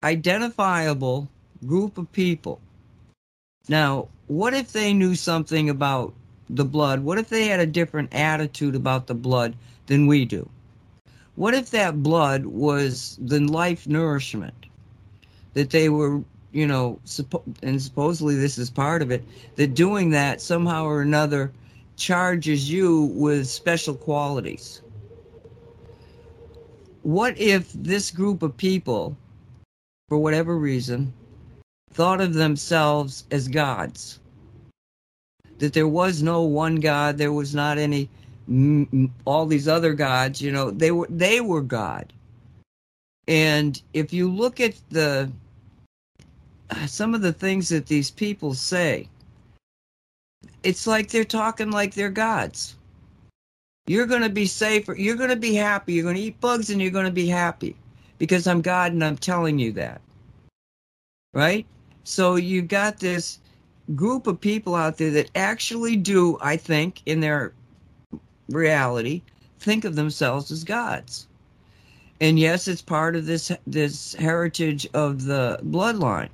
[0.03, 1.29] identifiable
[1.67, 2.59] group of people
[3.69, 6.13] now what if they knew something about
[6.49, 7.01] the blood?
[7.01, 9.55] What if they had a different attitude about the blood
[9.87, 10.49] than we do?
[11.35, 14.65] What if that blood was the life nourishment
[15.53, 16.23] that they were,
[16.53, 16.99] you know,
[17.61, 19.23] and supposedly this is part of it,
[19.55, 21.51] that doing that somehow or another
[21.97, 24.81] charges you with special qualities?
[27.01, 29.17] What if this group of people,
[30.07, 31.11] for whatever reason,
[31.93, 34.19] thought of themselves as gods.
[35.59, 38.09] That there was no one God, there was not any
[39.23, 42.11] all these other gods, you know, they were they were God.
[43.27, 45.31] And if you look at the
[46.87, 49.07] some of the things that these people say,
[50.63, 52.75] it's like they're talking like they're gods.
[53.85, 54.95] You're going to be safer.
[54.95, 55.93] You're going to be happy.
[55.93, 57.75] You're going to eat bugs and you're going to be happy
[58.17, 60.01] because I'm God and I'm telling you that.
[61.33, 61.65] Right?
[62.05, 63.39] So you've got this
[63.95, 67.53] group of people out there that actually do, I think, in their
[68.49, 69.21] reality,
[69.59, 71.27] think of themselves as gods.
[72.21, 76.29] And yes, it's part of this this heritage of the bloodline.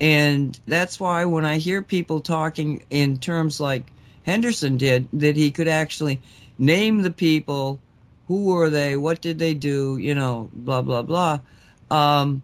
[0.00, 3.90] And that's why when I hear people talking in terms like
[4.24, 6.20] Henderson did, that he could actually
[6.58, 7.80] name the people,
[8.28, 11.40] who were they, what did they do, you know, blah blah blah.
[11.90, 12.42] Um,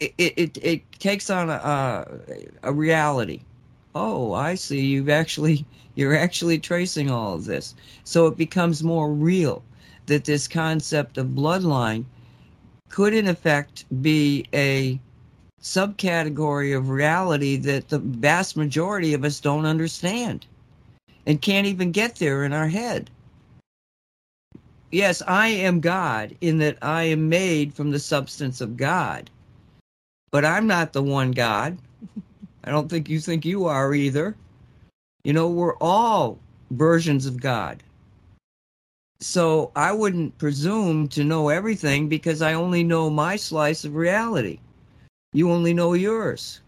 [0.00, 2.04] it, it, it takes on a,
[2.64, 3.42] a reality.
[3.94, 4.80] Oh, I see.
[4.80, 7.74] You've actually you're actually tracing all of this,
[8.04, 9.62] so it becomes more real
[10.06, 12.04] that this concept of bloodline
[12.88, 14.98] could, in effect, be a
[15.62, 20.46] subcategory of reality that the vast majority of us don't understand
[21.26, 23.10] and can't even get there in our head.
[24.90, 29.30] Yes, I am God in that I am made from the substance of God
[30.32, 31.78] but I'm not the one God.
[32.64, 34.34] I don't think you think you are either.
[35.22, 36.38] You know, we're all
[36.70, 37.82] versions of God.
[39.20, 44.58] So I wouldn't presume to know everything because I only know my slice of reality.
[45.32, 46.60] You only know yours.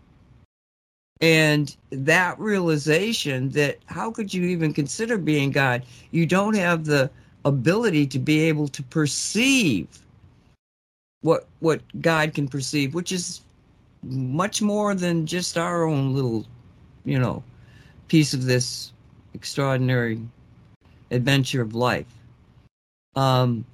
[1.20, 5.84] And that realization that how could you even consider being God?
[6.10, 7.10] You don't have the
[7.44, 9.88] ability to be able to perceive
[11.22, 13.42] what what God can perceive, which is
[14.02, 16.44] much more than just our own little,
[17.04, 17.42] you know,
[18.08, 18.92] piece of this
[19.32, 20.20] extraordinary
[21.10, 22.12] adventure of life.
[23.16, 23.64] Um,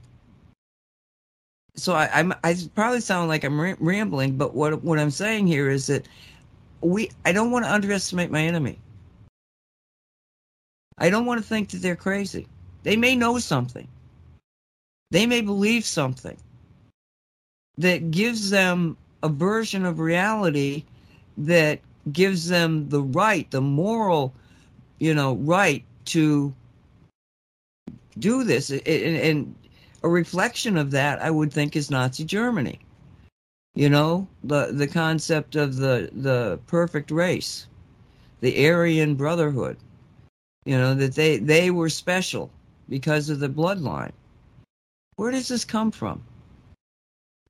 [1.80, 5.70] so I, I'm I probably sound like I'm rambling, but what what I'm saying here
[5.70, 6.06] is that
[6.80, 8.78] we I don't want to underestimate my enemy.
[10.98, 12.46] I don't want to think that they're crazy.
[12.82, 13.88] They may know something.
[15.10, 16.36] They may believe something
[17.78, 20.84] that gives them a version of reality
[21.38, 21.80] that
[22.12, 24.34] gives them the right, the moral,
[24.98, 26.54] you know, right to
[28.18, 28.70] do this.
[28.70, 29.54] And, and
[30.02, 32.78] a reflection of that, I would think, is Nazi Germany.
[33.74, 37.66] You know, the the concept of the the perfect race,
[38.40, 39.76] the Aryan Brotherhood.
[40.64, 42.50] You know that they they were special
[42.88, 44.12] because of the bloodline.
[45.16, 46.22] Where does this come from?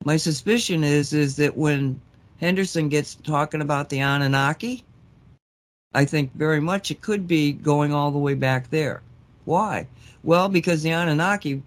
[0.03, 1.99] my suspicion is is that when
[2.39, 4.83] Henderson gets talking about the Anunnaki,
[5.93, 9.01] I think very much it could be going all the way back there.
[9.45, 9.87] Why?
[10.23, 11.61] Well, because the Anunnaki,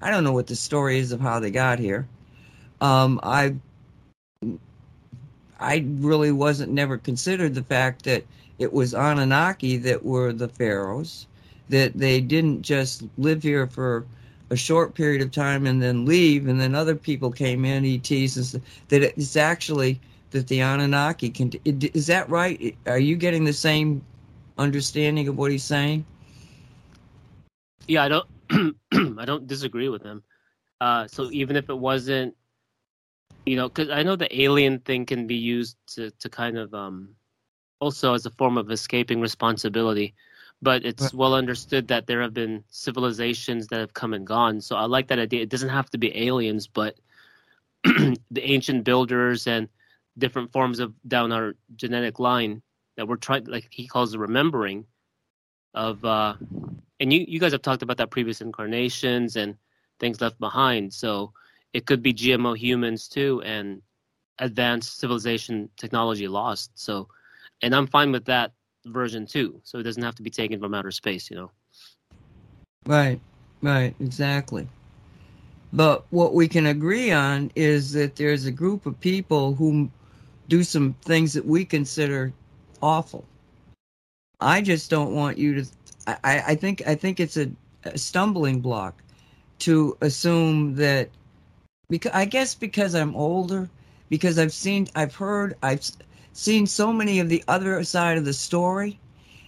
[0.00, 2.06] I don't know what the story is of how they got here.
[2.80, 3.54] Um, I
[5.58, 8.24] I really wasn't never considered the fact that
[8.58, 11.26] it was Anunnaki that were the pharaohs,
[11.68, 14.04] that they didn't just live here for
[14.50, 18.36] a short period of time and then leave, and then other people came in, ETs,
[18.36, 19.98] and that it's actually
[20.30, 21.50] that the Anunnaki can.
[21.64, 22.76] Is that right?
[22.86, 24.02] Are you getting the same
[24.58, 26.04] understanding of what he's saying?
[27.86, 28.26] Yeah, I don't.
[29.20, 30.22] I don't disagree with him.
[30.80, 32.34] Uh, so even if it wasn't,
[33.46, 36.74] you know, because I know the alien thing can be used to to kind of
[36.74, 37.14] um,
[37.80, 40.14] also as a form of escaping responsibility,
[40.62, 44.60] but it's well understood that there have been civilizations that have come and gone.
[44.60, 45.42] So I like that idea.
[45.42, 46.98] It doesn't have to be aliens, but
[47.84, 49.68] the ancient builders and
[50.18, 52.62] different forms of down our genetic line
[52.96, 54.86] that we're trying, like he calls the remembering
[55.74, 56.04] of.
[56.04, 56.34] uh
[57.00, 59.56] and you you guys have talked about that previous incarnations and
[59.98, 60.92] things left behind.
[60.92, 61.32] So
[61.72, 63.82] it could be GMO humans too, and
[64.38, 66.70] advanced civilization technology lost.
[66.74, 67.08] So,
[67.62, 68.52] and I'm fine with that
[68.86, 69.60] version too.
[69.64, 71.50] So it doesn't have to be taken from outer space, you know.
[72.86, 73.20] Right,
[73.62, 74.68] right, exactly.
[75.72, 79.90] But what we can agree on is that there's a group of people who
[80.48, 82.32] do some things that we consider
[82.82, 83.24] awful.
[84.40, 85.66] I just don't want you to.
[86.06, 87.50] I, I think I think it's a,
[87.84, 89.02] a stumbling block
[89.60, 91.08] to assume that
[91.88, 93.68] because I guess because I'm older,
[94.08, 95.88] because I've seen, I've heard, I've
[96.32, 98.98] seen so many of the other side of the story,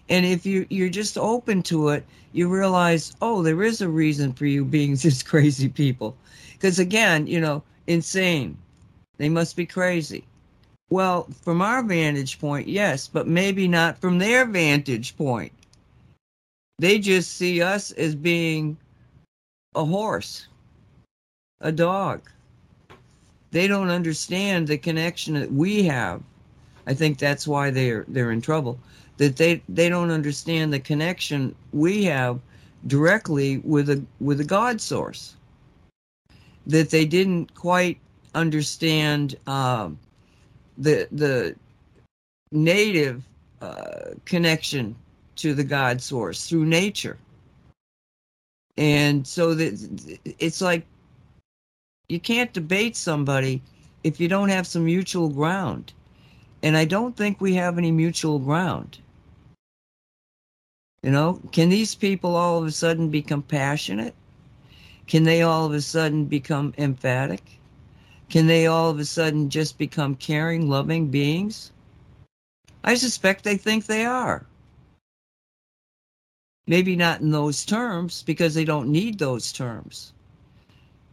[0.09, 4.33] and if you you're just open to it, you realize, oh, there is a reason
[4.33, 6.17] for you being this crazy people,
[6.53, 8.57] because again, you know, insane,
[9.19, 10.25] they must be crazy.
[10.91, 15.53] Well, from our vantage point, yes, but maybe not from their vantage point.
[16.79, 18.77] They just see us as being
[19.75, 20.47] a horse,
[21.61, 22.23] a dog.
[23.51, 26.23] They don't understand the connection that we have.
[26.87, 28.79] I think that's why they're they're in trouble.
[29.17, 32.39] That they they don't understand the connection we have
[32.87, 35.35] directly with a with a God source.
[36.67, 37.99] That they didn't quite
[38.35, 39.99] understand um,
[40.77, 41.57] the the
[42.53, 43.25] native
[43.61, 44.95] uh, connection
[45.39, 47.17] to the God source through nature.
[48.77, 50.87] And so that it's like
[52.09, 53.63] you can't debate somebody
[54.05, 55.93] if you don't have some mutual ground.
[56.63, 58.99] And I don't think we have any mutual ground.
[61.03, 64.15] You know, can these people all of a sudden be compassionate?
[65.07, 67.43] Can they all of a sudden become emphatic?
[68.29, 71.73] Can they all of a sudden just become caring, loving beings?
[72.85, 74.45] I suspect they think they are.
[76.69, 80.13] Maybe not in those terms because they don't need those terms.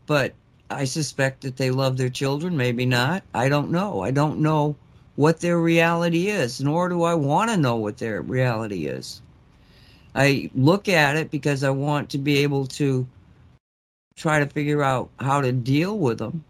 [0.06, 0.34] But
[0.70, 3.24] I suspect that they love their children, maybe not.
[3.34, 4.02] I don't know.
[4.02, 4.76] I don't know
[5.16, 9.22] what their reality is, nor do I want to know what their reality is.
[10.14, 13.08] I look at it because I want to be able to
[14.18, 16.44] try to figure out how to deal with them.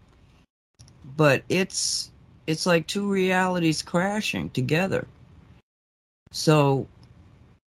[1.16, 2.10] But it's
[2.46, 5.06] it's like two realities crashing together.
[6.32, 6.86] So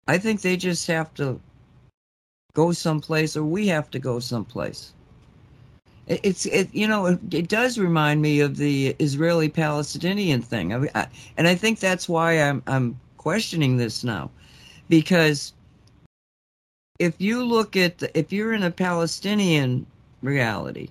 [0.08, 1.40] I think they just have to
[2.54, 4.94] go someplace or we have to go someplace.
[6.08, 10.74] It- It's it you know it, it does remind me of the Israeli Palestinian thing,
[10.74, 11.08] I, I,
[11.38, 14.32] and I think that's why I'm I'm questioning this now,
[14.90, 15.54] because
[17.00, 19.86] if you look at the, if you're in a Palestinian
[20.22, 20.90] reality,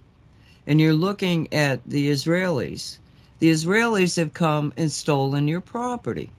[0.66, 2.98] and you're looking at the Israelis,
[3.40, 6.30] the Israelis have come and stolen your property,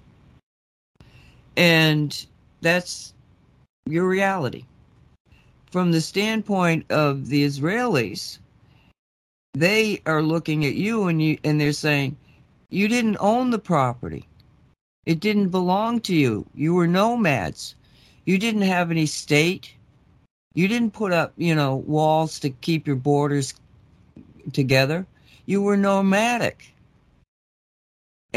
[1.57, 2.25] and
[2.61, 3.13] that's
[3.85, 4.65] your reality.
[5.71, 8.39] From the standpoint of the Israelis,
[9.53, 12.15] they are looking at you and you and they're saying
[12.69, 14.27] you didn't own the property.
[15.05, 16.45] It didn't belong to you.
[16.53, 17.75] You were nomads.
[18.25, 19.73] You didn't have any state.
[20.53, 23.53] You didn't put up you know walls to keep your borders
[24.53, 25.05] together.
[25.45, 26.73] You were nomadic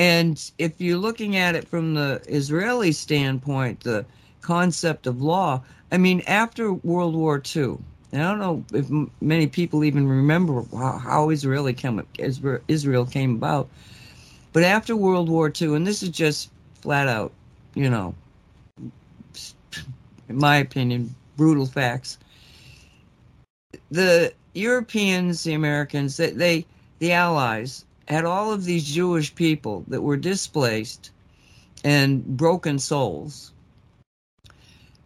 [0.00, 4.04] and if you're looking at it from the israeli standpoint the
[4.40, 5.62] concept of law
[5.92, 7.76] i mean after world war ii
[8.12, 8.90] I don't know if
[9.20, 12.04] many people even remember how, how Israel came
[12.66, 13.68] Israel came about.
[14.52, 16.50] But after World War II, and this is just
[16.80, 17.32] flat out,
[17.74, 18.14] you know,
[20.28, 22.18] in my opinion, brutal facts.
[23.92, 26.66] The Europeans, the Americans, they, they
[26.98, 31.12] the Allies had all of these Jewish people that were displaced
[31.84, 33.52] and broken souls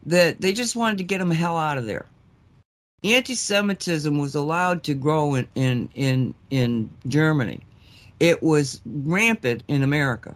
[0.06, 2.06] that they just wanted to get them the hell out of there.
[3.04, 7.60] Anti-Semitism was allowed to grow in in in, in Germany.
[8.20, 10.34] It was rampant in America,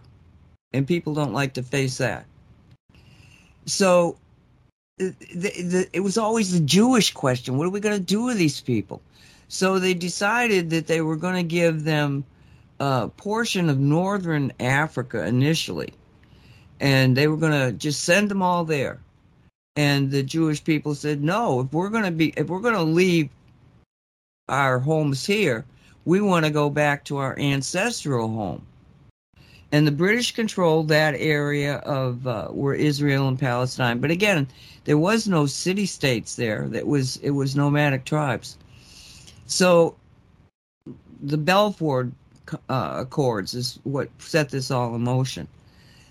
[0.71, 2.25] and people don't like to face that.
[3.65, 4.17] So,
[4.97, 8.37] the, the, it was always the Jewish question: What are we going to do with
[8.37, 9.01] these people?
[9.47, 12.23] So they decided that they were going to give them
[12.79, 15.93] a portion of northern Africa initially,
[16.79, 18.99] and they were going to just send them all there.
[19.75, 22.83] And the Jewish people said, "No, if we're going to be, if we're going to
[22.83, 23.29] leave
[24.47, 25.65] our homes here,
[26.05, 28.65] we want to go back to our ancestral home."
[29.71, 33.99] And the British controlled that area of uh, where Israel and Palestine.
[33.99, 34.47] But again,
[34.85, 36.67] there was no city states there.
[36.69, 38.57] That was it was nomadic tribes.
[39.45, 39.95] So
[41.21, 42.11] the Balfour
[42.69, 45.47] uh, Accords is what set this all in motion.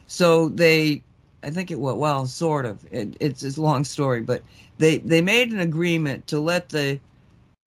[0.07, 1.03] So they,
[1.43, 2.85] I think it went well, sort of.
[2.91, 4.43] It, it's, it's a long story, but
[4.79, 6.99] they they made an agreement to let the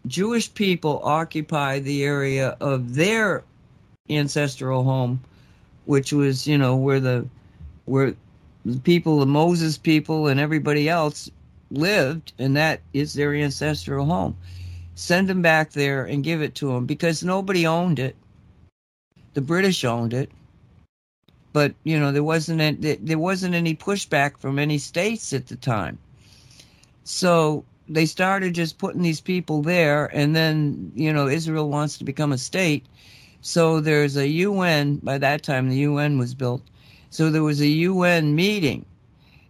[0.08, 3.44] Jewish people occupy the area of their
[4.10, 5.22] ancestral home,
[5.86, 7.28] which was you know where the
[7.86, 8.16] where
[8.66, 11.30] the people, the Moses people, and everybody else
[11.72, 14.36] lived, and that is their ancestral home.
[14.96, 18.16] Send them back there and give it to them because nobody owned it
[19.34, 20.32] the British owned it,
[21.54, 25.98] but you know there wasn't there wasn't any pushback from any states at the time.
[27.04, 32.04] So they started just putting these people there, and then you know Israel wants to
[32.04, 32.86] become a state,
[33.42, 34.98] so there's a UN.
[34.98, 36.62] By that time, the UN was built,
[37.10, 38.86] so there was a UN meeting,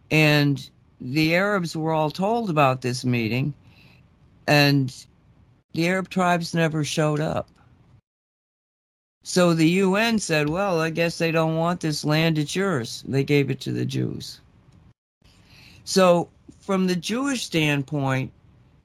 [0.09, 3.53] and the Arabs were all told about this meeting,
[4.47, 5.05] and
[5.73, 7.49] the Arab tribes never showed up.
[9.23, 13.03] So the UN said, well, I guess they don't want this land, it's yours.
[13.07, 14.41] They gave it to the Jews.
[15.83, 16.29] So,
[16.59, 18.31] from the Jewish standpoint,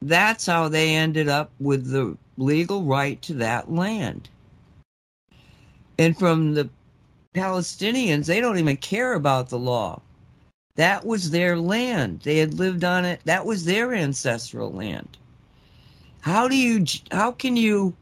[0.02, 4.28] that's how they ended up with the legal right to that land.
[5.98, 6.68] And from the
[7.34, 10.00] Palestinians, they don't even care about the law.
[10.76, 12.20] That was their land.
[12.22, 13.20] They had lived on it.
[13.24, 15.16] That was their ancestral land.
[16.20, 17.94] How do you how can you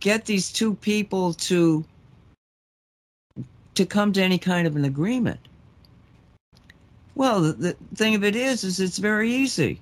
[0.00, 1.84] get these two people to
[3.74, 5.40] to come to any kind of an agreement?
[7.16, 9.80] Well, the, the thing of it is, is it's very easy.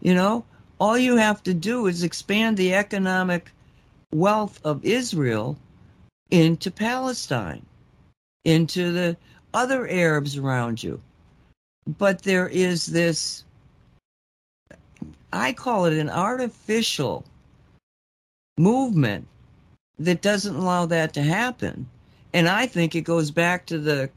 [0.00, 0.44] You know,
[0.80, 3.52] all you have to do is expand the economic
[4.12, 5.56] wealth of Israel
[6.30, 7.64] into Palestine,
[8.44, 9.16] into the
[9.54, 11.00] other Arabs around you.
[11.98, 13.44] But there is this,
[15.32, 17.24] I call it an artificial
[18.60, 19.26] movement
[19.98, 21.88] that doesn't allow that to happen.
[22.32, 24.10] And I think it goes back to the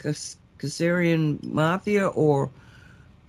[0.59, 2.49] Khazarian mafia or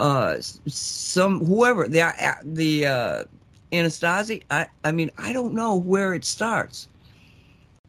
[0.00, 0.36] uh,
[0.66, 3.24] some whoever the uh, the uh,
[3.72, 4.42] Anastasi.
[4.50, 6.88] I I mean I don't know where it starts,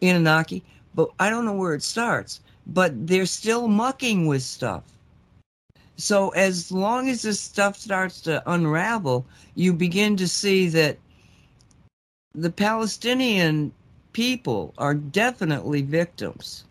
[0.01, 2.41] Anunnaki, but I don't know where it starts.
[2.67, 4.83] But they're still mucking with stuff.
[5.97, 10.97] So as long as this stuff starts to unravel, you begin to see that
[12.37, 13.71] the Palestinian
[14.11, 16.65] people are definitely victims.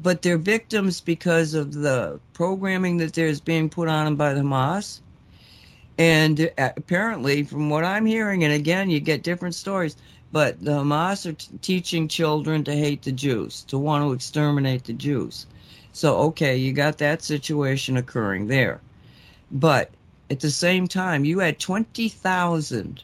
[0.00, 4.40] But they're victims because of the programming that there's being put on them by the
[4.40, 5.00] Hamas.
[5.96, 9.96] And uh, apparently, from what I'm hearing, and again, you get different stories,
[10.30, 14.84] but the Hamas are t- teaching children to hate the Jews, to want to exterminate
[14.84, 15.46] the Jews.
[15.92, 18.80] So, okay, you got that situation occurring there.
[19.50, 19.90] But
[20.30, 23.02] at the same time, you had 20,000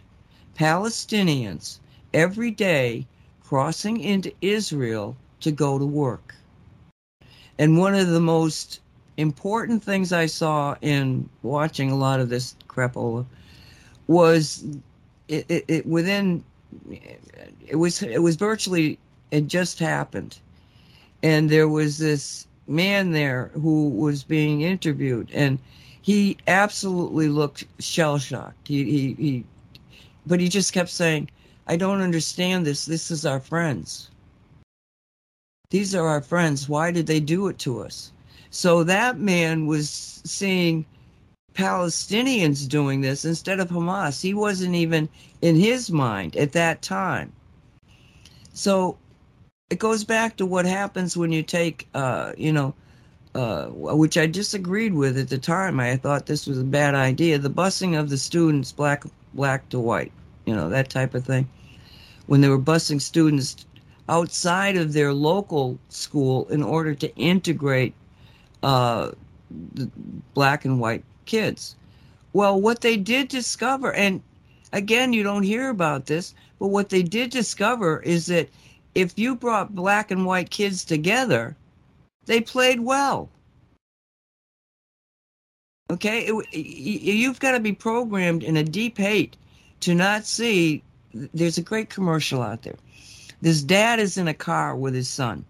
[0.54, 1.78] Palestinians
[2.12, 3.06] every day
[3.42, 6.34] crossing into Israel to go to work.
[7.58, 8.80] And one of the most
[9.16, 13.24] important things I saw in watching a lot of this crapola
[14.06, 14.64] was
[15.28, 16.44] it, it, it within
[17.66, 18.98] it was it was virtually
[19.30, 20.38] it just happened
[21.22, 25.58] and there was this man there who was being interviewed and
[26.02, 29.44] he absolutely looked shell shocked he, he he
[30.26, 31.30] but he just kept saying,
[31.66, 32.84] I don't understand this.
[32.84, 34.10] This is our friends.
[35.70, 36.68] These are our friends.
[36.68, 38.12] Why did they do it to us?
[38.50, 39.90] So that man was
[40.24, 40.86] seeing
[41.54, 44.20] Palestinians doing this instead of Hamas.
[44.20, 45.08] He wasn't even
[45.40, 47.32] in his mind at that time.
[48.52, 48.96] So
[49.70, 52.74] it goes back to what happens when you take, uh, you know,
[53.34, 55.80] uh, which I disagreed with at the time.
[55.80, 57.38] I thought this was a bad idea.
[57.38, 60.12] The busing of the students, black black to white,
[60.46, 61.48] you know, that type of thing.
[62.26, 63.66] When they were busing students
[64.08, 67.94] outside of their local school in order to integrate
[68.62, 69.12] uh,
[70.34, 71.76] black and white kids.
[72.32, 74.22] Well, what they did discover, and
[74.72, 78.48] again, you don't hear about this, but what they did discover is that
[78.94, 81.56] if you brought black and white kids together,
[82.26, 83.28] they played well.
[85.90, 89.36] Okay, it, you've got to be programmed in a deep hate
[89.80, 90.82] to not see.
[91.12, 92.76] There's a great commercial out there.
[93.42, 95.44] This dad is in a car with his son,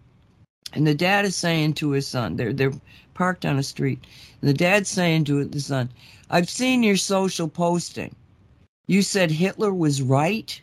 [0.72, 2.72] and the dad is saying to his son, they're they're
[3.14, 4.04] parked on a street,
[4.40, 5.88] and the dad's saying to the son,
[6.30, 8.14] "I've seen your social posting.
[8.88, 10.60] You said Hitler was right.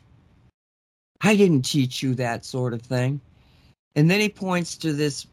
[1.21, 3.21] I didn't teach you that sort of thing."
[3.95, 5.27] And then he points to this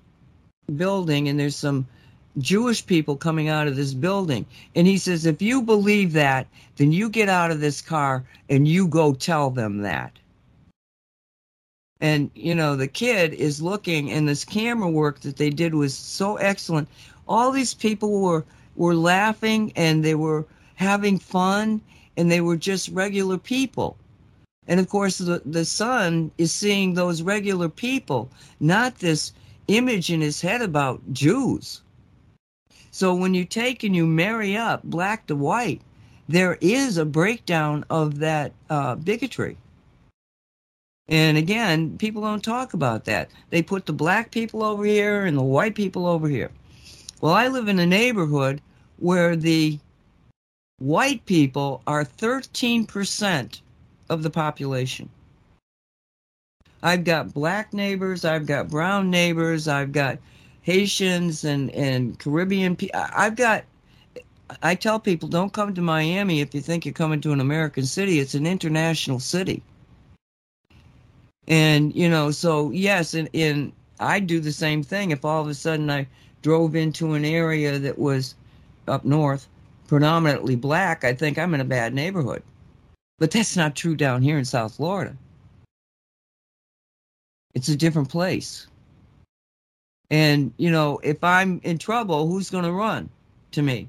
[0.77, 1.89] building, and there's some
[2.39, 4.47] Jewish people coming out of this building.
[4.75, 6.47] And he says, if you believe that,
[6.77, 10.19] then you get out of this car and you go tell them that.
[12.01, 15.95] And, you know, the kid is looking, and this camera work that they did was
[15.95, 16.89] so excellent.
[17.27, 18.45] All these people were,
[18.77, 20.47] were laughing and they were
[20.77, 21.81] having fun
[22.17, 23.97] and they were just regular people.
[24.69, 29.33] And of course, the, the son is seeing those regular people, not this
[29.67, 31.81] image in his head about Jews.
[32.99, 35.83] So when you take and you marry up black to white,
[36.29, 39.57] there is a breakdown of that uh, bigotry.
[41.07, 43.31] And again, people don't talk about that.
[43.51, 46.51] They put the black people over here and the white people over here.
[47.21, 48.61] Well, I live in a neighborhood
[48.97, 49.79] where the
[50.81, 53.61] white people are 13%
[54.11, 55.09] of the population.
[56.83, 60.19] I've got black neighbors, I've got brown neighbors, I've got
[60.69, 62.77] Haitians and and Caribbean.
[62.93, 63.65] I've got.
[64.63, 67.87] I tell people don't come to Miami if you think you're coming to an American
[67.87, 68.19] city.
[68.19, 69.63] It's an international city.
[71.47, 75.11] And you know, so yes, and, and I do the same thing.
[75.11, 76.07] If all of a sudden I
[76.43, 78.35] drove into an area that was
[78.87, 79.49] up north,
[79.87, 82.43] predominantly black, I think I'm in a bad neighborhood.
[83.19, 85.17] But that's not true down here in South Florida.
[87.55, 88.67] It's a different place.
[90.11, 93.11] And, you know, if I'm in trouble, who's going to run
[93.53, 93.89] to me?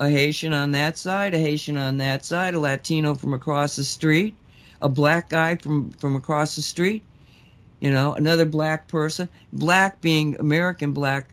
[0.00, 3.84] A Haitian on that side, a Haitian on that side, a Latino from across the
[3.84, 4.34] street,
[4.80, 7.02] a black guy from, from across the street,
[7.80, 11.30] you know, another black person, black being American black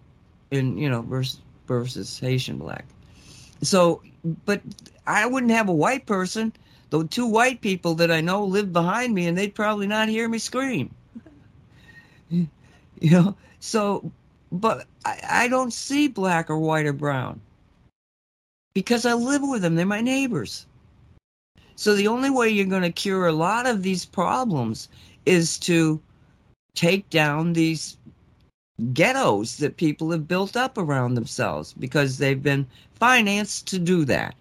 [0.52, 2.86] and, you know, versus, versus Haitian black.
[3.62, 4.02] So,
[4.46, 4.62] but
[5.06, 6.54] I wouldn't have a white person,
[6.90, 10.28] though two white people that I know live behind me and they'd probably not hear
[10.28, 10.94] me scream.
[12.30, 12.48] you
[13.04, 14.12] know, so,
[14.52, 17.42] but I, I don't see black or white or brown
[18.74, 19.76] because I live with them.
[19.76, 20.66] They're my neighbors.
[21.76, 24.88] So the only way you're going to cure a lot of these problems
[25.26, 26.00] is to
[26.76, 27.98] take down these
[28.94, 34.36] ghettos that people have built up around themselves because they've been financed to do that.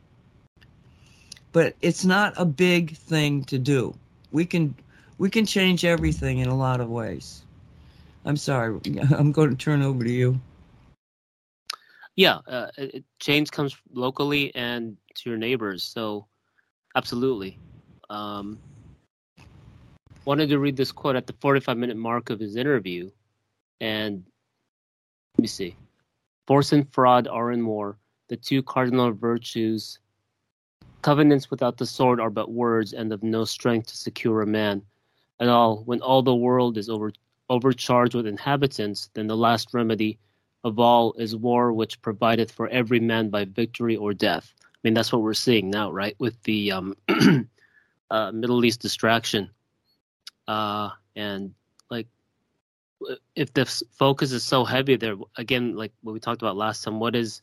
[1.53, 3.95] But it's not a big thing to do.
[4.33, 4.75] We can
[5.19, 7.44] we can change everything in a lot of ways.
[8.25, 8.81] I'm sorry.
[9.17, 10.41] I'm going to turn over to you.
[12.17, 12.69] Yeah, uh,
[13.19, 15.83] change comes locally and to your neighbors.
[15.83, 16.27] So,
[16.95, 17.59] absolutely.
[18.09, 18.59] Um,
[20.25, 23.11] wanted to read this quote at the 45 minute mark of his interview.
[23.81, 24.25] And
[25.37, 25.77] let me see.
[26.47, 27.99] Force and fraud are in war,
[28.29, 29.99] the two cardinal virtues.
[31.03, 34.83] Covenants without the sword are but words and of no strength to secure a man.
[35.41, 37.13] And all, when all the world is over,
[37.51, 40.19] overcharged with inhabitants, then the last remedy
[40.65, 44.53] of all is war, which provideth for every man by victory or death.
[44.63, 46.15] I mean, that's what we're seeing now, right?
[46.19, 46.97] With the um,
[48.11, 49.51] uh, Middle East distraction.
[50.49, 51.55] Uh, and
[51.91, 52.07] like,
[53.37, 56.99] if the focus is so heavy there, again, like what we talked about last time,
[56.99, 57.43] what is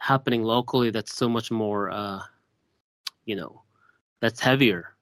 [0.00, 2.20] happening locally that's so much more, uh,
[3.26, 3.62] you know,
[4.20, 4.94] that's heavier?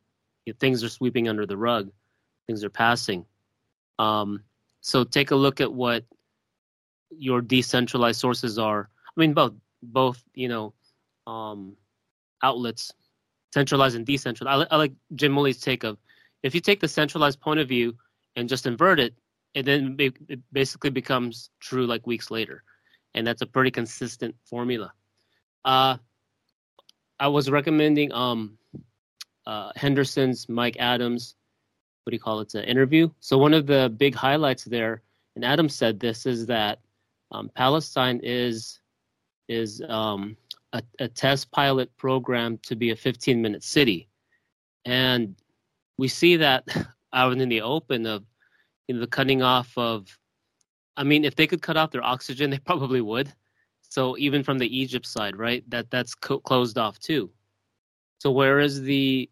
[0.58, 1.90] Things are sweeping under the rug,
[2.46, 3.24] things are passing.
[3.98, 4.42] Um,
[4.80, 6.04] so take a look at what
[7.10, 8.88] your decentralized sources are.
[9.06, 10.74] I mean, both both you know
[11.26, 11.76] um,
[12.42, 12.92] outlets,
[13.52, 14.68] centralized and decentralized.
[14.70, 15.98] I, I like Jim Mooley's take of
[16.42, 17.96] if you take the centralized point of view
[18.36, 19.14] and just invert it,
[19.54, 22.62] it then it basically becomes true like weeks later,
[23.14, 24.92] and that's a pretty consistent formula.
[25.64, 25.96] Uh,
[27.20, 28.58] I was recommending um,
[29.46, 31.36] uh, Henderson's Mike Adams
[32.04, 33.10] what do you call it, it's an interview.
[33.20, 35.02] So one of the big highlights there,
[35.36, 36.80] and Adam said this, is that
[37.32, 38.80] um, Palestine is
[39.48, 40.36] is um,
[40.72, 44.08] a, a, test pilot program to be a 15 minute city,
[44.84, 45.34] and
[45.98, 46.64] we see that
[47.12, 48.24] out in the open of
[48.86, 50.06] you know the cutting off of.
[50.96, 53.32] I mean, if they could cut off their oxygen, they probably would.
[53.80, 57.30] So even from the Egypt side, right, that that's co- closed off too.
[58.18, 59.28] So where is the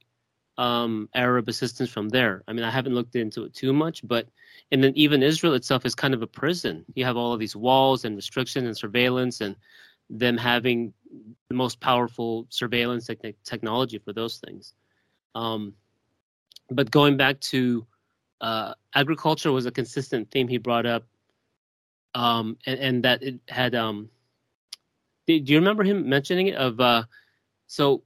[0.63, 2.45] um, Arab assistance from there?
[2.47, 4.29] I mean, I haven't looked into it too much, but
[4.71, 6.85] and then even Israel itself is kind of a prison.
[6.95, 9.57] You have all of these walls and restrictions and surveillance, and
[10.09, 10.93] them having
[11.49, 14.75] the most powerful surveillance te- technology for those things.
[15.35, 15.75] Um,
[16.71, 17.87] but going back to
[18.41, 21.05] uh, agriculture was a consistent theme he brought up,
[22.15, 23.75] um, and, and, that it had.
[23.75, 24.11] Um,
[25.27, 26.55] do, you remember him mentioning it?
[26.55, 27.05] Of uh,
[27.67, 28.05] so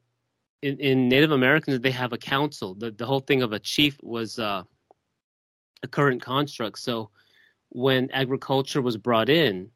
[0.63, 2.75] in, in, Native Americans they have a council.
[2.75, 4.63] The the whole thing of a chief was uh,
[5.83, 6.79] a current construct.
[6.79, 7.11] So
[7.71, 9.71] when agriculture was brought in,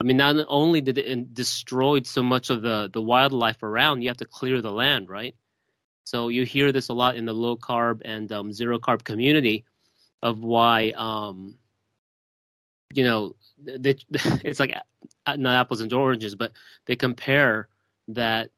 [0.00, 4.08] I mean, not only did it destroy so much of the the wildlife around, you
[4.08, 5.34] have to clear the land, right?
[6.04, 9.64] So you hear this a lot in the low carb and um, zero carb community
[10.22, 11.54] of why, um,
[12.92, 13.96] you know, they,
[14.44, 14.74] it's like
[15.36, 16.52] not apples and oranges, but
[16.86, 17.68] they compare
[18.08, 18.50] that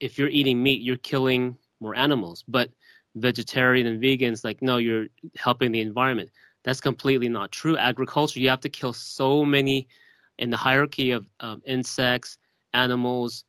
[0.00, 2.44] if you're eating meat, you're killing more animals.
[2.48, 2.70] But
[3.14, 5.06] vegetarian and vegans, like, no, you're
[5.36, 6.30] helping the environment.
[6.64, 7.76] That's completely not true.
[7.76, 9.88] Agriculture, you have to kill so many
[10.38, 12.38] in the hierarchy of um, insects,
[12.74, 13.44] animals,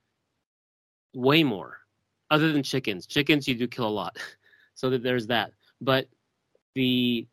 [1.13, 1.79] way more
[2.29, 3.05] other than chickens.
[3.05, 4.17] Chickens you do kill a lot,
[4.75, 5.51] so that there's that.
[5.81, 6.07] But
[6.75, 7.27] the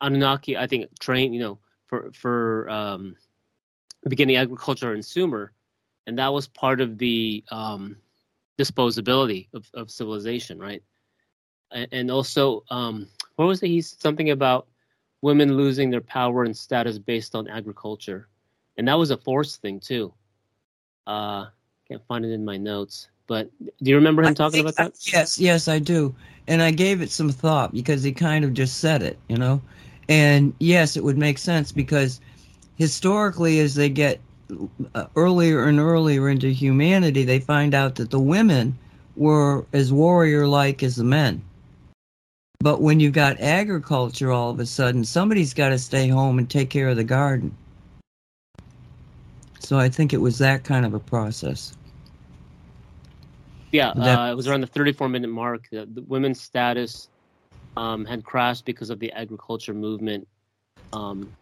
[0.00, 3.16] Anunnaki, I think, train you know for for um,
[4.08, 5.52] beginning agriculture and Sumer,
[6.06, 7.96] and that was part of the um,
[8.58, 10.82] disposability of, of civilization, right?
[11.72, 13.68] And, and also, um, what was it?
[13.68, 14.68] He's something about
[15.22, 18.28] women losing their power and status based on agriculture,
[18.76, 20.12] and that was a forced thing too.
[21.06, 21.46] Uh,
[21.88, 23.08] can't find it in my notes.
[23.26, 24.94] But do you remember him I talking about that?
[25.12, 26.14] yes, yes, I do.
[26.46, 29.62] And I gave it some thought because he kind of just said it, you know.
[30.08, 32.20] And yes, it would make sense because
[32.76, 34.20] historically, as they get
[35.16, 38.78] earlier and earlier into humanity, they find out that the women
[39.16, 41.42] were as warrior like as the men.
[42.60, 46.48] But when you've got agriculture all of a sudden, somebody's got to stay home and
[46.48, 47.54] take care of the garden.
[49.58, 51.76] So I think it was that kind of a process.
[53.72, 55.68] Yeah, uh, it was around the 34 minute mark.
[55.70, 57.08] The, the women's status
[57.76, 60.28] um, had crashed because of the agriculture movement.
[60.92, 61.32] Um,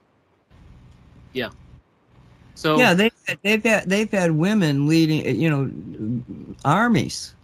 [1.32, 1.50] yeah.
[2.54, 3.10] So yeah, they
[3.42, 5.70] they've had they've had women leading, you know,
[6.64, 7.34] armies.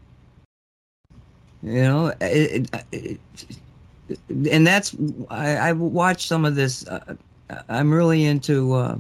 [1.63, 3.21] You know, it, it,
[4.09, 4.21] it,
[4.51, 4.95] and that's
[5.31, 6.87] I, I watched some of this.
[6.87, 7.17] Uh,
[7.69, 8.99] I'm really into uh,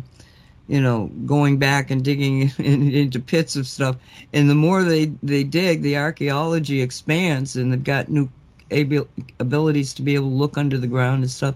[0.68, 3.96] you know, going back and digging in, into pits of stuff.
[4.32, 8.28] And the more they, they dig, the archaeology expands and they've got new
[8.70, 9.08] abil-
[9.40, 11.54] abilities to be able to look under the ground and stuff.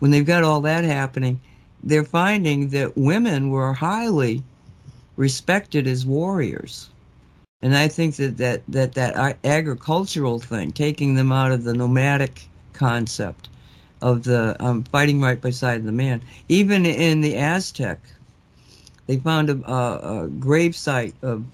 [0.00, 1.40] When they've got all that happening,
[1.82, 4.42] they're finding that women were highly
[5.16, 6.88] respected as warriors.
[7.60, 12.48] And I think that that, that, that agricultural thing, taking them out of the nomadic
[12.72, 13.48] concept
[14.00, 18.00] of the um, fighting right beside the man, even in the Aztec
[19.06, 21.44] they found a, a, a grave site of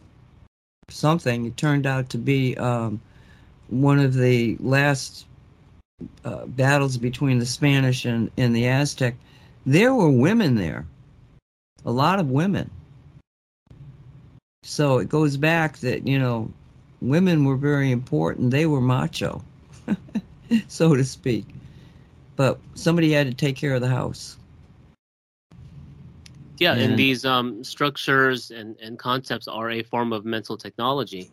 [0.89, 1.47] something.
[1.47, 3.01] It turned out to be um,
[3.69, 5.27] one of the last
[6.25, 9.15] uh, battles between the Spanish and, and the Aztec.
[9.69, 10.87] There were women there,
[11.85, 12.71] a lot of women.
[14.63, 16.51] So it goes back that, you know,
[17.03, 18.51] women were very important.
[18.51, 19.45] They were macho,
[20.69, 21.45] so to speak.
[22.35, 24.39] But somebody had to take care of the house.
[26.57, 31.31] Yeah, and, and these um, structures and, and concepts are a form of mental technology.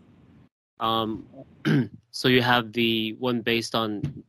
[0.82, 1.26] Um,
[2.12, 4.26] so you have the one based on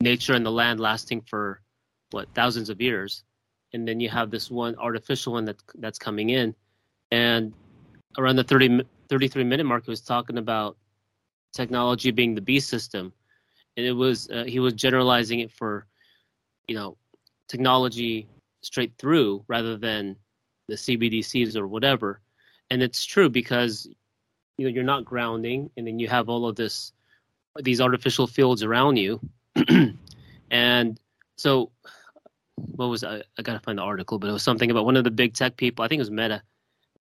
[0.00, 1.60] nature and the land lasting for
[2.12, 3.24] what thousands of years,
[3.72, 6.54] and then you have this one artificial one that that's coming in,
[7.10, 7.52] and
[8.18, 10.76] around the 30, 33 minute mark, he was talking about
[11.52, 13.12] technology being the B system,
[13.76, 15.86] and it was uh, he was generalizing it for,
[16.68, 16.96] you know,
[17.48, 18.28] technology
[18.62, 20.16] straight through rather than
[20.68, 22.20] the CBDCs or whatever.
[22.70, 23.88] And it's true because
[24.56, 26.92] you know you're not grounding, and then you have all of this
[27.60, 29.20] these artificial fields around you,
[30.50, 31.00] and
[31.36, 31.70] so
[32.56, 33.22] what was I?
[33.38, 35.56] I gotta find the article, but it was something about one of the big tech
[35.56, 35.84] people.
[35.84, 36.42] I think it was Meta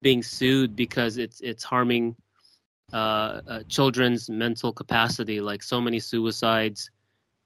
[0.01, 2.15] being sued because it's it's harming
[2.93, 6.89] uh, uh, children's mental capacity, like so many suicides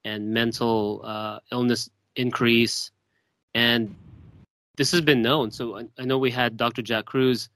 [0.04, 2.90] and mental uh, illness increase,
[3.54, 3.94] and
[4.76, 5.50] this has been known.
[5.50, 6.82] So I, I know we had Dr.
[6.82, 7.48] Jack Kruse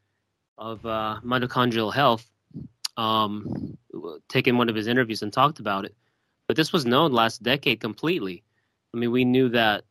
[0.59, 2.31] of uh, mitochondrial health
[2.97, 3.77] um,
[4.28, 5.94] taken one of his interviews and talked about it.
[6.47, 8.43] But this was known last decade completely.
[8.93, 9.85] I mean, we knew that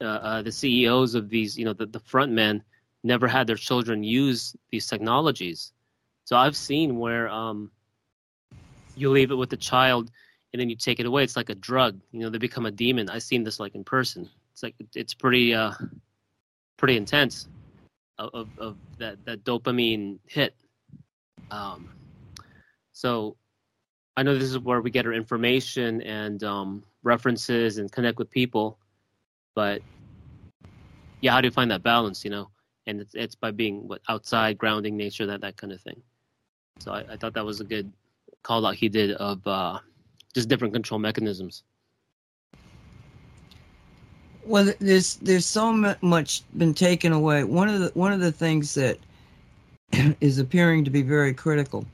[0.00, 2.62] uh, uh, the CEOs of these, you know, the, the front men
[3.02, 5.72] never had their children use these technologies.
[6.24, 7.70] So I've seen where um,
[8.96, 10.10] you leave it with the child
[10.52, 11.22] and then you take it away.
[11.22, 12.00] It's like a drug.
[12.12, 13.08] You know, they become a demon.
[13.08, 14.28] I've seen this like in person.
[14.52, 15.72] It's like it's pretty uh,
[16.76, 17.48] pretty intense
[18.18, 20.54] of, of, that that dopamine hit.
[21.50, 21.88] Um,
[22.92, 23.36] so
[24.16, 28.30] I know this is where we get our information and um, references and connect with
[28.30, 28.78] people,
[29.54, 29.82] but
[31.20, 32.24] yeah, how do you find that balance?
[32.24, 32.50] You know,
[32.86, 36.00] and it's, it's by being what outside, grounding nature, that that kind of thing.
[36.78, 37.92] So I, I thought that was a good
[38.42, 39.78] call out he did of uh,
[40.34, 41.62] just different control mechanisms.
[44.44, 47.44] Well, there's there's so much been taken away.
[47.44, 48.98] One of the one of the things that
[50.20, 51.84] is appearing to be very critical,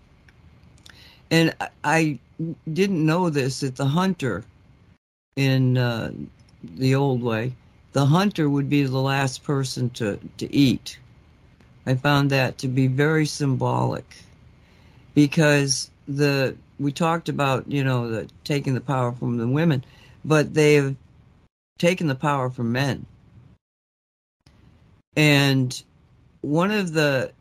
[1.31, 2.19] and I
[2.73, 4.45] didn't know this that the hunter
[5.35, 6.13] in uh,
[6.77, 7.55] the old way,
[7.93, 10.99] the hunter would be the last person to to eat.
[11.87, 14.17] I found that to be very symbolic
[15.15, 19.85] because the we talked about you know the taking the power from the women,
[20.25, 20.97] but they've
[21.79, 23.07] taken the power from men.
[25.17, 25.83] And
[26.43, 27.33] one of the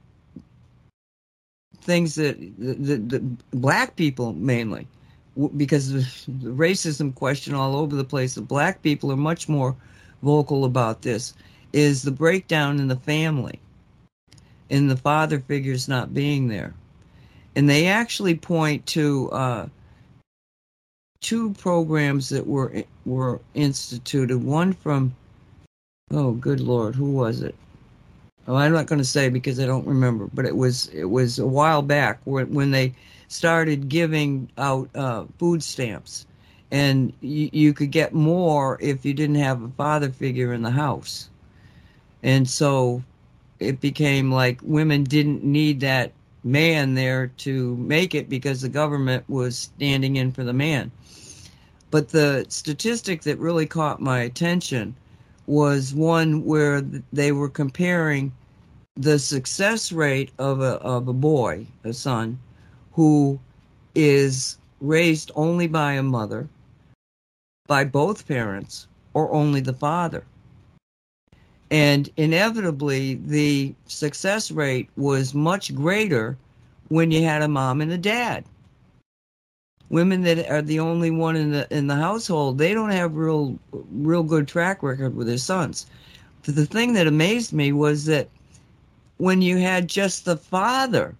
[1.81, 3.19] things that the, the, the
[3.51, 4.87] black people mainly,
[5.57, 6.01] because the
[6.51, 9.75] racism question all over the place, the black people are much more
[10.23, 11.33] vocal about this,
[11.73, 13.59] is the breakdown in the family,
[14.69, 16.73] in the father figures not being there
[17.55, 19.67] and they actually point to uh,
[21.21, 24.43] two programs that were were instituted.
[24.43, 25.15] One from
[26.11, 27.55] oh, good lord, who was it?
[28.47, 31.39] Oh, I'm not going to say because I don't remember, but it was it was
[31.39, 32.93] a while back when when they
[33.27, 36.25] started giving out uh, food stamps,
[36.71, 40.71] and you, you could get more if you didn't have a father figure in the
[40.71, 41.29] house,
[42.23, 43.03] and so
[43.59, 46.11] it became like women didn't need that
[46.43, 50.91] man there to make it because the government was standing in for the man.
[51.91, 54.95] But the statistic that really caught my attention
[55.47, 56.81] was one where
[57.13, 58.33] they were comparing
[58.95, 62.39] the success rate of a, of a boy, a son,
[62.95, 63.39] who
[63.93, 66.47] is raised only by a mother,
[67.67, 70.23] by both parents, or only the father.
[71.71, 76.37] And inevitably, the success rate was much greater
[76.89, 78.45] when you had a mom and a dad.
[79.89, 83.57] Women that are the only one in the in the household, they don't have real
[83.91, 85.85] real good track record with their sons.
[86.45, 88.29] But the thing that amazed me was that
[89.17, 91.15] when you had just the father,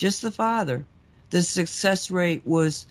[0.00, 0.82] just the father,
[1.28, 2.86] the success rate was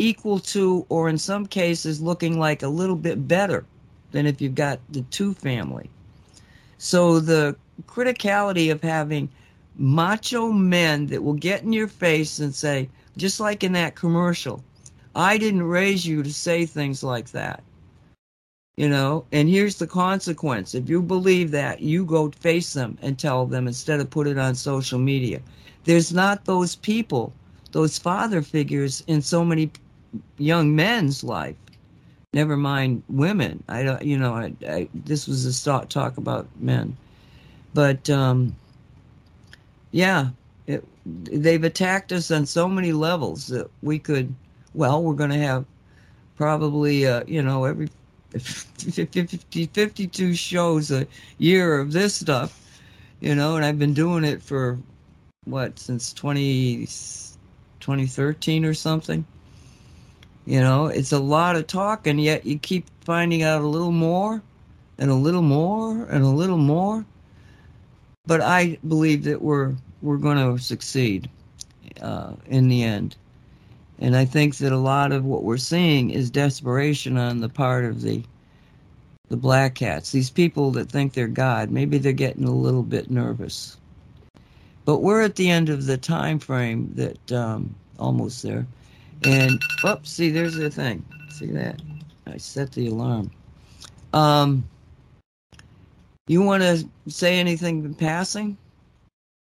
[0.00, 3.64] equal to, or in some cases, looking like a little bit better
[4.10, 5.88] than if you've got the two family.
[6.78, 7.54] So the
[7.86, 9.28] criticality of having
[9.76, 14.60] macho men that will get in your face and say, just like in that commercial,
[15.14, 17.62] I didn't raise you to say things like that.
[18.76, 20.74] You know, and here's the consequence.
[20.74, 24.38] If you believe that, you go face them and tell them instead of put it
[24.38, 25.40] on social media.
[25.84, 27.32] There's not those people,
[27.72, 29.70] those father figures in so many
[30.38, 31.56] young men's life
[32.32, 33.62] never mind women.
[33.68, 36.96] I don't, you know, I, I this was a start talk about men,
[37.74, 38.54] but um,
[39.90, 40.30] yeah,
[40.66, 44.34] it, they've attacked us on so many levels that we could.
[44.74, 45.64] Well, we're going to have
[46.36, 47.88] probably, uh, you know, every
[48.38, 51.06] 50, 52 shows a
[51.38, 52.80] year of this stuff,
[53.18, 54.78] you know, and I've been doing it for
[55.50, 56.86] what since 20,
[57.80, 59.24] 2013 or something
[60.46, 63.92] you know, it's a lot of talk, and yet you keep finding out a little
[63.92, 64.42] more
[64.98, 67.04] and a little more and a little more.
[68.26, 71.30] But I believe that we're we're going to succeed
[72.00, 73.16] uh, in the end,
[73.98, 77.84] and I think that a lot of what we're seeing is desperation on the part
[77.84, 78.24] of the
[79.28, 80.10] the black cats.
[80.10, 83.76] These people that think they're God, maybe they're getting a little bit nervous.
[84.84, 88.66] But we're at the end of the time frame that um, almost there
[89.24, 91.04] and, oops, see, there's the thing.
[91.30, 91.80] See that?
[92.26, 93.30] I set the alarm.
[94.12, 94.64] Um,
[96.26, 98.56] you want to say anything in passing?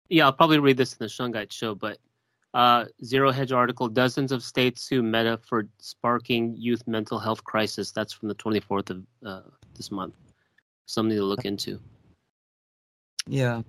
[0.10, 1.98] Yeah, I'll probably read this in the Shungite show, but
[2.54, 7.92] uh, Zero Hedge article: Dozens of states sue Meta for sparking youth mental health crisis.
[7.92, 9.42] That's from the 24th of uh,
[9.76, 10.16] this month.
[10.88, 11.80] Something to look into.
[13.28, 13.62] Yeah.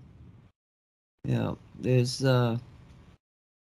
[1.24, 1.54] Yeah.
[1.80, 2.58] There's uh,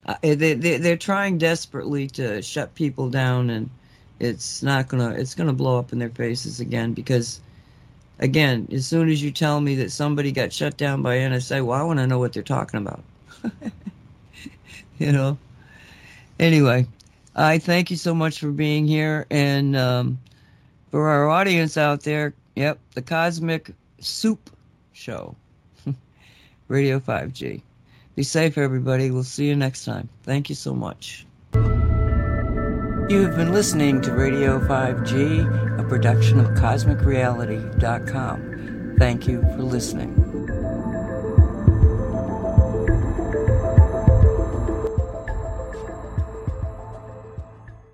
[0.07, 3.71] uh, they, they they're trying desperately to shut people down, and
[4.21, 7.41] it's not gonna it's gonna blow up in their faces again because
[8.19, 11.79] again, as soon as you tell me that somebody got shut down by NSA, well,
[11.79, 13.03] I want to know what they're talking about.
[14.99, 15.39] you know.
[16.41, 16.87] Anyway,
[17.37, 20.19] I thank you so much for being here, and um,
[20.91, 24.51] for our audience out there, yep, the Cosmic Soup
[24.93, 25.35] Show,
[26.69, 27.63] Radio 5G.
[28.15, 29.11] Be safe, everybody.
[29.11, 30.09] We'll see you next time.
[30.23, 31.27] Thank you so much.
[33.09, 38.97] You've been listening to Radio 5G, a production of CosmicReality.com.
[38.99, 40.28] Thank you for listening.